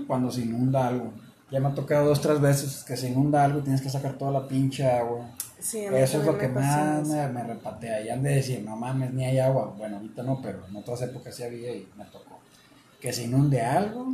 cuando 0.06 0.30
se 0.30 0.42
inunda 0.42 0.86
algo. 0.88 1.12
Ya 1.50 1.60
me 1.60 1.68
ha 1.68 1.74
tocado 1.74 2.06
dos, 2.06 2.20
tres 2.20 2.40
veces 2.40 2.84
que 2.84 2.96
se 2.96 3.08
inunda 3.08 3.42
algo 3.42 3.60
y 3.60 3.62
tienes 3.62 3.80
que 3.80 3.88
sacar 3.88 4.18
toda 4.18 4.30
la 4.30 4.46
pinche 4.46 4.86
agua. 4.86 5.30
Sí, 5.58 5.78
Eso 5.78 6.20
es 6.20 6.26
lo 6.26 6.38
que 6.38 6.48
más 6.48 7.08
me, 7.08 7.28
me 7.28 7.42
repatea. 7.42 8.02
Y 8.02 8.10
han 8.10 8.22
de 8.22 8.34
decir, 8.34 8.62
no 8.62 8.76
mames, 8.76 9.12
ni 9.12 9.24
hay 9.24 9.38
agua. 9.38 9.74
Bueno, 9.76 9.96
ahorita 9.96 10.22
no, 10.22 10.40
pero 10.42 10.66
en 10.68 10.76
otras 10.76 11.02
épocas 11.02 11.34
sí 11.34 11.42
había 11.42 11.72
y 11.72 11.88
me 11.96 12.04
tocó. 12.04 12.38
Que 13.00 13.12
se 13.12 13.24
inunde 13.24 13.62
algo, 13.62 14.12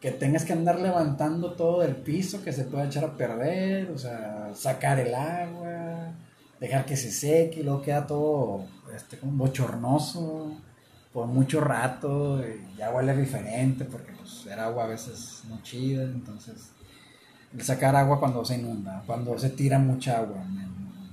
que 0.00 0.10
tengas 0.10 0.44
que 0.44 0.54
andar 0.54 0.80
levantando 0.80 1.52
todo 1.52 1.82
del 1.82 1.96
piso, 1.96 2.42
que 2.42 2.52
se 2.52 2.64
pueda 2.64 2.86
echar 2.86 3.04
a 3.04 3.16
perder, 3.16 3.90
o 3.90 3.98
sea, 3.98 4.50
sacar 4.54 4.98
el 4.98 5.14
agua, 5.14 6.12
dejar 6.58 6.86
que 6.86 6.96
se 6.96 7.10
seque 7.10 7.60
y 7.60 7.62
luego 7.62 7.82
queda 7.82 8.06
todo 8.06 8.64
este, 8.94 9.18
como 9.18 9.32
bochornoso 9.32 10.52
por 11.12 11.26
mucho 11.26 11.60
rato 11.60 12.40
y 12.40 12.78
ya 12.78 12.90
huele 12.90 13.16
diferente 13.16 13.84
porque 13.84 14.12
pues 14.12 14.46
era 14.46 14.66
agua 14.66 14.84
a 14.84 14.88
veces 14.88 15.42
no 15.48 15.60
chida, 15.62 16.04
entonces 16.04 16.70
el 17.52 17.62
sacar 17.62 17.94
agua 17.96 18.20
cuando 18.20 18.44
se 18.44 18.54
inunda, 18.54 19.02
cuando 19.06 19.38
se 19.38 19.50
tira 19.50 19.78
mucha 19.78 20.18
agua, 20.18 20.42
me, 20.44 20.66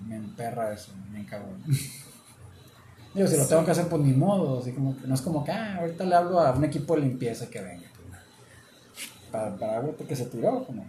me 0.07 0.15
emperra 0.15 0.71
eso, 0.71 0.91
me 1.11 1.19
encabrona. 1.21 1.63
Digo, 3.13 3.27
si 3.27 3.37
lo 3.37 3.47
tengo 3.47 3.65
que 3.65 3.71
hacer, 3.71 3.87
pues 3.87 4.01
ni 4.03 4.13
modo, 4.13 4.59
así 4.59 4.71
como 4.71 4.95
que 4.95 5.07
no 5.07 5.15
es 5.15 5.21
como 5.21 5.43
que, 5.43 5.51
ah, 5.51 5.77
ahorita 5.79 6.03
le 6.03 6.15
hablo 6.15 6.39
a 6.39 6.51
un 6.51 6.63
equipo 6.63 6.95
de 6.95 7.01
limpieza 7.01 7.49
que 7.49 7.59
venga. 7.59 7.87
Para, 9.37 9.55
para 9.55 9.77
agua 9.77 9.93
porque 9.95 10.15
se 10.15 10.25
tiró, 10.25 10.65
como, 10.65 10.83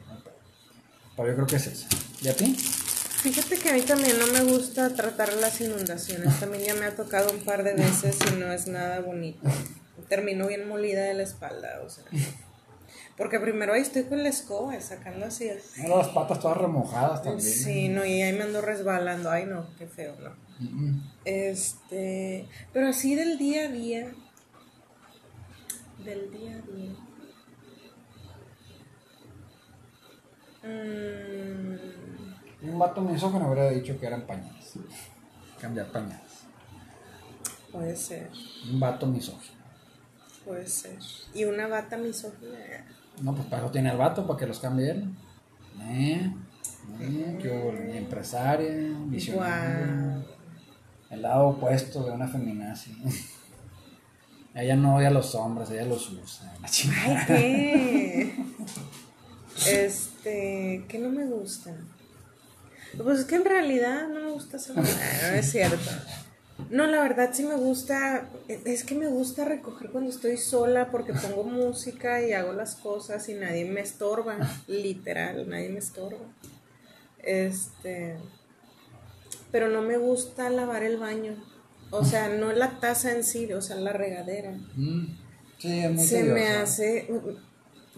pero 1.15 1.29
yo 1.29 1.35
creo 1.35 1.47
que 1.47 1.57
es 1.57 1.67
eso. 1.67 1.87
¿Y 2.23 2.29
a 2.29 2.35
ti? 2.35 2.55
Fíjate 2.55 3.59
que 3.59 3.69
a 3.69 3.73
mí 3.75 3.83
también 3.83 4.19
no 4.19 4.27
me 4.29 4.43
gusta 4.45 4.89
tratar 4.95 5.35
las 5.35 5.61
inundaciones. 5.61 6.41
También 6.41 6.65
ya 6.65 6.75
me 6.75 6.87
ha 6.87 6.97
tocado 6.97 7.31
un 7.31 7.41
par 7.41 7.63
de 7.63 7.75
veces 7.75 8.17
y 8.33 8.37
no 8.37 8.51
es 8.51 8.67
nada 8.67 9.01
bonito. 9.01 9.41
Termino 10.09 10.47
bien 10.47 10.67
molida 10.67 11.03
de 11.03 11.13
la 11.13 11.25
espalda, 11.25 11.83
o 11.85 11.91
sea. 11.91 12.05
Porque 13.19 13.39
primero 13.39 13.75
ahí 13.75 13.83
estoy 13.83 14.05
con 14.05 14.23
la 14.23 14.31
escoba 14.31 14.81
sacando 14.81 15.27
así. 15.27 15.51
las 15.77 16.09
patas 16.09 16.41
todas 16.41 16.57
remojadas 16.57 17.23
también. 17.23 17.53
Sí, 17.53 17.89
no, 17.89 18.07
y 18.07 18.23
ahí 18.23 18.33
me 18.33 18.45
ando 18.45 18.63
resbalando. 18.63 19.31
Ay, 19.31 19.45
no, 19.45 19.67
qué 19.77 19.87
feo, 19.87 20.15
no. 20.21 20.31
Este, 21.27 22.49
pero 22.73 22.89
así 22.89 23.15
del 23.15 23.37
día 23.37 23.65
a 23.65 23.69
día. 23.69 24.11
Del 26.03 26.31
día 26.31 26.53
a 26.53 26.77
día. 26.77 27.08
Mm, 30.63 31.77
Un 32.71 32.79
vato 32.79 33.01
misógino 33.01 33.47
habría 33.47 33.71
dicho 33.71 33.99
que 33.99 34.07
eran 34.07 34.23
pañales. 34.23 34.75
Cambiar 35.61 35.91
pañales. 35.93 36.45
puede 37.73 37.95
ser, 37.97 38.31
Un 38.71 38.81
vato 38.81 39.07
misógino. 39.07 39.59
puede 40.45 40.67
ser. 40.67 40.99
Y 41.35 41.45
una 41.45 41.67
bata 41.69 41.97
misógina. 41.97 42.59
No, 43.23 43.35
pues 43.35 43.47
para 43.49 43.63
eso 43.63 43.71
tiene 43.71 43.91
el 43.91 43.97
vato, 43.97 44.27
para 44.27 44.39
que 44.39 44.47
los 44.47 44.59
cambie 44.61 44.91
él. 44.91 45.11
Eh, 45.81 46.33
eh, 47.01 47.85
mi 47.91 47.97
empresaria, 47.97 48.71
visionaria. 49.07 50.23
El 51.11 51.23
lado 51.23 51.49
opuesto 51.49 52.05
de 52.05 52.11
una 52.13 52.27
feminazi. 52.29 52.97
ella 54.55 54.77
no 54.77 54.97
odia 54.97 55.09
a 55.09 55.13
los 55.13 55.35
hombres, 55.35 55.71
ella 55.71 55.85
los 55.85 56.11
usa. 56.11 56.47
La 56.61 56.67
Ay, 56.67 56.71
chingada. 56.71 57.27
¿qué? 57.27 58.37
Este, 59.67 60.85
¿qué 60.89 60.99
no 60.99 61.11
me 61.11 61.27
gusta? 61.27 61.75
Pues 63.03 63.21
es 63.21 63.25
que 63.27 63.37
en 63.37 63.45
realidad 63.45 64.09
no 64.09 64.21
me 64.21 64.31
gusta 64.31 64.57
hacer 64.57 64.77
no 64.77 64.83
es 64.83 65.51
cierto. 65.51 65.91
No, 66.71 66.87
la 66.87 67.01
verdad 67.01 67.31
sí 67.33 67.45
me 67.45 67.55
gusta, 67.55 68.29
es 68.49 68.83
que 68.85 68.95
me 68.95 69.07
gusta 69.07 69.45
recoger 69.45 69.91
cuando 69.91 70.11
estoy 70.11 70.37
sola 70.37 70.91
porque 70.91 71.13
pongo 71.13 71.45
música 71.45 72.21
y 72.23 72.33
hago 72.33 72.53
las 72.53 72.75
cosas 72.75 73.29
y 73.29 73.35
nadie 73.35 73.65
me 73.65 73.81
estorba, 73.81 74.37
literal, 74.67 75.49
nadie 75.49 75.69
me 75.69 75.79
estorba. 75.79 76.19
Este, 77.23 78.17
pero 79.53 79.69
no 79.69 79.83
me 79.83 79.99
gusta 79.99 80.51
lavar 80.51 80.83
el 80.83 80.97
baño. 80.97 81.37
O 81.91 82.05
sea, 82.05 82.29
no 82.29 82.53
la 82.53 82.81
taza 82.81 83.13
en 83.13 83.25
sí, 83.25 83.51
o 83.53 83.63
sea, 83.63 83.77
la 83.77 83.93
regadera. 83.93 84.53
Mm, 84.75 85.07
Sí, 85.59 85.81
es 85.81 85.91
muy 85.91 86.07
Se 86.07 86.23
me 86.23 86.49
hace. 86.49 87.09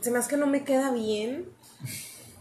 Se 0.01 0.11
me 0.11 0.19
hace 0.19 0.31
que 0.31 0.37
no 0.37 0.47
me 0.47 0.65
queda 0.65 0.93
bien. 0.93 1.47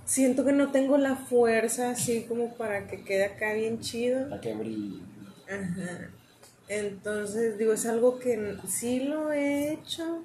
Siento 0.05 0.43
que 0.43 0.51
no 0.53 0.72
tengo 0.72 0.97
la 0.97 1.16
fuerza 1.16 1.91
así 1.91 2.24
como 2.24 2.55
para 2.55 2.88
que 2.88 3.03
quede 3.03 3.26
acá 3.26 3.53
bien 3.53 3.80
chido. 3.80 4.30
Para 4.30 4.41
que 4.41 4.53
brille. 4.55 5.01
Ajá. 5.47 6.10
Entonces, 6.68 7.57
digo, 7.57 7.74
es 7.74 7.86
algo 7.86 8.20
que 8.20 8.57
sí 8.68 9.01
lo 9.01 9.32
he 9.32 9.74
hecho, 9.74 10.24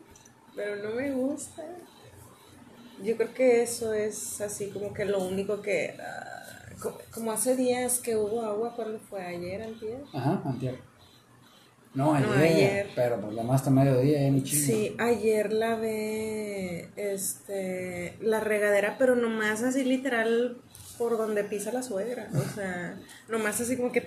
pero 0.54 0.76
no 0.76 0.94
me 0.94 1.12
gusta. 1.12 1.64
Yo 3.02 3.16
creo 3.16 3.34
que 3.34 3.62
eso 3.62 3.92
es 3.92 4.40
así 4.40 4.70
como 4.70 4.94
que 4.94 5.04
lo 5.04 5.22
único 5.22 5.60
que... 5.60 5.96
ah, 6.00 6.72
co- 6.80 6.98
como 7.12 7.32
hace 7.32 7.56
días 7.56 7.98
que 7.98 8.16
hubo 8.16 8.42
agua, 8.42 8.74
cuando 8.76 8.98
fue 9.00 9.22
ayer, 9.24 9.62
antier? 9.62 10.02
Ajá, 10.14 10.40
antier. 10.44 10.78
No, 11.94 12.14
ayer, 12.14 12.28
No, 12.28 12.34
ayer. 12.34 12.90
pero 12.96 13.20
pues 13.20 13.36
ya 13.36 13.42
más 13.44 13.56
hasta 13.60 13.70
mediodía, 13.70 14.26
eh, 14.26 14.30
mi 14.30 14.42
chingo. 14.42 14.66
Sí, 14.66 14.96
ayer 14.98 15.52
lavé 15.52 16.88
este, 16.96 18.16
la 18.20 18.40
regadera, 18.40 18.96
pero 18.98 19.14
nomás 19.14 19.62
así 19.62 19.84
literal 19.84 20.56
por 20.98 21.16
donde 21.16 21.44
pisa 21.44 21.70
la 21.72 21.82
suegra. 21.84 22.28
O 22.34 22.54
sea, 22.54 22.98
nomás 23.28 23.60
así 23.60 23.76
como 23.76 23.92
que 23.92 24.02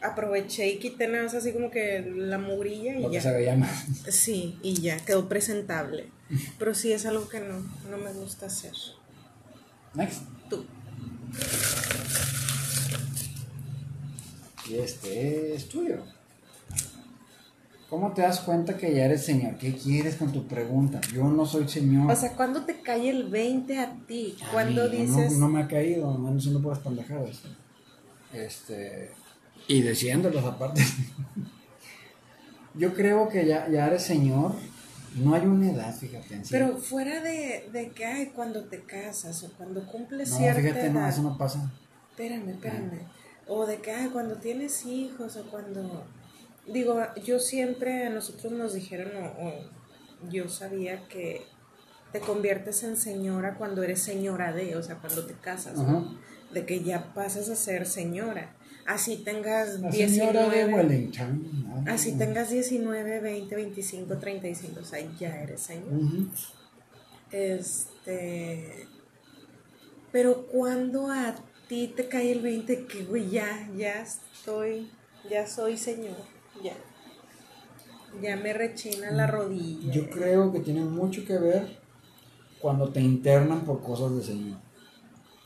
aproveché 0.00 0.68
y 0.68 0.78
quité 0.78 1.06
nada 1.08 1.24
más 1.24 1.34
así 1.34 1.52
como 1.52 1.70
que 1.70 2.00
la 2.16 2.38
mugrilla 2.38 2.96
y 2.96 3.02
Lo 3.02 3.08
que 3.10 3.14
ya. 3.16 3.22
se 3.22 3.32
veía 3.32 3.56
más. 3.56 3.84
Sí, 4.08 4.58
y 4.62 4.74
ya, 4.80 4.96
quedó 4.98 5.28
presentable. 5.28 6.08
Pero 6.58 6.74
sí 6.74 6.92
es 6.92 7.06
algo 7.06 7.28
que 7.28 7.40
no, 7.40 7.58
no 7.90 7.98
me 7.98 8.12
gusta 8.12 8.46
hacer. 8.46 8.72
Next. 9.94 10.22
Tú. 10.50 10.64
Y 14.68 14.76
este 14.78 15.54
es 15.54 15.68
tuyo. 15.68 16.02
¿Cómo 17.88 18.12
te 18.12 18.20
das 18.20 18.40
cuenta 18.40 18.76
que 18.76 18.94
ya 18.94 19.06
eres 19.06 19.24
señor? 19.24 19.56
¿Qué 19.56 19.74
quieres 19.74 20.16
con 20.16 20.30
tu 20.30 20.46
pregunta? 20.46 21.00
Yo 21.12 21.24
no 21.24 21.46
soy 21.46 21.66
señor. 21.68 22.10
O 22.10 22.14
sea, 22.16 22.32
¿cuándo 22.34 22.62
te 22.64 22.80
cae 22.82 23.08
el 23.08 23.28
20 23.30 23.78
a 23.78 23.94
ti? 24.06 24.36
Ay, 24.40 24.46
Cuando 24.52 24.84
no- 24.84 24.88
dices... 24.90 25.38
No, 25.38 25.48
me 25.48 25.62
ha 25.62 25.68
caído, 25.68 26.16
no 26.18 26.36
haciendo 26.36 26.60
puras 26.60 26.80
pendejadas. 26.80 27.40
Este. 28.32 29.10
Y 29.68 29.80
diciéndolos 29.80 30.44
aparte. 30.44 30.82
Yo 32.74 32.92
creo 32.94 33.28
que 33.30 33.46
ya, 33.46 33.68
ya 33.70 33.86
eres 33.86 34.02
señor. 34.02 34.52
No 35.16 35.34
hay 35.34 35.46
una 35.46 35.70
edad, 35.70 35.94
fíjate. 35.96 36.34
En 36.34 36.44
sí. 36.44 36.50
Pero 36.52 36.76
fuera 36.76 37.22
de, 37.22 37.70
de 37.72 37.90
que, 37.92 38.04
ay, 38.04 38.26
cuando 38.36 38.64
te 38.64 38.82
casas 38.82 39.42
o 39.44 39.50
cuando 39.56 39.86
cumples 39.86 40.30
no, 40.30 40.36
cierta 40.36 40.60
fíjate, 40.60 40.90
no, 40.90 41.00
edad. 41.00 41.08
eso 41.08 41.22
no 41.22 41.38
pasa. 41.38 41.72
Espérame, 42.10 42.50
espérame. 42.50 43.00
O 43.46 43.64
de 43.64 43.78
que, 43.78 43.90
ay, 43.92 44.08
cuando 44.12 44.36
tienes 44.36 44.84
hijos 44.84 45.36
o 45.38 45.44
cuando... 45.50 46.04
Digo, 46.72 47.00
yo 47.24 47.38
siempre 47.38 48.06
a 48.06 48.10
nosotros 48.10 48.52
nos 48.52 48.74
dijeron, 48.74 49.10
o, 49.16 49.48
o 49.48 49.54
yo 50.30 50.48
sabía 50.48 51.06
que 51.08 51.46
te 52.12 52.20
conviertes 52.20 52.82
en 52.82 52.96
señora 52.96 53.56
cuando 53.56 53.82
eres 53.82 54.00
señora 54.00 54.52
de, 54.52 54.76
o 54.76 54.82
sea, 54.82 54.96
cuando 54.96 55.26
te 55.26 55.34
casas, 55.34 55.78
¿no? 55.78 56.18
De 56.52 56.64
que 56.64 56.82
ya 56.82 57.12
pasas 57.12 57.50
a 57.50 57.56
ser 57.56 57.86
señora. 57.86 58.54
Así 58.86 59.18
tengas 59.18 59.80
La 59.80 59.92
señora 59.92 60.48
de 60.48 60.64
19, 60.64 60.74
Wellington. 60.74 61.84
Ah. 61.86 61.92
así 61.92 62.16
tengas 62.16 62.48
19, 62.48 63.20
20, 63.20 63.54
25, 63.54 64.16
35, 64.16 64.80
o 64.80 64.84
sea, 64.84 64.98
ya 65.18 65.42
eres 65.42 65.60
señora. 65.60 66.32
Este. 67.30 68.86
Pero 70.10 70.46
cuando 70.46 71.10
a 71.10 71.34
ti 71.68 71.92
te 71.94 72.08
cae 72.08 72.32
el 72.32 72.40
20, 72.40 72.86
que 72.86 73.04
güey, 73.04 73.28
ya, 73.28 73.68
ya 73.76 74.00
estoy, 74.00 74.90
ya 75.28 75.46
soy 75.46 75.76
señor, 75.76 76.16
ya. 76.62 76.74
Ya 78.22 78.36
me 78.36 78.52
rechina 78.52 79.10
la 79.10 79.26
rodilla. 79.26 79.92
Yo 79.92 80.08
creo 80.10 80.52
que 80.52 80.60
tiene 80.60 80.80
mucho 80.84 81.24
que 81.24 81.38
ver 81.38 81.78
cuando 82.60 82.88
te 82.88 83.00
internan 83.00 83.64
por 83.64 83.82
cosas 83.82 84.16
de 84.16 84.22
señor. 84.24 84.58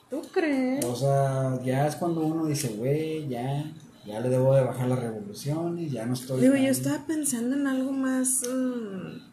¿Tú 0.08 0.22
crees? 0.32 0.84
O 0.84 0.94
sea, 0.94 1.58
ya 1.64 1.86
es 1.86 1.96
cuando 1.96 2.20
uno 2.20 2.46
dice, 2.46 2.68
güey, 2.76 3.28
ya, 3.28 3.64
ya 4.06 4.20
le 4.20 4.28
debo 4.28 4.54
de 4.54 4.62
bajar 4.62 4.86
las 4.88 4.98
revoluciones, 5.00 5.90
ya 5.90 6.06
no 6.06 6.14
estoy. 6.14 6.40
Digo, 6.40 6.54
yo 6.54 6.68
estaba 6.68 7.04
pensando 7.06 7.56
en 7.56 7.66
algo 7.66 7.92
más. 7.92 8.42
mm, 8.48 9.30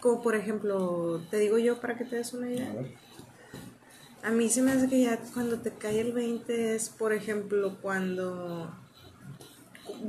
como 0.00 0.22
por 0.22 0.36
ejemplo, 0.36 1.20
te 1.30 1.38
digo 1.38 1.58
yo 1.58 1.80
para 1.80 1.96
que 1.98 2.04
te 2.04 2.16
des 2.16 2.32
una 2.32 2.46
A 2.46 2.50
idea. 2.50 2.72
ver. 2.72 2.94
A 4.22 4.30
mí 4.30 4.48
se 4.48 4.62
me 4.62 4.72
hace 4.72 4.88
que 4.88 5.02
ya 5.02 5.18
cuando 5.34 5.58
te 5.58 5.70
cae 5.72 6.00
el 6.00 6.12
20 6.12 6.74
es, 6.74 6.88
por 6.88 7.12
ejemplo, 7.12 7.76
cuando 7.80 8.70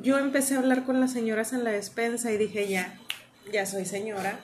yo 0.02 0.18
empecé 0.18 0.56
a 0.56 0.60
hablar 0.60 0.86
con 0.86 1.00
las 1.00 1.12
señoras 1.12 1.54
en 1.54 1.64
la 1.64 1.72
despensa 1.72 2.32
y 2.32 2.38
dije, 2.38 2.68
ya, 2.68 2.98
ya 3.52 3.66
soy 3.66 3.86
señora. 3.86 4.40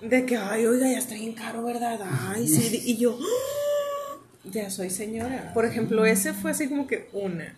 De 0.00 0.26
que, 0.26 0.36
ay, 0.36 0.66
oiga, 0.66 0.88
ya 0.90 0.98
está 0.98 1.14
bien 1.14 1.32
caro, 1.32 1.62
¿verdad? 1.62 2.00
Ay, 2.02 2.48
sí. 2.48 2.82
Y 2.86 2.96
yo, 2.96 3.16
"Ah, 3.20 4.18
ya 4.44 4.68
soy 4.70 4.90
señora. 4.90 5.52
Por 5.54 5.64
ejemplo, 5.64 6.04
ese 6.04 6.32
fue 6.32 6.50
así 6.50 6.68
como 6.68 6.86
que 6.86 7.08
una. 7.12 7.56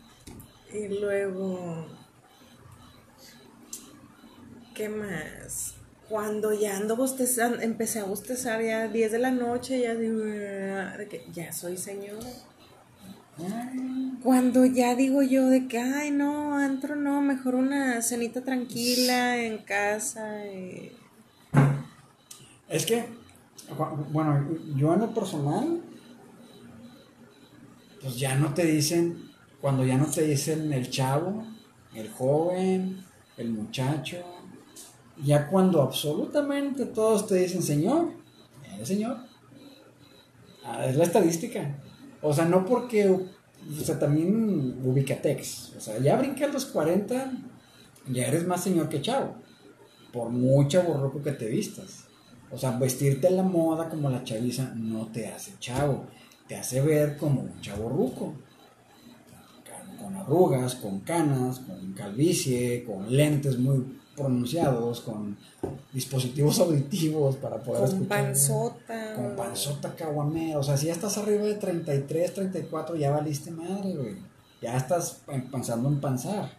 Y 0.72 0.88
luego, 1.00 1.86
¿qué 4.74 4.88
más? 4.88 5.74
Cuando 6.08 6.52
ya 6.52 6.76
ando 6.76 6.96
bostezando, 6.96 7.60
empecé 7.60 8.00
a 8.00 8.04
bostezar 8.04 8.62
ya 8.62 8.88
10 8.88 9.10
de 9.12 9.18
la 9.18 9.30
noche, 9.30 9.80
ya 9.80 9.94
digo, 9.94 10.20
"Ah", 10.22 10.96
de 10.98 11.08
que 11.08 11.24
ya 11.32 11.52
soy 11.52 11.76
señora. 11.78 12.28
Cuando 14.22 14.64
ya 14.64 14.94
digo 14.94 15.22
yo 15.22 15.46
de 15.48 15.66
que, 15.68 15.78
ay, 15.78 16.10
no, 16.10 16.56
antro 16.56 16.96
no, 16.96 17.20
mejor 17.20 17.54
una 17.56 18.00
cenita 18.02 18.42
tranquila 18.42 19.42
en 19.42 19.58
casa. 19.58 20.46
y- 20.46 20.92
Es 22.68 22.86
que, 22.86 23.04
bueno, 24.10 24.46
yo 24.76 24.94
en 24.94 25.00
lo 25.00 25.14
personal, 25.14 25.82
pues 28.00 28.18
ya 28.18 28.34
no 28.36 28.54
te 28.54 28.64
dicen, 28.64 29.30
cuando 29.60 29.84
ya 29.84 29.96
no 29.96 30.06
te 30.06 30.22
dicen 30.22 30.72
el 30.72 30.90
chavo, 30.90 31.44
el 31.94 32.10
joven, 32.10 33.04
el 33.36 33.50
muchacho, 33.50 34.18
ya 35.22 35.46
cuando 35.48 35.82
absolutamente 35.82 36.86
todos 36.86 37.26
te 37.26 37.36
dicen 37.36 37.62
señor, 37.62 38.12
eres 38.74 38.88
señor. 38.88 39.18
Ah, 40.64 40.86
es 40.86 40.96
la 40.96 41.04
estadística. 41.04 41.76
O 42.26 42.32
sea, 42.32 42.46
no 42.46 42.64
porque, 42.64 43.10
o 43.10 43.20
sea, 43.84 43.98
también 43.98 44.80
ubicatex. 44.82 45.74
O 45.76 45.80
sea, 45.80 45.98
ya 45.98 46.16
brinqué 46.16 46.44
a 46.44 46.48
los 46.48 46.64
40, 46.64 47.32
ya 48.08 48.26
eres 48.26 48.46
más 48.46 48.64
señor 48.64 48.88
que 48.88 49.02
chavo. 49.02 49.34
Por 50.10 50.30
mucha 50.30 50.80
borroco 50.80 51.22
que 51.22 51.32
te 51.32 51.46
vistas. 51.48 52.04
O 52.50 52.56
sea, 52.56 52.78
vestirte 52.78 53.26
a 53.26 53.30
la 53.30 53.42
moda 53.42 53.90
como 53.90 54.08
la 54.08 54.24
chaviza 54.24 54.72
no 54.74 55.08
te 55.08 55.26
hace 55.26 55.52
chavo. 55.58 56.06
Te 56.48 56.56
hace 56.56 56.80
ver 56.80 57.18
como 57.18 57.42
un 57.42 57.60
chavo 57.60 57.90
ruco. 57.90 58.32
Con 60.00 60.16
arrugas, 60.16 60.76
con 60.76 61.00
canas, 61.00 61.58
con 61.58 61.92
calvicie, 61.92 62.84
con 62.84 63.14
lentes 63.14 63.58
muy 63.58 63.98
pronunciados, 64.16 65.00
con 65.00 65.36
dispositivos 65.92 66.58
auditivos 66.60 67.36
para 67.36 67.56
poder 67.62 67.82
Con 67.82 67.88
escuchar. 67.90 68.08
panzota. 68.08 69.14
Con 69.14 69.36
panzota 69.36 69.94
caguamea. 69.94 70.58
O 70.58 70.62
sea, 70.62 70.76
si 70.76 70.86
ya 70.86 70.92
estás 70.92 71.16
arriba 71.18 71.42
de 71.44 71.54
33, 71.54 72.34
34, 72.34 72.96
ya 72.96 73.10
valiste 73.10 73.50
madre, 73.50 73.94
güey. 73.94 74.16
Ya 74.62 74.76
estás 74.76 75.20
en- 75.28 75.50
pensando 75.50 75.88
en 75.88 76.00
panzar. 76.00 76.50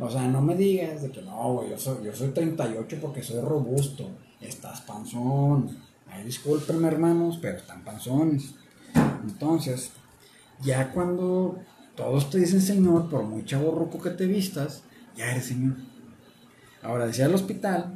O 0.00 0.10
sea, 0.10 0.28
no 0.28 0.42
me 0.42 0.54
digas 0.54 1.00
de 1.02 1.10
que 1.10 1.22
no, 1.22 1.54
güey, 1.54 1.70
yo 1.70 1.78
soy, 1.78 2.04
yo 2.04 2.14
soy 2.14 2.28
38 2.28 2.98
porque 3.00 3.22
soy 3.22 3.40
robusto. 3.40 4.04
Estás 4.40 4.82
panzón. 4.82 5.78
Ay, 6.10 6.24
discúlpenme, 6.24 6.86
hermanos, 6.88 7.38
pero 7.40 7.56
están 7.58 7.82
panzones. 7.82 8.54
Entonces, 9.24 9.90
ya 10.62 10.92
cuando 10.92 11.58
todos 11.96 12.30
te 12.30 12.38
dicen 12.38 12.60
señor, 12.60 13.08
por 13.08 13.24
muy 13.24 13.44
chaborruco 13.44 13.98
que 14.00 14.10
te 14.10 14.26
vistas, 14.26 14.82
ya 15.16 15.30
eres 15.32 15.46
señor. 15.46 15.74
Ahora, 16.82 17.06
decía 17.06 17.26
el 17.26 17.34
hospital, 17.34 17.94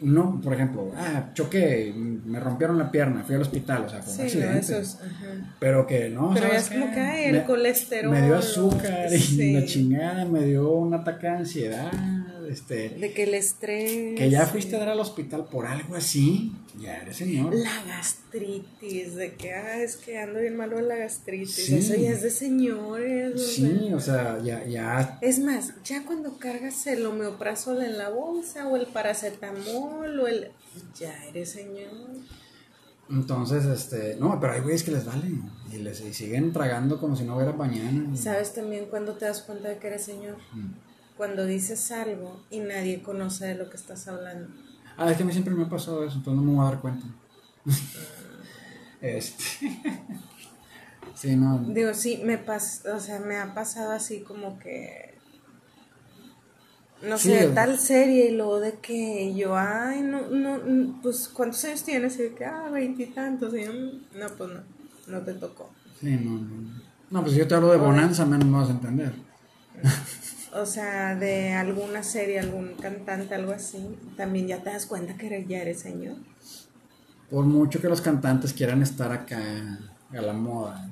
no, 0.00 0.40
por 0.42 0.52
ejemplo, 0.54 0.92
ah, 0.96 1.30
choqué, 1.34 1.92
me 1.94 2.38
rompieron 2.40 2.78
la 2.78 2.90
pierna, 2.90 3.22
fui 3.24 3.36
al 3.36 3.42
hospital, 3.42 3.84
o 3.84 3.88
sea, 3.88 4.02
fue 4.02 4.12
un 4.12 4.16
Sí, 4.18 4.22
accidente. 4.24 4.58
eso 4.58 4.76
es. 4.78 4.94
ajá. 4.96 5.54
Pero 5.60 5.86
que 5.86 6.10
no, 6.10 6.32
Pero 6.34 6.46
ya 6.46 6.60
¿sabes 6.60 6.62
es 6.64 6.70
como 6.80 6.86
qué? 6.90 6.94
que 6.94 7.26
el 7.28 7.32
Me- 7.36 7.44
colesterol. 7.44 8.10
me 8.12 8.22
dio 8.22 8.36
azúcar 8.36 9.06
y 9.12 9.52
la 9.52 9.64
chingada, 9.64 10.24
me 10.24 10.44
dio 10.44 10.70
un 10.72 10.94
ataque 10.94 11.26
de 11.28 11.32
ansiedad, 11.32 11.90
este, 12.54 12.90
De 12.90 13.12
que 13.12 13.24
el 13.24 13.34
estrés. 13.34 14.16
que 14.16 14.30
ya 14.30 14.46
fuiste 14.46 14.76
a 14.76 14.78
dar 14.78 14.90
al 14.90 15.00
hospital 15.00 15.46
por 15.50 15.66
algo 15.66 15.96
así, 15.96 16.52
ya 16.80 16.98
eres 16.98 17.16
señor. 17.16 17.54
La 17.54 17.82
gastritis, 17.84 19.14
de 19.16 19.34
que 19.34 19.52
ah, 19.52 19.82
es 19.82 19.96
que 19.96 20.18
ando 20.18 20.40
bien 20.40 20.56
malo 20.56 20.76
de 20.76 20.82
la 20.82 20.96
gastritis. 20.96 21.54
Sí. 21.54 21.76
Eso 21.76 21.94
ya 21.96 22.10
es 22.10 22.22
de 22.22 22.30
señores. 22.30 23.34
o 23.34 23.38
sea. 23.38 23.54
Sí, 23.54 23.92
o 23.92 24.00
sea, 24.00 24.42
ya, 24.42 24.64
ya, 24.64 25.18
Es 25.20 25.38
más, 25.38 25.74
ya 25.84 26.04
cuando 26.04 26.38
cargas 26.38 26.86
el 26.86 27.04
homeoprazol 27.04 27.82
en 27.82 27.98
la 27.98 28.08
bolsa 28.08 28.68
o 28.68 28.76
el 28.76 28.86
paracetamol 28.86 30.20
o 30.20 30.26
el... 30.26 30.50
Ya 30.98 31.12
eres 31.26 31.50
señor. 31.50 31.90
Entonces, 33.10 33.64
este, 33.66 34.16
no, 34.16 34.38
pero 34.40 34.54
hay 34.54 34.60
güeyes 34.60 34.82
que 34.82 34.92
les 34.92 35.04
vale 35.04 35.26
y 35.72 35.76
les 35.76 36.00
y 36.00 36.14
siguen 36.14 36.52
tragando 36.52 36.98
como 36.98 37.16
si 37.16 37.24
no 37.24 37.36
hubiera 37.36 37.52
mañana. 37.52 38.16
¿Sabes 38.16 38.54
también 38.54 38.86
cuando 38.86 39.12
te 39.14 39.26
das 39.26 39.42
cuenta 39.42 39.68
de 39.68 39.78
que 39.78 39.88
eres 39.88 40.04
señor? 40.04 40.36
Mm. 40.52 40.93
Cuando 41.16 41.46
dices 41.46 41.92
algo 41.92 42.42
y 42.50 42.58
nadie 42.60 43.02
conoce 43.02 43.46
de 43.46 43.54
lo 43.54 43.70
que 43.70 43.76
estás 43.76 44.08
hablando. 44.08 44.48
Ah, 44.96 45.10
es 45.10 45.16
que 45.16 45.22
a 45.22 45.26
mí 45.26 45.32
siempre 45.32 45.54
me 45.54 45.64
ha 45.64 45.68
pasado 45.68 46.04
eso, 46.04 46.16
entonces 46.18 46.42
no 46.42 46.50
me 46.50 46.56
voy 46.56 46.66
a 46.66 46.70
dar 46.70 46.80
cuenta. 46.80 47.06
este. 49.00 49.44
sí, 51.14 51.36
no. 51.36 51.58
Digo, 51.58 51.94
sí, 51.94 52.20
me 52.24 52.38
pasa, 52.38 52.94
o 52.96 53.00
sea, 53.00 53.20
me 53.20 53.36
ha 53.36 53.54
pasado 53.54 53.92
así 53.92 54.22
como 54.22 54.58
que 54.58 55.14
no 57.02 57.18
Sí, 57.18 57.28
sé, 57.28 57.46
tal 57.54 57.78
serie 57.78 58.30
y 58.30 58.36
luego 58.36 58.60
de 58.60 58.78
que 58.80 59.34
yo, 59.34 59.56
ay, 59.56 60.00
no, 60.02 60.22
no, 60.30 60.58
mm, 60.58 61.02
pues, 61.02 61.28
¿cuántos 61.28 61.64
años 61.64 61.82
tienes? 61.82 62.18
Y 62.18 62.22
de 62.22 62.34
que, 62.34 62.44
ah, 62.46 62.70
veintitantos, 62.72 63.54
y 63.54 63.64
yo, 63.64 63.72
"Mm, 63.72 64.18
no, 64.18 64.26
pues 64.38 64.50
no, 64.50 64.60
no 65.08 65.20
te 65.22 65.34
tocó. 65.34 65.70
Sí, 66.00 66.10
no, 66.16 66.38
no. 66.38 66.82
No, 67.10 67.20
pues 67.20 67.32
si 67.32 67.38
yo 67.38 67.46
te 67.48 67.54
hablo 67.54 67.70
de 67.70 67.76
Bonanza, 67.76 68.24
menos 68.24 68.46
me 68.46 68.58
vas 68.58 68.68
a 68.68 68.72
entender. 68.72 69.12
O 70.54 70.66
sea, 70.66 71.16
de 71.16 71.52
alguna 71.52 72.02
serie, 72.04 72.38
algún 72.38 72.74
cantante, 72.76 73.34
algo 73.34 73.52
así, 73.52 73.78
también 74.16 74.46
ya 74.46 74.62
te 74.62 74.70
das 74.70 74.86
cuenta 74.86 75.16
que 75.16 75.26
eres- 75.26 75.48
ya 75.48 75.58
eres 75.62 75.80
señor. 75.80 76.16
Por 77.28 77.44
mucho 77.44 77.80
que 77.80 77.88
los 77.88 78.00
cantantes 78.00 78.52
quieran 78.52 78.80
estar 78.82 79.10
acá 79.10 79.40
a 80.12 80.20
la 80.20 80.32
moda, 80.32 80.90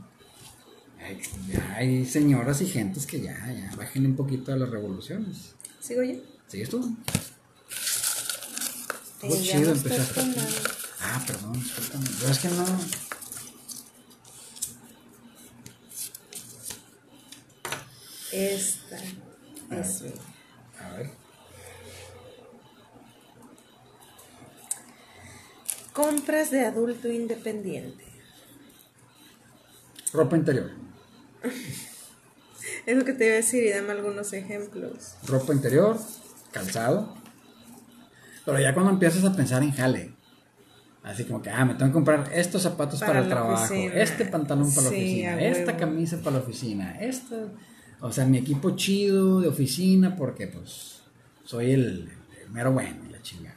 hay, 1.76 2.04
señoras 2.06 2.60
y 2.60 2.66
gentes 2.66 3.06
que 3.06 3.20
ya, 3.20 3.34
ya 3.52 3.70
bajen 3.76 4.06
un 4.06 4.16
poquito 4.16 4.50
de 4.52 4.58
las 4.58 4.68
revoluciones. 4.70 5.54
¿Sigo 5.80 6.02
yo? 6.02 6.14
¿Sigues 6.48 6.68
tú? 6.68 6.96
Eh, 9.22 9.28
Estuvo 9.28 9.36
ya 9.36 9.58
chido, 9.58 9.72
empezaste. 9.72 10.20
Ah, 11.00 11.22
perdón, 11.26 11.52
discúlpame. 11.52 12.04
Yo 12.20 12.28
es 12.28 12.38
que 12.40 12.48
no. 12.48 12.64
Esta 18.32 18.96
A 19.72 19.76
ver. 19.76 20.14
A 20.80 20.96
ver. 20.96 21.22
compras 25.92 26.50
de 26.50 26.64
adulto 26.64 27.08
independiente. 27.08 28.04
Ropa 30.12 30.36
interior. 30.36 30.70
Es 32.86 32.96
lo 32.96 33.04
que 33.04 33.12
te 33.12 33.26
iba 33.26 33.34
a 33.34 33.36
decir 33.36 33.62
y 33.62 33.70
dame 33.70 33.92
algunos 33.92 34.32
ejemplos. 34.32 35.14
Ropa 35.26 35.52
interior, 35.52 35.96
calzado. 36.50 37.14
Pero 38.44 38.58
ya 38.58 38.74
cuando 38.74 38.90
empiezas 38.90 39.24
a 39.24 39.32
pensar 39.36 39.62
en 39.62 39.70
jale. 39.70 40.12
Así 41.04 41.24
como 41.24 41.42
que, 41.42 41.50
ah, 41.50 41.64
me 41.64 41.74
tengo 41.74 41.86
que 41.86 41.92
comprar 41.92 42.28
estos 42.32 42.62
zapatos 42.62 42.98
para, 42.98 43.12
Para 43.12 43.22
el 43.24 43.28
trabajo, 43.28 43.64
oficina. 43.64 43.94
este 43.94 44.24
pantalón 44.24 44.68
para 44.74 44.82
la 44.82 44.88
oficina, 44.88 45.42
esta 45.42 45.76
camisa 45.76 46.18
para 46.18 46.36
la 46.36 46.42
oficina, 46.42 47.00
esta. 47.00 47.36
O 48.02 48.12
sea, 48.12 48.26
mi 48.26 48.36
equipo 48.38 48.76
chido 48.76 49.40
de 49.40 49.48
oficina 49.48 50.16
porque 50.16 50.48
pues 50.48 51.00
soy 51.44 51.70
el, 51.70 52.10
el 52.42 52.50
mero 52.50 52.72
bueno 52.72 52.96
la 53.10 53.22
chingada. 53.22 53.56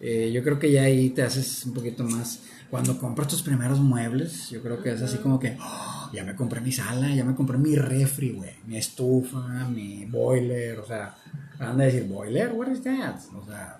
Eh, 0.00 0.30
yo 0.32 0.42
creo 0.42 0.58
que 0.58 0.70
ya 0.72 0.82
ahí 0.82 1.10
te 1.10 1.22
haces 1.22 1.64
un 1.66 1.74
poquito 1.74 2.04
más. 2.04 2.40
Cuando 2.70 2.98
compras 2.98 3.28
tus 3.28 3.42
primeros 3.42 3.80
muebles, 3.80 4.48
yo 4.48 4.62
creo 4.62 4.82
que 4.82 4.92
es 4.92 5.02
así 5.02 5.18
como 5.18 5.38
que 5.38 5.58
"Oh, 5.60 6.10
ya 6.12 6.24
me 6.24 6.34
compré 6.34 6.60
mi 6.60 6.72
sala, 6.72 7.14
ya 7.14 7.24
me 7.24 7.34
compré 7.34 7.58
mi 7.58 7.76
refri, 7.76 8.30
güey, 8.30 8.54
mi 8.66 8.78
estufa, 8.78 9.68
mi 9.68 10.06
boiler, 10.06 10.78
o 10.78 10.86
sea, 10.86 11.14
anda 11.58 11.84
a 11.84 11.86
decir 11.86 12.04
boiler, 12.04 12.52
what 12.52 12.68
is 12.68 12.82
that? 12.82 13.16
O 13.34 13.44
sea, 13.44 13.78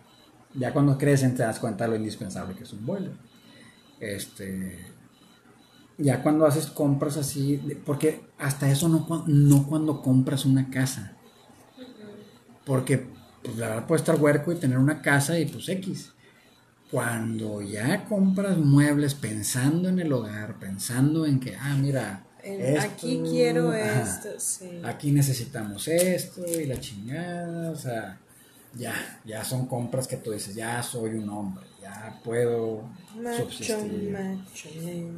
ya 0.55 0.73
cuando 0.73 0.99
crecen 0.99 1.35
te 1.35 1.43
das 1.43 1.59
cuenta 1.59 1.85
de 1.85 1.91
lo 1.91 1.97
indispensable 1.97 2.55
que 2.55 2.65
es 2.65 2.73
un 2.73 2.85
boiler. 2.85 3.13
Este, 3.99 4.79
ya 5.99 6.23
cuando 6.23 6.47
haces 6.47 6.67
compras 6.69 7.17
así, 7.17 7.59
porque 7.85 8.33
hasta 8.39 8.71
eso 8.71 8.89
no, 8.89 9.25
no 9.27 9.67
cuando 9.69 10.03
compras 10.03 10.45
una 10.47 10.71
casa. 10.71 11.19
Porque 12.65 12.99
pues, 13.43 13.57
la 13.57 13.69
verdad 13.69 13.87
puede 13.87 14.01
estar 14.01 14.21
huerco 14.21 14.53
y 14.53 14.59
tener 14.61 14.79
una 14.79 15.03
casa 15.03 15.39
y 15.39 15.47
pues 15.47 15.69
X. 15.69 16.15
Cuando 16.89 17.63
ya 17.63 18.07
compras 18.07 18.59
muebles 18.59 19.15
pensando 19.17 19.89
en 19.91 20.01
el 20.01 20.13
hogar, 20.13 20.59
pensando 20.61 21.27
en 21.27 21.41
que, 21.41 21.57
ah, 21.57 21.77
mira, 21.81 22.29
En- 22.45 22.77
esto, 22.77 23.09
aquí 23.09 23.23
quiero 23.29 23.73
ajá, 23.73 24.23
esto, 24.23 24.29
sí. 24.41 24.71
aquí 24.83 25.13
necesitamos 25.13 25.89
esto 25.89 26.47
y 26.61 26.67
la 26.67 26.81
chingada, 26.81 27.73
o 27.73 27.77
sea, 27.77 28.22
ya, 28.75 29.21
ya 29.25 29.45
son 29.45 29.67
compras 29.67 30.07
que 30.09 30.17
tú 30.17 30.31
dices, 30.33 30.55
ya 30.55 30.83
soy 30.83 31.11
un 31.15 31.29
hombre, 31.29 31.65
ya 31.81 32.21
puedo 32.25 32.83
Macho, 33.21 33.45
subsistir. 33.45 34.11
macho. 34.11 34.69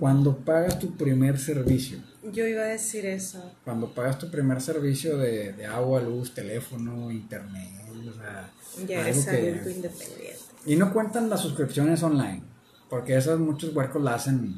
Cuando 0.00 0.36
pagas 0.38 0.78
tu 0.78 0.96
primer 0.96 1.38
servicio, 1.38 1.98
Yo 2.32 2.46
iba 2.46 2.62
a 2.62 2.66
decir 2.66 3.06
eso. 3.06 3.52
cuando 3.64 3.92
pagas 3.94 4.18
tu 4.18 4.30
primer 4.30 4.60
servicio 4.60 5.16
de, 5.18 5.52
de 5.52 5.66
agua, 5.66 6.00
luz, 6.00 6.34
teléfono, 6.34 7.10
internet, 7.10 7.70
o 8.08 8.12
sea, 8.12 8.50
Ya 8.86 8.98
algo 8.98 9.10
eres 9.10 9.26
que- 9.26 9.30
adulto 9.52 9.70
independiente. 9.70 10.38
Y 10.66 10.76
no 10.76 10.92
cuentan 10.92 11.28
las 11.30 11.40
suscripciones 11.40 12.02
online, 12.02 12.42
porque 12.90 13.16
esas 13.16 13.38
muchos 13.38 13.74
huercos 13.74 14.02
la 14.02 14.14
hacen 14.14 14.54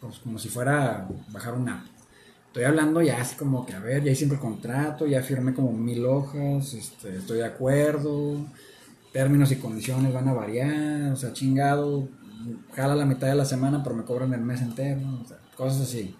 pues, 0.00 0.18
como 0.20 0.38
si 0.38 0.48
fuera 0.48 1.08
bajar 1.28 1.54
una 1.54 1.80
app. 1.80 1.86
Estoy 2.50 2.64
hablando 2.64 3.00
ya 3.00 3.20
así 3.20 3.36
como 3.36 3.64
que, 3.64 3.74
a 3.74 3.78
ver, 3.78 4.02
ya 4.02 4.10
hice 4.10 4.24
el 4.24 4.36
contrato, 4.40 5.06
ya 5.06 5.22
firmé 5.22 5.54
como 5.54 5.70
mil 5.72 6.04
hojas, 6.04 6.74
este, 6.74 7.18
estoy 7.18 7.38
de 7.38 7.44
acuerdo, 7.44 8.44
términos 9.12 9.52
y 9.52 9.56
condiciones 9.56 10.12
van 10.12 10.26
a 10.26 10.32
variar, 10.32 11.12
o 11.12 11.16
sea, 11.16 11.32
chingado, 11.32 12.08
jala 12.74 12.96
la 12.96 13.04
mitad 13.04 13.28
de 13.28 13.36
la 13.36 13.44
semana, 13.44 13.84
pero 13.84 13.94
me 13.94 14.02
cobran 14.02 14.34
el 14.34 14.40
mes 14.40 14.62
entero, 14.62 15.00
o 15.22 15.28
sea, 15.28 15.38
cosas 15.56 15.82
así. 15.82 16.16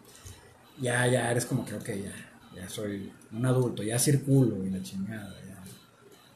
Ya, 0.81 1.05
ya 1.09 1.33
eres 1.33 1.47
como 1.47 1.65
que, 1.65 1.75
ok, 1.75 1.89
ya, 1.89 2.15
ya 2.55 2.69
soy 2.69 3.13
un 3.33 3.45
adulto, 3.45 3.83
ya 3.83 3.99
circulo 3.99 4.65
y 4.65 4.71
la 4.71 4.81
chingada, 4.85 5.35
ya, 5.49 5.61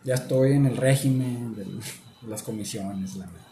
ya 0.02 0.14
estoy 0.14 0.54
en 0.54 0.66
el 0.66 0.76
régimen 0.76 1.54
de 1.54 1.66
las 2.28 2.42
comisiones, 2.42 3.14
la 3.14 3.26
verdad. 3.26 3.43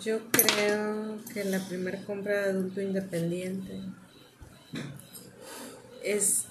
Yo 0.00 0.20
creo 0.30 1.18
que 1.32 1.44
la 1.44 1.58
primera 1.60 2.04
compra 2.04 2.42
de 2.42 2.50
adulto 2.50 2.80
independiente 2.80 3.80
es 6.04 6.44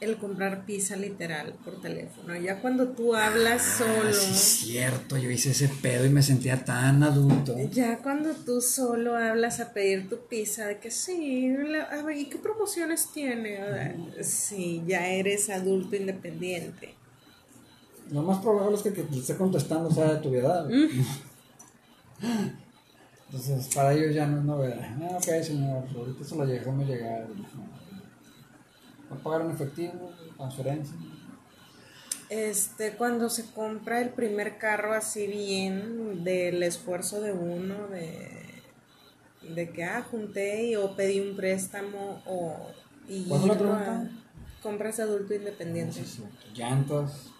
el 0.00 0.16
comprar 0.16 0.64
pizza 0.64 0.96
literal 0.96 1.52
por 1.62 1.78
teléfono. 1.82 2.34
Ya 2.34 2.60
cuando 2.62 2.88
tú 2.88 3.14
hablas 3.14 3.62
Ah, 3.62 3.78
solo, 3.84 4.12
sí, 4.14 4.30
es 4.32 4.38
cierto, 4.40 5.18
yo 5.18 5.30
hice 5.30 5.50
ese 5.50 5.68
pedo 5.68 6.06
y 6.06 6.08
me 6.08 6.22
sentía 6.22 6.64
tan 6.64 7.02
adulto. 7.02 7.54
ya 7.70 7.98
cuando 7.98 8.32
tú 8.32 8.62
solo 8.62 9.16
hablas 9.18 9.60
a 9.60 9.74
pedir 9.74 10.08
tu 10.08 10.26
pizza, 10.26 10.66
de 10.66 10.78
que 10.78 10.90
sí, 10.90 11.48
la- 11.50 11.82
a 11.84 12.02
ver, 12.02 12.16
¿y 12.16 12.24
qué 12.30 12.38
promociones 12.38 13.08
tiene? 13.12 13.56
Sea, 13.56 13.94
Sí, 14.24 14.82
ya 14.86 15.06
eres 15.08 15.50
adulto 15.50 15.94
independiente. 15.96 16.94
Lo 18.10 18.22
más 18.22 18.40
probable 18.42 18.76
es 18.76 18.82
que, 18.82 18.94
que 18.94 19.02
te 19.02 19.18
esté 19.18 19.36
contestando 19.36 19.90
sea 19.90 20.14
de 20.14 20.20
tu 20.20 20.34
edad. 20.34 20.66
Entonces, 23.26 23.74
para 23.74 23.92
ellos 23.92 24.14
ya 24.14 24.26
no 24.26 24.38
es 24.38 24.44
novedad. 24.44 24.96
Ah, 25.02 25.16
ok, 25.16 25.42
señor, 25.42 25.84
ahorita 25.94 26.24
se 26.24 26.36
lo 26.36 26.46
dejamos 26.46 26.86
llegar. 26.88 27.28
¿Va 29.10 29.16
a 29.16 29.18
pagar 29.18 29.42
en 29.42 29.50
efectivo? 29.52 30.12
¿Transferencia? 30.36 30.96
Este, 32.28 32.92
cuando 32.92 33.28
se 33.28 33.50
compra 33.52 34.00
el 34.00 34.10
primer 34.10 34.58
carro 34.58 34.94
así 34.94 35.26
bien, 35.26 36.22
del 36.24 36.62
esfuerzo 36.62 37.20
de 37.20 37.32
uno, 37.32 37.88
de, 37.88 38.62
de 39.54 39.70
que, 39.70 39.84
ah, 39.84 40.06
junté 40.08 40.66
y, 40.68 40.76
o 40.76 40.94
pedí 40.96 41.20
un 41.20 41.36
préstamo 41.36 42.22
o... 42.26 42.70
Y 43.08 43.24
¿Cuál 43.24 43.40
fue 43.40 43.48
la 43.48 43.58
pregunta? 43.58 44.10
compras 44.62 45.00
adulto 45.00 45.34
independiente. 45.34 46.04
Sí, 46.04 46.04
sí. 46.04 46.22
Llantas. 46.54 47.30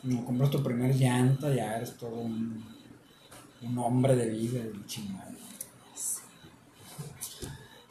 Como 0.00 0.24
compras 0.24 0.50
tu 0.50 0.62
primer 0.62 0.94
llanta, 0.96 1.54
ya 1.54 1.76
eres 1.76 1.96
todo 1.96 2.16
un, 2.16 2.64
un 3.62 3.78
hombre 3.78 4.16
de 4.16 4.28
vida 4.28 4.60
y 4.60 4.86
chingada. 4.86 5.30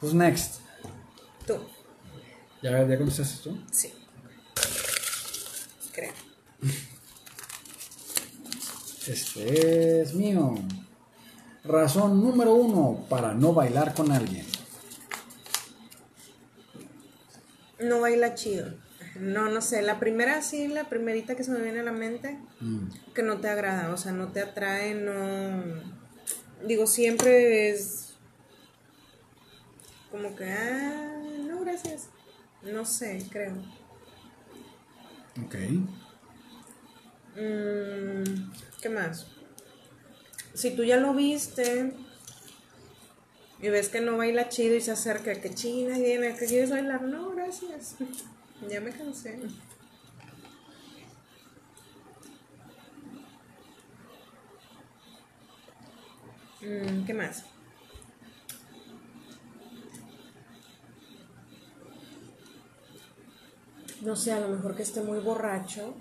Pues 0.00 0.14
next. 0.14 0.60
Tú, 1.46 1.54
¿Ya, 2.62 2.86
ya 2.86 2.98
contestaste 2.98 3.50
tú? 3.50 3.58
sí. 3.70 3.92
Creo. 5.92 6.12
Este 9.06 10.00
es 10.02 10.14
mío. 10.14 10.54
Razón 11.64 12.20
número 12.22 12.54
uno 12.54 13.04
para 13.08 13.34
no 13.34 13.52
bailar 13.52 13.94
con 13.94 14.10
alguien. 14.10 14.46
No 17.80 18.00
baila 18.00 18.34
chido. 18.34 18.72
No, 19.16 19.48
no 19.48 19.60
sé. 19.60 19.82
La 19.82 19.98
primera, 20.00 20.40
sí, 20.42 20.68
la 20.68 20.88
primerita 20.88 21.34
que 21.36 21.44
se 21.44 21.50
me 21.50 21.60
viene 21.60 21.80
a 21.80 21.84
la 21.84 21.92
mente, 21.92 22.38
Mm. 22.60 22.88
que 23.14 23.22
no 23.22 23.38
te 23.40 23.48
agrada, 23.48 23.92
o 23.92 23.96
sea, 23.96 24.12
no 24.12 24.28
te 24.32 24.40
atrae, 24.40 24.94
no... 24.94 25.82
Digo, 26.66 26.86
siempre 26.86 27.70
es 27.70 28.14
como 30.10 30.34
que, 30.36 30.44
ah, 30.50 31.20
no, 31.46 31.60
gracias. 31.60 32.08
No 32.62 32.84
sé, 32.84 33.26
creo. 33.30 33.54
Ok. 35.44 35.54
Mm, 37.36 38.50
¿Qué 38.80 38.88
más? 38.88 39.26
si 40.54 40.70
tú 40.76 40.84
ya 40.84 40.98
lo 40.98 41.14
viste 41.14 41.94
y 43.62 43.68
ves 43.70 43.88
que 43.88 44.02
no 44.02 44.18
baila 44.18 44.50
chido 44.50 44.76
y 44.76 44.82
se 44.82 44.90
acerca, 44.90 45.34
que 45.40 45.54
china, 45.54 45.96
viene, 45.98 46.36
que 46.36 46.44
quieres 46.44 46.68
bailar, 46.70 47.00
no, 47.02 47.30
gracias, 47.30 47.96
ya 48.68 48.80
me 48.80 48.90
cansé. 48.90 49.38
Mm, 56.60 57.04
¿Qué 57.04 57.14
más? 57.14 57.44
No 64.04 64.16
sé, 64.16 64.32
a 64.32 64.40
lo 64.40 64.48
mejor 64.48 64.74
que 64.74 64.82
esté 64.82 65.00
muy 65.02 65.20
borracho. 65.20 65.94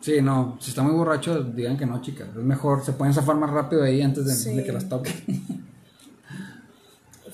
Sí, 0.00 0.22
no, 0.22 0.56
si 0.60 0.70
está 0.70 0.82
muy 0.82 0.92
borracho, 0.92 1.42
digan 1.42 1.76
que 1.76 1.86
no, 1.86 2.00
chicas. 2.00 2.28
Es 2.28 2.36
mejor, 2.44 2.84
se 2.84 2.92
pueden 2.92 3.12
zafar 3.12 3.36
más 3.36 3.50
rápido 3.50 3.82
ahí 3.82 4.00
antes 4.02 4.24
de, 4.24 4.34
Sí. 4.34 4.54
de 4.54 4.64
que 4.64 4.72
las 4.72 4.88
toque. 4.88 5.12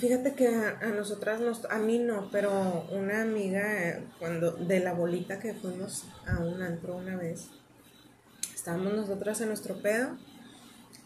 Fíjate 0.03 0.33
que 0.35 0.49
a, 0.49 0.79
a 0.81 0.89
nosotras, 0.89 1.41
nos, 1.41 1.65
a 1.67 1.79
mí 1.79 2.01
no, 2.01 2.29
pero 2.33 2.89
una 2.91 3.23
amiga, 3.23 3.89
eh, 3.89 4.03
cuando 4.19 4.51
de 4.51 4.81
la 4.81 4.95
bolita 4.95 5.39
que 5.39 5.55
fuimos 5.55 6.07
a 6.27 6.41
un 6.41 6.61
antro 6.61 6.97
una 6.97 7.17
vez, 7.17 7.51
estábamos 8.53 8.95
nosotras 8.95 9.41
en 9.43 9.47
nuestro 9.47 9.77
pedo 9.77 10.17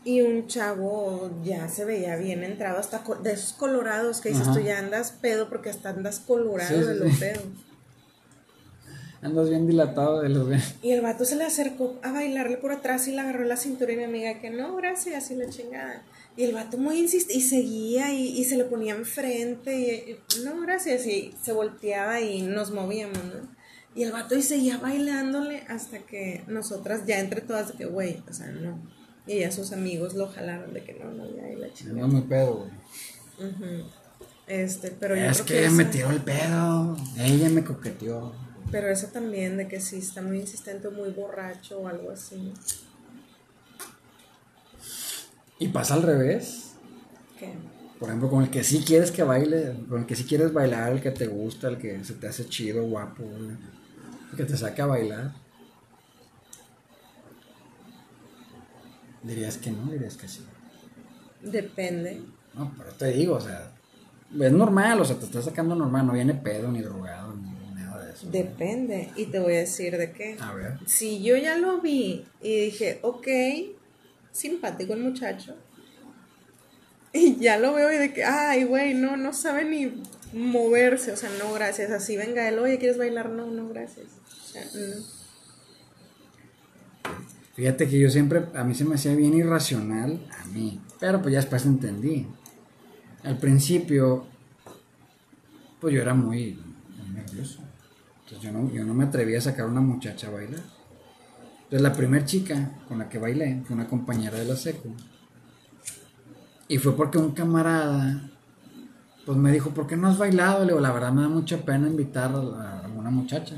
y 0.03 0.23
un 0.23 0.47
chavo 0.47 1.31
ya 1.45 1.69
se 1.69 1.85
veía 1.85 2.17
bien 2.17 2.43
entrado, 2.43 2.79
hasta 2.79 3.03
de 3.23 3.33
esos 3.33 3.53
colorados 3.53 4.23
que 4.23 4.31
dices 4.31 4.49
Ajá. 4.49 4.55
tú 4.57 4.65
ya 4.65 4.79
andas 4.79 5.11
pedo 5.13 5.51
porque 5.51 5.69
hasta 5.69 5.91
andas 5.91 6.19
colorado 6.19 6.71
Sí, 6.75 6.81
sí, 6.81 6.89
de 6.89 6.95
lo 6.95 7.11
sí. 7.11 7.17
pedo. 7.21 7.43
Andas 9.21 9.51
bien 9.51 9.67
dilatado 9.67 10.23
de 10.23 10.31
los 10.31 10.49
Y 10.83 10.93
el 10.93 11.03
vato 11.03 11.27
se 11.27 11.37
le 11.37 11.45
acercó 11.45 11.97
a 12.03 12.13
bailarle 12.13 12.57
por 12.57 12.73
atrás 12.73 13.09
y 13.09 13.13
le 13.13 13.21
agarró 13.21 13.45
la 13.45 13.59
cintura 13.59 13.93
y 13.93 13.97
mi 13.97 14.05
amiga 14.05 14.41
que 14.41 14.49
no, 14.49 14.75
gracias, 14.77 15.31
y 15.31 15.35
la 15.35 15.51
chingada. 15.51 16.03
Y 16.37 16.45
el 16.45 16.53
vato 16.55 16.77
muy 16.77 16.99
insiste 16.99 17.33
y 17.35 17.41
seguía 17.41 18.13
y, 18.13 18.27
y 18.39 18.45
se 18.45 18.57
le 18.57 18.65
ponía 18.65 18.95
enfrente 18.95 19.75
y, 19.75 20.37
y, 20.39 20.45
no, 20.45 20.61
gracias, 20.61 21.07
y 21.07 21.35
se 21.43 21.53
volteaba 21.53 22.21
y 22.21 22.43
nos 22.43 22.71
movíamos, 22.73 23.17
¿no? 23.25 23.57
Y 23.95 24.03
el 24.03 24.13
vato 24.13 24.35
y 24.37 24.43
seguía 24.43 24.77
bailándole 24.77 25.61
hasta 25.69 26.01
que 26.01 26.45
nosotras 26.47 27.07
ya 27.07 27.19
entre 27.21 27.41
todas 27.41 27.69
de 27.69 27.75
que, 27.79 27.87
güey, 27.87 28.23
o 28.29 28.33
sea, 28.35 28.49
no. 28.49 28.79
Y 29.27 29.41
ya 29.41 29.51
sus 29.51 29.73
amigos 29.73 30.15
lo 30.15 30.29
jalaron 30.29 30.75
de 30.75 30.85
que 30.85 30.93
no, 30.95 31.11
no, 31.11 31.25
ya, 31.35 31.49
y 31.51 31.57
la 31.57 31.73
chingada. 31.73 32.05
Ando 32.05 32.19
muy 32.19 32.27
pedo, 32.29 32.69
güey. 33.39 33.85
Este, 34.47 34.91
pero 34.93 35.17
yo 35.17 35.23
Es 35.23 35.43
creo 35.43 35.47
que 35.47 35.65
que 35.65 35.71
me 35.71 35.83
esa- 35.85 35.91
tiró 35.93 36.11
el 36.11 36.21
pedo. 36.23 36.97
Ella 37.19 37.49
me 37.49 37.65
coqueteó. 37.65 38.33
Pero 38.71 38.89
eso 38.89 39.09
también 39.09 39.57
de 39.57 39.69
que 39.69 39.81
sí 39.81 39.97
está 39.99 40.23
muy 40.23 40.39
insistente 40.41 40.89
o 40.89 40.91
muy 40.91 41.11
borracho 41.11 41.81
o 41.81 41.89
algo 41.89 42.11
así. 42.11 42.53
Y 45.59 45.69
pasa 45.69 45.95
al 45.95 46.03
revés. 46.03 46.75
¿Qué? 47.39 47.55
Por 47.99 48.11
ejemplo, 48.11 48.29
con 48.29 48.43
el 48.43 48.51
que 48.51 48.63
sí 48.63 48.85
quieres 48.87 49.11
que 49.11 49.23
baile, 49.23 49.75
con 49.89 50.01
el 50.01 50.07
que 50.07 50.17
sí 50.17 50.25
quieres 50.25 50.53
bailar, 50.53 50.93
el 50.93 51.01
que 51.01 51.11
te 51.11 51.27
gusta, 51.27 51.69
el 51.69 51.79
que 51.79 52.05
se 52.05 52.15
te 52.15 52.29
hace 52.29 52.47
chido, 52.47 52.85
guapo, 52.85 53.23
el 53.23 54.37
que 54.37 54.45
te 54.45 54.57
saca 54.57 54.85
a 54.85 54.87
bailar. 54.87 55.33
Dirías 59.23 59.57
que 59.57 59.71
no, 59.71 59.91
dirías 59.91 60.17
que 60.17 60.29
sí. 60.29 60.45
Depende. 61.43 62.21
No, 62.55 62.73
pero 62.77 62.93
te 62.93 63.13
digo, 63.13 63.37
o 63.37 63.41
sea, 63.41 63.73
es 64.39 64.53
normal, 64.53 65.01
o 65.01 65.05
sea, 65.05 65.17
te 65.17 65.25
está 65.25 65.41
sacando 65.41 65.75
normal, 65.75 66.07
no 66.07 66.13
viene 66.13 66.35
pedo 66.35 66.71
ni 66.71 66.83
drogado 66.83 67.35
ni 67.35 67.75
nada 67.75 68.05
de 68.05 68.13
eso. 68.13 68.29
Depende. 68.31 69.11
Y 69.17 69.27
te 69.27 69.39
voy 69.39 69.55
a 69.55 69.61
decir 69.61 69.97
de 69.97 70.13
qué. 70.13 70.37
A 70.39 70.53
ver. 70.53 70.79
Si 70.87 71.23
yo 71.23 71.37
ya 71.37 71.57
lo 71.57 71.81
vi 71.81 72.27
y 72.43 72.67
dije, 72.67 72.99
ok, 73.03 73.27
simpático 74.37 74.93
el 74.93 75.01
muchacho. 75.01 75.57
Y 77.13 77.37
ya 77.37 77.59
lo 77.59 77.73
veo 77.73 77.91
y 77.93 77.97
de 77.97 78.13
que, 78.13 78.25
ay, 78.25 78.65
güey, 78.65 78.93
no, 78.95 79.17
no 79.17 79.33
sabe 79.33 79.65
ni 79.65 80.03
moverse. 80.33 81.13
O 81.13 81.17
sea, 81.17 81.31
no, 81.39 81.53
gracias. 81.55 81.91
Así 81.91 82.17
venga 82.17 82.47
él, 82.49 82.59
oye, 82.59 82.79
¿quieres 82.79 82.99
bailar? 82.99 83.31
No, 83.31 83.47
no, 83.47 83.69
gracias. 83.69 84.07
O 84.29 84.47
sea. 84.47 84.63
Fíjate 87.55 87.89
que 87.89 87.99
yo 87.99 88.11
siempre, 88.11 88.45
a 88.55 88.65
mí 88.65 88.75
se 88.75 88.85
me 88.85 88.97
hacía 88.97 89.15
bien 89.15 89.33
irracional, 89.33 90.21
a 90.39 90.45
mí, 90.49 90.79
pero 91.01 91.23
pues 91.23 91.33
ya 91.33 91.39
después 91.39 91.65
entendí. 91.65 92.27
Al 93.23 93.39
principio, 93.39 94.27
pues 95.81 95.95
yo 95.95 96.03
era 96.03 96.13
muy, 96.13 96.61
muy 96.99 97.15
nervioso. 97.15 97.61
Entonces 98.25 98.43
yo 98.43 98.53
no, 98.53 98.71
yo 98.71 98.85
no 98.85 98.93
me 98.93 99.05
atrevía 99.05 99.39
a 99.39 99.41
sacar 99.41 99.65
a 99.65 99.69
una 99.69 99.81
muchacha 99.81 100.27
a 100.27 100.33
bailar. 100.33 100.76
Entonces 101.67 101.83
la 101.83 101.93
primera 101.93 102.25
chica 102.25 102.71
con 102.87 102.99
la 102.99 103.09
que 103.09 103.19
bailé 103.19 103.61
fue 103.67 103.75
una 103.75 103.89
compañera 103.89 104.39
de 104.39 104.45
la 104.45 104.55
secu. 104.55 104.95
Y 106.69 106.79
fue 106.79 106.97
porque 106.97 107.19
un 107.19 107.33
camarada, 107.33 108.31
pues 109.25 109.37
me 109.37 109.51
dijo, 109.51 109.71
¿por 109.71 109.89
qué 109.89 109.97
no 109.97 110.07
has 110.07 110.17
bailado? 110.17 110.61
Le 110.61 110.69
digo, 110.69 110.81
la 110.81 110.93
verdad 110.93 111.13
me 111.13 111.23
da 111.23 111.29
mucha 111.29 111.59
pena 111.59 111.89
invitar 111.89 112.31
a, 112.33 112.85
alguna 112.85 113.11
muchacha. 113.11 113.57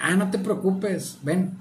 Ah, 0.00 0.14
no 0.14 0.30
te 0.30 0.38
preocupes, 0.38 1.18
ven. 1.22 1.58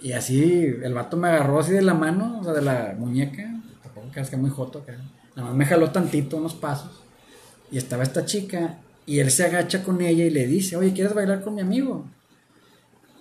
Y 0.00 0.12
así 0.12 0.64
el 0.82 0.94
vato 0.94 1.18
me 1.18 1.28
agarró 1.28 1.60
así 1.60 1.72
de 1.72 1.82
la 1.82 1.92
mano, 1.92 2.40
o 2.40 2.44
sea, 2.44 2.54
de 2.54 2.62
la 2.62 2.96
muñeca. 2.98 3.54
Tampoco 3.82 4.08
creas 4.12 4.30
que 4.30 4.38
muy 4.38 4.50
joto 4.50 4.78
acá. 4.78 4.96
Nada 5.36 5.48
más 5.48 5.56
me 5.56 5.66
jaló 5.66 5.90
tantito, 5.90 6.38
unos 6.38 6.54
pasos. 6.54 7.02
Y 7.70 7.76
estaba 7.76 8.02
esta 8.02 8.24
chica. 8.24 8.78
Y 9.04 9.18
él 9.20 9.30
se 9.30 9.44
agacha 9.44 9.84
con 9.84 10.00
ella 10.00 10.24
y 10.24 10.30
le 10.30 10.46
dice, 10.46 10.76
oye, 10.76 10.94
¿quieres 10.94 11.14
bailar 11.14 11.42
con 11.42 11.54
mi 11.54 11.60
amigo? 11.60 12.06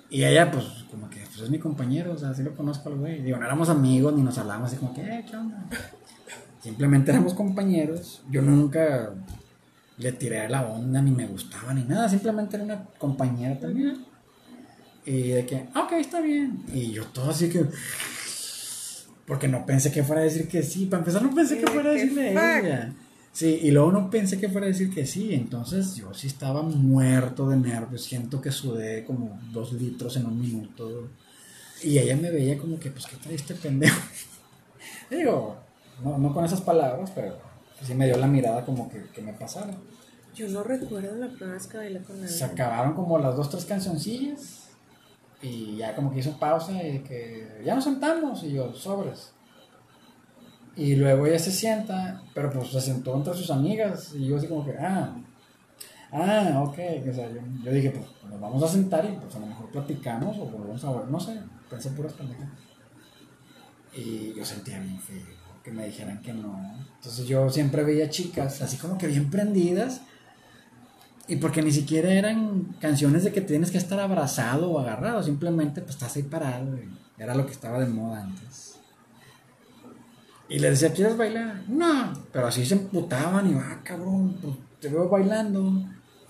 Y 0.10 0.24
ella, 0.24 0.50
pues, 0.52 0.66
como 0.90 1.10
que, 1.10 1.20
pues 1.22 1.42
es 1.42 1.50
mi 1.50 1.60
compañero, 1.60 2.14
o 2.14 2.18
sea, 2.18 2.34
sí 2.34 2.44
lo 2.44 2.56
conozco 2.56 2.90
al 2.90 2.96
güey. 2.96 3.22
Digo, 3.22 3.38
no 3.38 3.46
éramos 3.46 3.70
amigos 3.70 4.14
ni 4.16 4.22
nos 4.22 4.38
hablábamos 4.38 4.70
así 4.70 4.78
como 4.78 4.94
que, 4.94 5.02
eh, 5.02 5.26
¿qué 5.30 5.36
onda? 5.36 5.66
Simplemente 6.62 7.12
éramos 7.12 7.34
compañeros. 7.34 8.22
Yo 8.30 8.42
nunca 8.42 9.12
le 9.98 10.12
tiré 10.14 10.48
la 10.50 10.66
onda, 10.68 11.02
ni 11.02 11.12
me 11.12 11.26
gustaba, 11.28 11.74
ni 11.74 11.84
nada. 11.84 12.08
Simplemente 12.10 12.56
era 12.56 12.66
una 12.66 12.84
compañera 12.98 13.60
también. 13.60 14.06
Y 15.06 15.30
de 15.30 15.46
que, 15.46 15.68
"Ah, 15.74 15.84
ok, 15.84 15.94
está 15.94 16.20
bien. 16.22 16.64
Y 16.74 16.92
yo 16.92 17.06
todo 17.06 17.30
así 17.32 17.50
que. 17.50 17.66
Porque 19.26 19.48
no 19.48 19.66
pensé 19.66 19.92
que 19.92 20.04
fuera 20.04 20.22
a 20.22 20.26
decir 20.26 20.48
que 20.48 20.64
sí. 20.64 20.86
Para 20.86 21.00
empezar, 21.00 21.22
no 21.22 21.34
pensé 21.34 21.58
que 21.58 21.68
fuera 21.68 21.90
a 21.90 21.94
decirle 21.94 22.30
a 22.30 22.60
ella. 22.60 22.94
Sí, 23.38 23.60
y 23.62 23.70
luego 23.70 23.92
no 23.92 24.10
pensé 24.10 24.40
que 24.40 24.50
fuera 24.50 24.66
a 24.66 24.70
decir 24.70 24.92
que 24.92 25.06
sí. 25.06 25.32
Entonces 25.36 25.96
yo 25.96 26.12
sí 26.12 26.26
estaba 26.26 26.64
muerto 26.64 27.48
de 27.48 27.56
nervios. 27.56 28.04
Siento 28.04 28.42
que 28.42 28.52
sudé 28.52 29.06
como 29.06 29.40
dos 29.52 29.74
litros 29.74 30.18
en 30.18 30.26
un 30.26 30.42
minuto. 30.42 31.08
Y 31.84 32.00
ella 32.00 32.16
me 32.16 32.32
veía 32.32 32.58
como 32.58 32.80
que, 32.80 32.90
pues, 32.90 33.06
¿qué 33.06 33.16
trae 33.18 33.36
este 33.36 33.54
pendejo? 33.54 34.02
Digo, 35.12 35.56
no, 36.04 36.18
no 36.18 36.34
con 36.34 36.46
esas 36.46 36.62
palabras, 36.62 37.12
pero 37.14 37.38
sí 37.84 37.94
me 37.94 38.08
dio 38.08 38.18
la 38.18 38.26
mirada 38.26 38.66
como 38.66 38.90
que, 38.90 39.04
que 39.14 39.22
me 39.22 39.34
pasara. 39.34 39.78
Yo 40.34 40.48
no 40.50 40.64
recuerdo 40.64 41.16
la 41.18 41.28
primera 41.28 41.54
vez 41.54 41.68
que 41.68 41.78
bailé 41.78 42.02
con 42.02 42.16
alguien. 42.16 42.34
Se 42.34 42.44
acabaron 42.44 42.96
como 42.96 43.20
las 43.20 43.36
dos, 43.36 43.52
tres 43.52 43.66
cancioncillas. 43.66 44.70
Y 45.44 45.76
ya 45.76 45.96
como 45.96 46.12
que 46.12 46.22
hizo 46.22 46.40
pausa 46.40 46.74
y 46.84 47.02
que 47.02 47.62
ya 47.64 47.76
nos 47.76 47.84
sentamos 47.84 48.42
y 48.42 48.54
yo, 48.54 48.74
sobres. 48.74 49.32
Y 50.78 50.96
luego 50.96 51.26
ella 51.26 51.40
se 51.40 51.52
sienta, 51.52 52.22
pero 52.34 52.52
pues 52.52 52.70
se 52.70 52.80
sentó 52.80 53.16
entre 53.16 53.34
sus 53.34 53.50
amigas 53.50 54.14
y 54.14 54.28
yo 54.28 54.38
así 54.38 54.48
como 54.48 54.64
que, 54.64 54.78
ah, 54.78 55.16
ah, 56.12 56.64
ok. 56.64 56.78
O 57.10 57.14
sea, 57.14 57.30
yo, 57.30 57.42
yo 57.64 57.72
dije, 57.72 57.90
pues 57.90 58.06
nos 58.32 58.40
vamos 58.40 58.62
a 58.64 58.68
sentar 58.68 59.04
y 59.06 59.18
pues 59.18 59.36
a 59.36 59.40
lo 59.40 59.48
mejor 59.48 59.72
platicamos 59.72 60.38
o 60.38 60.46
volvemos 60.46 60.84
a 60.86 60.92
ver, 60.92 61.08
no 61.08 61.20
sé, 61.20 61.40
pensé 61.70 61.90
puras 61.90 62.14
pendejas. 62.14 62.48
Y 63.94 64.34
yo 64.36 64.46
sentía 64.46 64.80
bien 64.80 65.00
feo 65.00 65.38
que 65.68 65.74
me 65.74 65.86
dijeran 65.86 66.22
que 66.22 66.32
no. 66.32 66.58
Entonces 66.96 67.28
yo 67.28 67.50
siempre 67.50 67.84
veía 67.84 68.10
chicas 68.10 68.62
así 68.62 68.78
como 68.78 68.98
que 68.98 69.08
bien 69.08 69.30
prendidas. 69.30 70.02
Y 71.28 71.36
porque 71.38 71.62
ni 71.62 71.74
siquiera 71.74 72.14
eran 72.14 72.76
canciones 72.80 73.26
de 73.26 73.34
que 73.34 73.42
tienes 73.42 73.70
que 73.70 73.78
estar 73.78 74.00
abrazado 74.00 74.72
o 74.72 74.80
agarrado, 74.80 75.22
simplemente 75.24 75.82
pues 75.82 75.96
estás 75.96 76.16
ahí 76.16 76.24
parado. 76.24 76.78
y 76.78 76.88
Era 77.22 77.36
lo 77.36 77.46
que 77.46 77.52
estaba 77.52 77.80
de 77.80 77.88
moda 77.88 78.24
antes. 78.24 78.67
Y 80.50 80.60
le 80.60 80.70
decía, 80.70 80.94
¿quieres 80.94 81.18
bailar? 81.18 81.64
No, 81.68 82.14
pero 82.32 82.48
así 82.48 82.66
se 82.66 82.76
emputaban 82.76 83.50
y 83.50 83.54
va, 83.54 83.82
cabrón, 83.84 84.38
pues, 84.42 84.54
te 84.80 84.90
veo 84.90 85.10
bailando. 85.10 85.84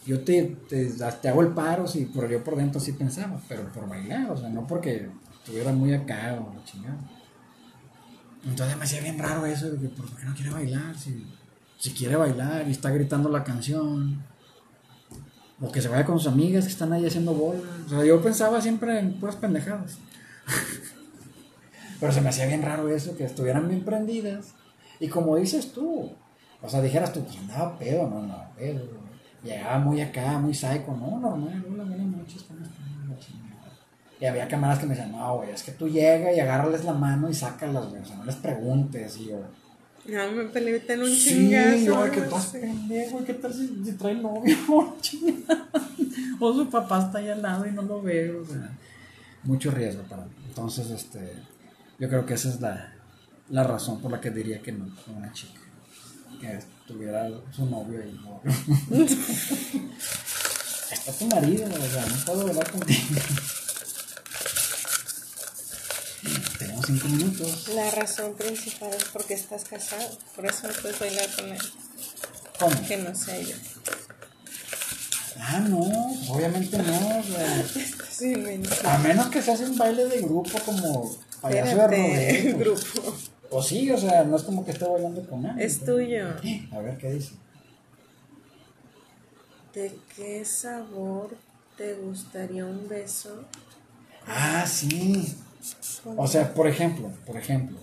Yo 0.05 0.21
te, 0.21 0.57
te, 0.69 1.29
hago 1.29 1.41
el 1.41 1.49
paro, 1.49 1.85
sí, 1.85 2.09
pero 2.13 2.29
yo 2.29 2.43
por 2.43 2.55
dentro 2.55 2.79
sí 2.79 2.93
pensaba, 2.93 3.39
pero 3.47 3.67
por 3.73 3.87
bailar, 3.87 4.31
o 4.31 4.37
sea, 4.37 4.49
no 4.49 4.65
porque 4.65 5.09
estuviera 5.37 5.71
muy 5.71 5.93
acá 5.93 6.39
o 6.41 6.55
la 6.55 6.63
chingada. 6.63 6.97
Entonces 8.45 8.77
me 8.77 8.83
hacía 8.85 9.01
bien 9.01 9.19
raro 9.19 9.45
eso, 9.45 9.69
de 9.69 9.77
que 9.77 9.89
¿por 9.89 10.05
qué 10.15 10.25
no 10.25 10.33
quiere 10.33 10.51
bailar? 10.51 10.97
Si, 10.97 11.25
si 11.77 11.91
quiere 11.91 12.15
bailar 12.15 12.67
y 12.67 12.71
está 12.71 12.89
gritando 12.89 13.29
la 13.29 13.43
canción. 13.43 14.23
O 15.59 15.71
que 15.71 15.81
se 15.81 15.89
vaya 15.89 16.05
con 16.05 16.19
sus 16.19 16.31
amigas 16.31 16.65
que 16.65 16.71
están 16.71 16.93
ahí 16.93 17.05
haciendo 17.05 17.33
bolas. 17.33 17.63
O 17.87 17.89
sea, 17.89 18.05
yo 18.05 18.21
pensaba 18.21 18.61
siempre 18.61 18.99
en 18.99 19.19
puras 19.19 19.35
pendejadas. 19.35 19.97
Pero 21.99 22.11
se 22.11 22.21
me 22.21 22.29
hacía 22.29 22.45
bien 22.45 22.61
raro 22.61 22.89
eso, 22.89 23.15
que 23.17 23.23
estuvieran 23.25 23.67
bien 23.67 23.83
prendidas. 23.83 24.47
Y 24.99 25.07
como 25.07 25.35
dices 25.35 25.71
tú, 25.73 26.11
o 26.61 26.69
sea, 26.69 26.81
dijeras 26.81 27.13
tú, 27.13 27.23
pues 27.23 27.37
andaba 27.37 27.77
pedo, 27.77 28.07
no, 28.09 28.21
no, 28.23 28.43
pedo. 28.55 28.83
Llegaba 29.43 29.79
muy 29.79 30.01
acá, 30.01 30.37
muy 30.39 30.53
psycho, 30.53 30.95
no, 30.99 31.19
normal, 31.19 31.63
hola, 31.71 31.83
buenas 31.83 32.07
noches, 32.07 32.43
¿cómo 32.47 32.59
están? 32.63 32.87
Y 34.19 34.25
había 34.25 34.47
camaradas 34.47 34.79
que 34.79 34.87
me 34.87 34.95
decían, 34.95 35.11
no, 35.11 35.37
güey, 35.37 35.51
es 35.51 35.61
que 35.61 35.71
tú 35.73 35.87
llegas 35.87 36.35
y 36.35 36.39
agárrales 36.39 36.83
la 36.83 36.93
mano 36.93 37.29
y 37.29 37.35
sácalas, 37.35 37.87
güey, 37.89 38.01
o 38.01 38.05
sea, 38.05 38.15
no 38.15 38.25
les 38.25 38.35
preguntes. 38.35 39.15
Y 39.17 39.25
yo, 39.27 39.37
No, 40.07 40.31
me 40.31 40.45
peleé 40.45 40.81
en 40.87 41.01
un 41.01 41.07
sí, 41.07 41.29
chingazo. 41.29 41.77
yo, 41.77 42.11
que 42.11 42.19
estás 42.21 42.47
pendejo, 42.47 43.23
¿qué 43.23 43.33
tal 43.35 43.53
si, 43.53 43.67
si 43.85 43.91
trae 43.93 44.15
novio? 44.15 44.57
O 46.39 46.53
su 46.53 46.69
papá 46.69 46.99
está 47.05 47.17
ahí 47.19 47.29
al 47.29 47.41
lado 47.41 47.65
y 47.67 47.71
no 47.71 47.81
lo 47.83 48.01
veo, 48.01 48.41
o 48.41 48.45
sea, 48.45 48.69
mucho 49.43 49.71
riesgo 49.71 50.03
para 50.03 50.23
mí. 50.23 50.31
Entonces, 50.47 50.89
este, 50.89 51.33
yo 51.99 52.09
creo 52.09 52.25
que 52.25 52.35
esa 52.35 52.49
es 52.49 52.61
la, 52.61 52.93
la 53.49 53.63
razón 53.63 54.01
por 54.01 54.11
la 54.11 54.21
que 54.21 54.31
diría 54.31 54.61
que 54.61 54.71
no 54.71 54.85
a 54.85 55.11
una 55.11 55.31
chica. 55.33 55.59
Que 56.39 56.59
tuviera 56.87 57.27
su 57.55 57.65
novio 57.65 57.99
y 58.05 58.11
no. 58.13 58.41
Está 60.91 61.11
tu 61.11 61.25
marido, 61.27 61.65
o 61.65 61.91
sea, 61.91 62.05
no 62.05 62.15
puedo 62.25 62.47
hablar 62.47 62.71
contigo. 62.71 62.99
Tenemos 66.59 66.85
cinco 66.85 67.07
minutos. 67.07 67.67
La 67.73 67.91
razón 67.91 68.35
principal 68.35 68.93
es 68.93 69.05
porque 69.05 69.33
estás 69.33 69.65
casado. 69.65 70.17
Por 70.35 70.45
eso 70.45 70.67
no 70.67 70.73
puedes 70.81 70.99
bailar 70.99 71.29
con 71.35 71.47
él. 71.49 71.61
¿Cómo? 72.59 72.87
Que 72.87 72.97
no 72.97 73.15
sea 73.15 73.39
yo. 73.41 73.55
Ah, 75.39 75.59
no, 75.59 75.79
obviamente 76.29 76.77
no. 76.77 77.19
o 77.19 77.23
sea, 77.23 77.65
Sí, 78.11 78.35
me 78.35 78.59
a 78.83 78.97
menos 78.97 79.27
que 79.27 79.41
se 79.43 79.51
hace 79.51 79.65
un 79.65 79.77
baile 79.77 80.05
de 80.05 80.21
grupo 80.21 80.57
como 80.65 81.15
payaso 81.41 81.75
de 81.77 81.87
rodeo. 81.87 82.57
grupo. 82.59 83.15
O 83.49 83.63
sí, 83.63 83.89
o 83.91 83.97
sea, 83.97 84.23
no 84.25 84.35
es 84.35 84.43
como 84.43 84.65
que 84.65 84.71
esté 84.71 84.85
bailando 84.85 85.25
con 85.27 85.45
él. 85.45 85.59
Es 85.59 85.83
tuyo. 85.85 86.27
A 86.71 86.79
ver 86.79 86.97
qué 86.97 87.13
dice. 87.13 87.33
¿De 89.73 89.95
qué 90.15 90.43
sabor 90.43 91.37
te 91.77 91.93
gustaría 91.95 92.65
un 92.65 92.87
beso? 92.89 93.45
Ah, 94.27 94.65
sí. 94.67 95.35
O 96.17 96.27
sea, 96.27 96.53
por 96.53 96.67
ejemplo, 96.67 97.09
por 97.25 97.37
ejemplo. 97.37 97.77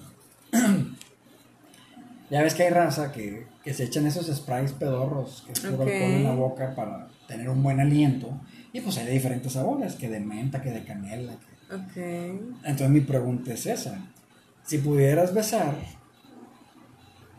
ya 2.31 2.43
ves 2.43 2.55
que 2.55 2.65
hay 2.65 2.71
raza 2.71 3.13
que, 3.13 3.47
que 3.63 3.73
se 3.75 3.85
echan 3.85 4.07
esos 4.07 4.27
sprays 4.35 4.73
pedorros 4.73 5.45
que 5.47 5.53
es 5.53 5.61
puro 5.61 5.75
Ok. 5.85 5.89
alcohol 5.89 6.11
en 6.11 6.25
la 6.25 6.35
boca 6.35 6.75
para 6.75 7.09
tener 7.29 7.49
un 7.49 7.63
buen 7.63 7.81
aliento. 7.81 8.31
Y 8.73 8.81
pues 8.81 8.99
hay 8.99 9.07
de 9.07 9.13
diferentes 9.13 9.53
sabores, 9.53 9.95
que 9.95 10.09
de 10.09 10.21
menta, 10.21 10.61
que 10.61 10.71
de 10.71 10.85
canela. 10.85 11.33
que- 11.33 11.54
Ok. 11.71 11.97
Entonces 11.97 12.91
mi 12.91 13.01
pregunta 13.01 13.53
es 13.53 13.67
esa. 13.67 13.99
Si 14.65 14.79
pudieras 14.79 15.35
besar, 15.35 15.77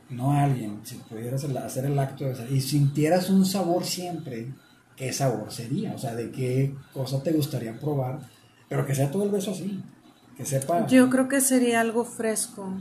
no 0.09 0.31
a 0.31 0.43
alguien, 0.43 0.79
si 0.83 0.95
pudieras 0.95 1.43
hacer 1.43 1.85
el 1.85 1.97
acto 1.97 2.23
de 2.23 2.31
besar 2.31 2.51
y 2.51 2.61
sintieras 2.61 3.29
un 3.29 3.45
sabor 3.45 3.85
siempre, 3.85 4.51
¿qué 4.95 5.11
sabor 5.11 5.51
sería? 5.51 5.93
O 5.93 5.97
sea, 5.97 6.15
¿de 6.15 6.31
qué 6.31 6.75
cosa 6.93 7.21
te 7.23 7.31
gustaría 7.31 7.79
probar? 7.79 8.19
Pero 8.69 8.85
que 8.85 8.95
sea 8.95 9.11
todo 9.11 9.23
el 9.23 9.31
beso 9.31 9.51
así. 9.51 9.81
Que 10.37 10.45
sepa... 10.45 10.85
Yo 10.87 11.09
creo 11.09 11.27
que 11.27 11.41
sería 11.41 11.81
algo 11.81 12.03
fresco. 12.03 12.73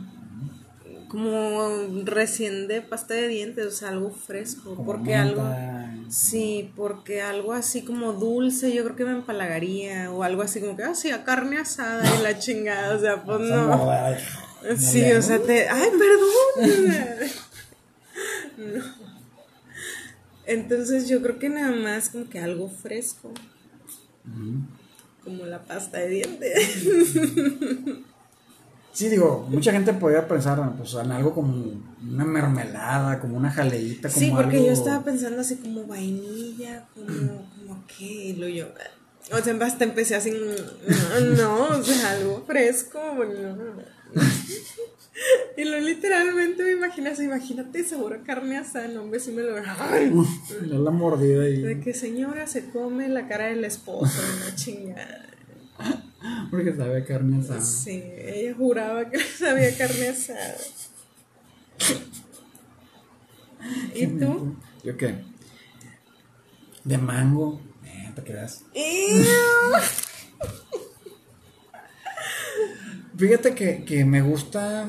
Como 1.08 1.68
recién 2.04 2.66
de 2.66 2.82
pasta 2.82 3.14
de 3.14 3.28
dientes, 3.28 3.66
o 3.66 3.70
sea, 3.70 3.90
algo 3.90 4.10
fresco. 4.10 4.74
como 4.74 4.84
porque 4.84 5.16
menta, 5.16 5.22
algo. 5.22 5.93
Sí, 6.08 6.72
porque 6.76 7.22
algo 7.22 7.52
así 7.52 7.82
como 7.82 8.12
dulce, 8.12 8.72
yo 8.72 8.84
creo 8.84 8.96
que 8.96 9.04
me 9.04 9.12
empalagaría. 9.12 10.10
O 10.12 10.22
algo 10.22 10.42
así 10.42 10.60
como 10.60 10.76
que, 10.76 10.84
ah, 10.84 10.94
sí, 10.94 11.10
a 11.10 11.24
carne 11.24 11.58
asada 11.58 12.04
y 12.18 12.22
la 12.22 12.38
chingada. 12.38 12.96
O 12.96 13.00
sea, 13.00 13.22
pues 13.22 13.40
no. 13.40 13.88
Sí, 14.78 15.12
o 15.12 15.22
sea, 15.22 15.38
te. 15.40 15.68
¡Ay, 15.68 15.90
perdón! 15.90 17.30
no. 18.76 18.84
Entonces 20.46 21.08
yo 21.08 21.22
creo 21.22 21.38
que 21.38 21.48
nada 21.48 21.72
más 21.72 22.10
como 22.10 22.28
que 22.28 22.38
algo 22.38 22.68
fresco. 22.68 23.32
Como 25.22 25.46
la 25.46 25.62
pasta 25.62 25.98
de 25.98 26.08
dientes. 26.08 26.86
Sí, 28.94 29.08
digo, 29.08 29.44
mucha 29.50 29.72
gente 29.72 29.92
podría 29.92 30.28
pensar 30.28 30.72
pues, 30.76 30.94
en 30.94 31.10
algo 31.10 31.34
como 31.34 31.52
una 32.08 32.24
mermelada, 32.24 33.18
como 33.18 33.36
una 33.36 33.50
jaleíta, 33.50 34.08
como 34.08 34.20
Sí, 34.20 34.30
porque 34.30 34.58
algo... 34.58 34.68
yo 34.68 34.72
estaba 34.72 35.04
pensando 35.04 35.40
así 35.40 35.56
como 35.56 35.84
vainilla, 35.84 36.86
como, 36.94 37.48
como 37.58 37.84
qué, 37.88 38.36
lo 38.38 38.46
yo. 38.46 38.68
O 39.32 39.42
sea, 39.42 39.56
hasta 39.62 39.82
empecé 39.82 40.14
así, 40.14 40.30
no, 40.30 41.20
no, 41.36 41.78
o 41.78 41.82
sea, 41.82 42.10
algo 42.10 42.44
fresco, 42.46 43.00
no. 43.16 43.82
Y 45.56 45.64
lo 45.64 45.80
literalmente 45.80 46.62
me 46.62 46.72
imaginé 46.72 47.10
así, 47.10 47.24
imagínate 47.24 47.82
sabor 47.82 48.14
a 48.14 48.22
carne 48.22 48.58
asada, 48.58 48.86
no, 48.86 49.02
hombre, 49.02 49.18
sí 49.18 49.32
me 49.32 49.42
lo 49.42 49.56
¡Ay! 49.78 50.12
La 50.68 50.90
mordida 50.92 51.48
y... 51.48 51.62
De 51.62 51.80
que 51.80 51.94
señora 51.94 52.46
se 52.46 52.70
come 52.70 53.08
la 53.08 53.26
cara 53.26 53.46
del 53.46 53.64
esposo, 53.64 54.20
una 54.36 54.54
chingada. 54.54 55.26
Porque 56.50 56.74
sabe 56.74 57.02
a 57.02 57.04
carne 57.04 57.38
asada. 57.40 57.60
Sí, 57.60 58.02
ella 58.16 58.54
juraba 58.54 59.10
que 59.10 59.18
sabía 59.38 59.76
carne 59.76 60.08
asada. 60.08 60.56
¿Y 63.94 64.06
tú? 64.06 64.56
¿Yo 64.82 64.96
qué? 64.96 65.24
De 66.84 66.98
mango. 66.98 67.60
Eh, 67.84 68.12
te 68.14 68.22
creas. 68.22 68.64
Fíjate 73.16 73.54
que, 73.54 73.84
que 73.84 74.04
me 74.04 74.22
gusta. 74.22 74.88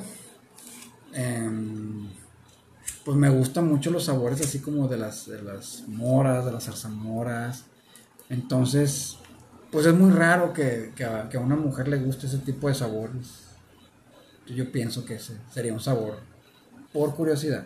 em, 1.13 2.09
pues 3.03 3.17
me 3.17 3.29
gustan 3.29 3.67
mucho 3.67 3.91
los 3.91 4.05
sabores 4.05 4.41
así 4.41 4.59
como 4.59 4.87
de 4.87 4.97
las, 4.97 5.27
de 5.27 5.41
las 5.41 5.83
moras, 5.87 6.45
de 6.45 6.51
las 6.51 6.65
zarzamoras. 6.65 7.65
Entonces, 8.29 9.17
pues 9.75 9.87
es 9.87 9.93
muy 9.93 10.09
raro 10.09 10.53
que, 10.53 10.93
que 10.95 11.03
a, 11.03 11.27
que 11.27 11.35
a 11.35 11.41
una 11.41 11.57
mujer 11.57 11.89
le 11.89 11.97
guste 11.97 12.27
ese 12.27 12.37
tipo 12.37 12.69
de 12.69 12.73
sabores. 12.73 13.43
Yo 14.47 14.71
pienso 14.71 15.03
que 15.03 15.15
ese 15.15 15.33
sería 15.51 15.73
un 15.73 15.81
sabor 15.81 16.19
por 16.93 17.13
curiosidad. 17.13 17.65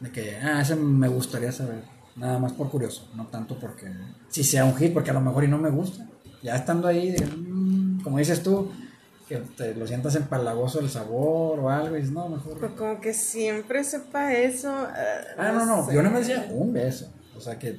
De 0.00 0.10
que, 0.10 0.38
ah, 0.38 0.60
ese 0.60 0.74
me 0.74 1.06
gustaría 1.06 1.52
saber. 1.52 1.84
Nada 2.16 2.40
más 2.40 2.54
por 2.54 2.68
curioso, 2.68 3.08
no 3.14 3.28
tanto 3.28 3.60
porque 3.60 3.92
si 4.28 4.42
sea 4.42 4.64
un 4.64 4.74
hit, 4.74 4.92
porque 4.92 5.10
a 5.10 5.14
lo 5.14 5.20
mejor 5.20 5.44
y 5.44 5.46
no 5.48 5.56
me 5.56 5.70
gusta. 5.70 6.04
Ya 6.42 6.56
estando 6.56 6.88
ahí, 6.88 7.12
de, 7.12 7.26
mm, 7.26 8.00
como 8.02 8.18
dices 8.18 8.42
tú, 8.42 8.72
que 9.28 9.36
te 9.36 9.76
lo 9.76 9.86
sientas 9.86 10.16
empalagoso 10.16 10.80
el 10.80 10.90
sabor 10.90 11.60
o 11.60 11.70
algo, 11.70 11.94
y 11.94 12.00
dices, 12.00 12.12
no, 12.12 12.28
mejor. 12.28 12.58
Pues 12.58 12.72
como 12.72 13.00
que 13.00 13.14
siempre 13.14 13.84
sepa 13.84 14.34
eso. 14.34 14.74
Ah, 15.38 15.52
no, 15.52 15.64
no, 15.64 15.86
sé. 15.86 15.94
yo 15.94 16.02
no 16.02 16.10
me 16.10 16.18
decía 16.18 16.48
un 16.50 16.72
beso. 16.72 17.08
O 17.36 17.40
sea, 17.40 17.56
que, 17.56 17.78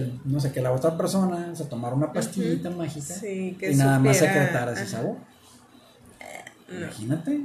no 0.00 0.40
sé, 0.40 0.52
que 0.52 0.60
la 0.60 0.72
otra 0.72 0.96
persona 0.96 1.54
se 1.54 1.64
tomara 1.64 1.94
una 1.94 2.12
pastillita 2.12 2.70
mágica 2.70 3.14
Sí, 3.14 3.56
que 3.58 3.72
y 3.72 3.76
nada 3.76 3.98
más 3.98 4.16
secretara 4.16 4.72
ese 4.72 4.86
sabor. 4.86 5.16
Imagínate. 6.70 7.40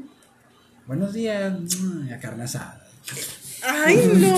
Buenos 0.87 1.13
días, 1.13 1.53
mm, 1.53 2.07
y 2.07 2.13
a 2.13 2.19
carne 2.19 2.43
asada. 2.45 2.83
Ay, 3.63 4.11
no. 4.15 4.37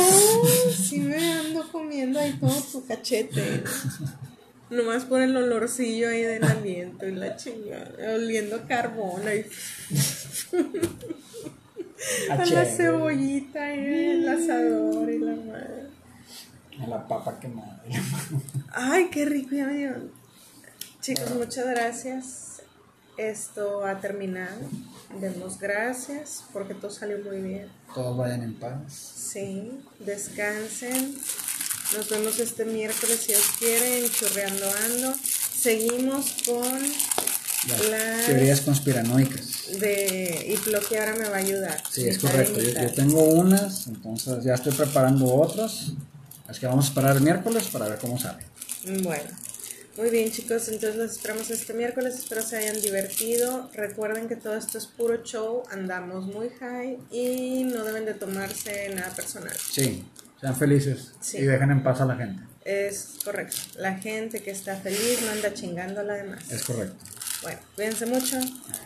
Sí 0.71 0.99
me 0.99 1.33
ando 1.33 1.71
comiendo 1.71 2.19
ahí 2.19 2.33
todo 2.39 2.61
tu 2.71 2.85
cachete. 2.85 3.63
Nomás 4.69 5.05
por 5.05 5.21
el 5.21 5.35
olorcillo 5.35 6.09
ahí 6.09 6.23
del 6.23 6.43
aliento 6.43 7.05
y 7.07 7.15
la 7.15 7.35
chingada. 7.35 7.91
Oliendo 8.15 8.65
carbón 8.67 9.27
ahí. 9.27 9.45
A 12.29 12.33
A 12.33 12.45
la 12.45 12.65
cebollita 12.65 13.75
y 13.75 14.09
el 14.09 14.27
asador 14.27 15.09
y 15.09 15.19
la 15.19 15.35
madre. 15.35 15.87
A 16.83 16.87
la 16.87 17.07
papa 17.07 17.39
quemada. 17.39 17.81
Ay, 18.73 19.09
qué 19.11 19.25
rico, 19.25 19.55
ya 19.55 19.65
me. 19.67 19.91
Chicos, 21.01 21.31
muchas 21.35 21.65
gracias. 21.67 22.47
Esto 23.17 23.85
ha 23.85 23.99
terminado. 23.99 24.55
Demos 25.19 25.59
gracias 25.59 26.43
porque 26.53 26.73
todo 26.73 26.89
salió 26.89 27.17
muy 27.19 27.41
bien. 27.41 27.67
Todos 27.93 28.17
vayan 28.17 28.43
en 28.43 28.53
paz. 28.55 28.91
Sí, 28.93 29.79
descansen. 29.99 31.17
Nos 31.95 32.09
vemos 32.09 32.39
este 32.39 32.65
miércoles 32.65 33.19
si 33.19 33.33
Dios 33.33 33.45
quiere 33.59 34.05
en 34.05 34.11
Chorreando 34.11 34.65
Ando. 34.85 35.13
Seguimos 35.15 36.35
con 36.45 36.79
Las 37.67 37.89
Las- 37.89 38.25
teorías 38.25 38.61
conspiranoicas. 38.61 39.79
de 39.79 40.47
y 40.53 40.55
Flo 40.57 40.79
que 40.87 40.97
ahora 40.99 41.13
me 41.15 41.29
va 41.29 41.35
a 41.35 41.39
ayudar. 41.39 41.83
Sí, 41.91 42.07
es 42.07 42.17
correcto. 42.19 42.59
Yo, 42.59 42.71
yo 42.81 42.91
tengo 42.93 43.23
unas, 43.23 43.87
entonces 43.87 44.43
ya 44.43 44.55
estoy 44.55 44.71
preparando 44.73 45.25
otras. 45.33 45.91
Así 46.51 46.59
que 46.59 46.67
vamos 46.67 46.85
a 46.85 46.87
esperar 46.89 47.15
el 47.15 47.21
miércoles 47.23 47.67
para 47.69 47.87
ver 47.87 47.97
cómo 47.97 48.19
sale. 48.19 48.43
Bueno, 49.03 49.29
muy 49.97 50.09
bien 50.09 50.29
chicos, 50.33 50.67
entonces 50.67 50.97
los 50.97 51.11
esperamos 51.13 51.49
este 51.49 51.73
miércoles, 51.73 52.15
espero 52.15 52.41
se 52.41 52.57
hayan 52.57 52.81
divertido. 52.81 53.69
Recuerden 53.73 54.27
que 54.27 54.35
todo 54.35 54.55
esto 54.57 54.77
es 54.77 54.85
puro 54.85 55.23
show, 55.23 55.63
andamos 55.71 56.25
muy 56.25 56.49
high 56.59 56.97
y 57.09 57.63
no 57.63 57.85
deben 57.85 58.03
de 58.03 58.15
tomarse 58.15 58.93
nada 58.93 59.15
personal. 59.15 59.55
Sí, 59.57 60.03
sean 60.41 60.57
felices 60.57 61.13
Sí. 61.21 61.37
y 61.37 61.43
dejen 61.43 61.71
en 61.71 61.83
paz 61.83 62.01
a 62.01 62.05
la 62.05 62.15
gente. 62.17 62.43
Es 62.65 63.13
correcto, 63.23 63.55
la 63.77 63.95
gente 63.95 64.41
que 64.43 64.51
está 64.51 64.75
feliz 64.75 65.21
no 65.23 65.31
anda 65.31 65.53
chingando 65.53 66.01
a 66.01 66.03
la 66.03 66.15
demás. 66.15 66.51
Es 66.51 66.63
correcto. 66.65 66.97
Bueno, 67.41 67.59
cuídense 67.75 68.05
mucho 68.05 68.37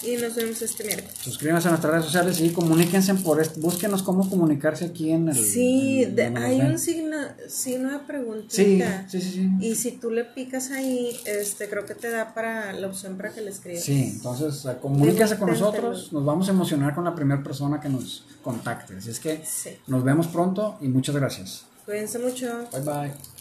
y 0.01 0.16
nos 0.16 0.34
vemos 0.36 0.62
este 0.62 0.86
miércoles. 0.86 1.14
Suscríbanse 1.22 1.68
a 1.68 1.72
nuestras 1.72 1.91
redes 1.91 2.06
sociales 2.06 2.39
y 2.39 2.51
comuníquense 2.51 3.14
por 3.16 3.41
esto. 3.41 3.60
Búsquenos 3.60 4.01
cómo 4.01 4.30
comunicarse 4.30 4.86
aquí 4.86 5.12
en 5.12 5.28
el. 5.28 5.36
Sí, 5.36 6.03
en- 6.03 6.38
hay 6.38 6.62
un 6.62 6.80
signo, 6.80 7.18
signo 7.49 7.91
de 7.91 7.99
preguntita. 7.99 9.06
Sí, 9.10 9.20
sí, 9.20 9.22
sí, 9.22 9.32
sí. 9.34 9.49
Y 9.60 9.76
si 9.76 9.91
tú 9.91 10.10
le 10.10 10.24
picas 10.24 10.72
ahí, 10.72 11.18
este, 11.26 11.68
creo 11.68 11.86
que 11.86 11.95
te 11.95 12.10
da 12.10 12.34
para 12.34 12.72
la 12.72 12.88
opción 12.88 13.18
para 13.18 13.34
que 13.34 13.41
le 13.41 13.51
escribas. 13.51 13.84
Sí, 13.84 14.12
entonces 14.16 14.64
eh, 14.66 14.78
comuníquense 14.82 15.38
con 15.38 15.49
nosotros. 15.49 16.14
Nos 16.14 16.24
vamos 16.24 16.47
a 16.47 16.51
emocionar 16.51 16.95
con 16.95 17.03
la 17.03 17.14
primera 17.14 17.43
persona 17.43 17.82
que 17.82 17.89
nos 17.89 18.24
contacte. 18.41 18.95
Así 18.97 19.10
es 19.10 19.20
que 19.20 19.41
Sí. 19.45 19.72
nos 19.88 20.03
vemos 20.06 20.28
pronto 20.28 20.78
y 20.80 20.88
muchas 20.88 21.16
gracias. 21.16 21.66
Cuídense 21.86 22.20
mucho. 22.20 22.68
Bye 22.72 22.82
bye. 22.82 23.35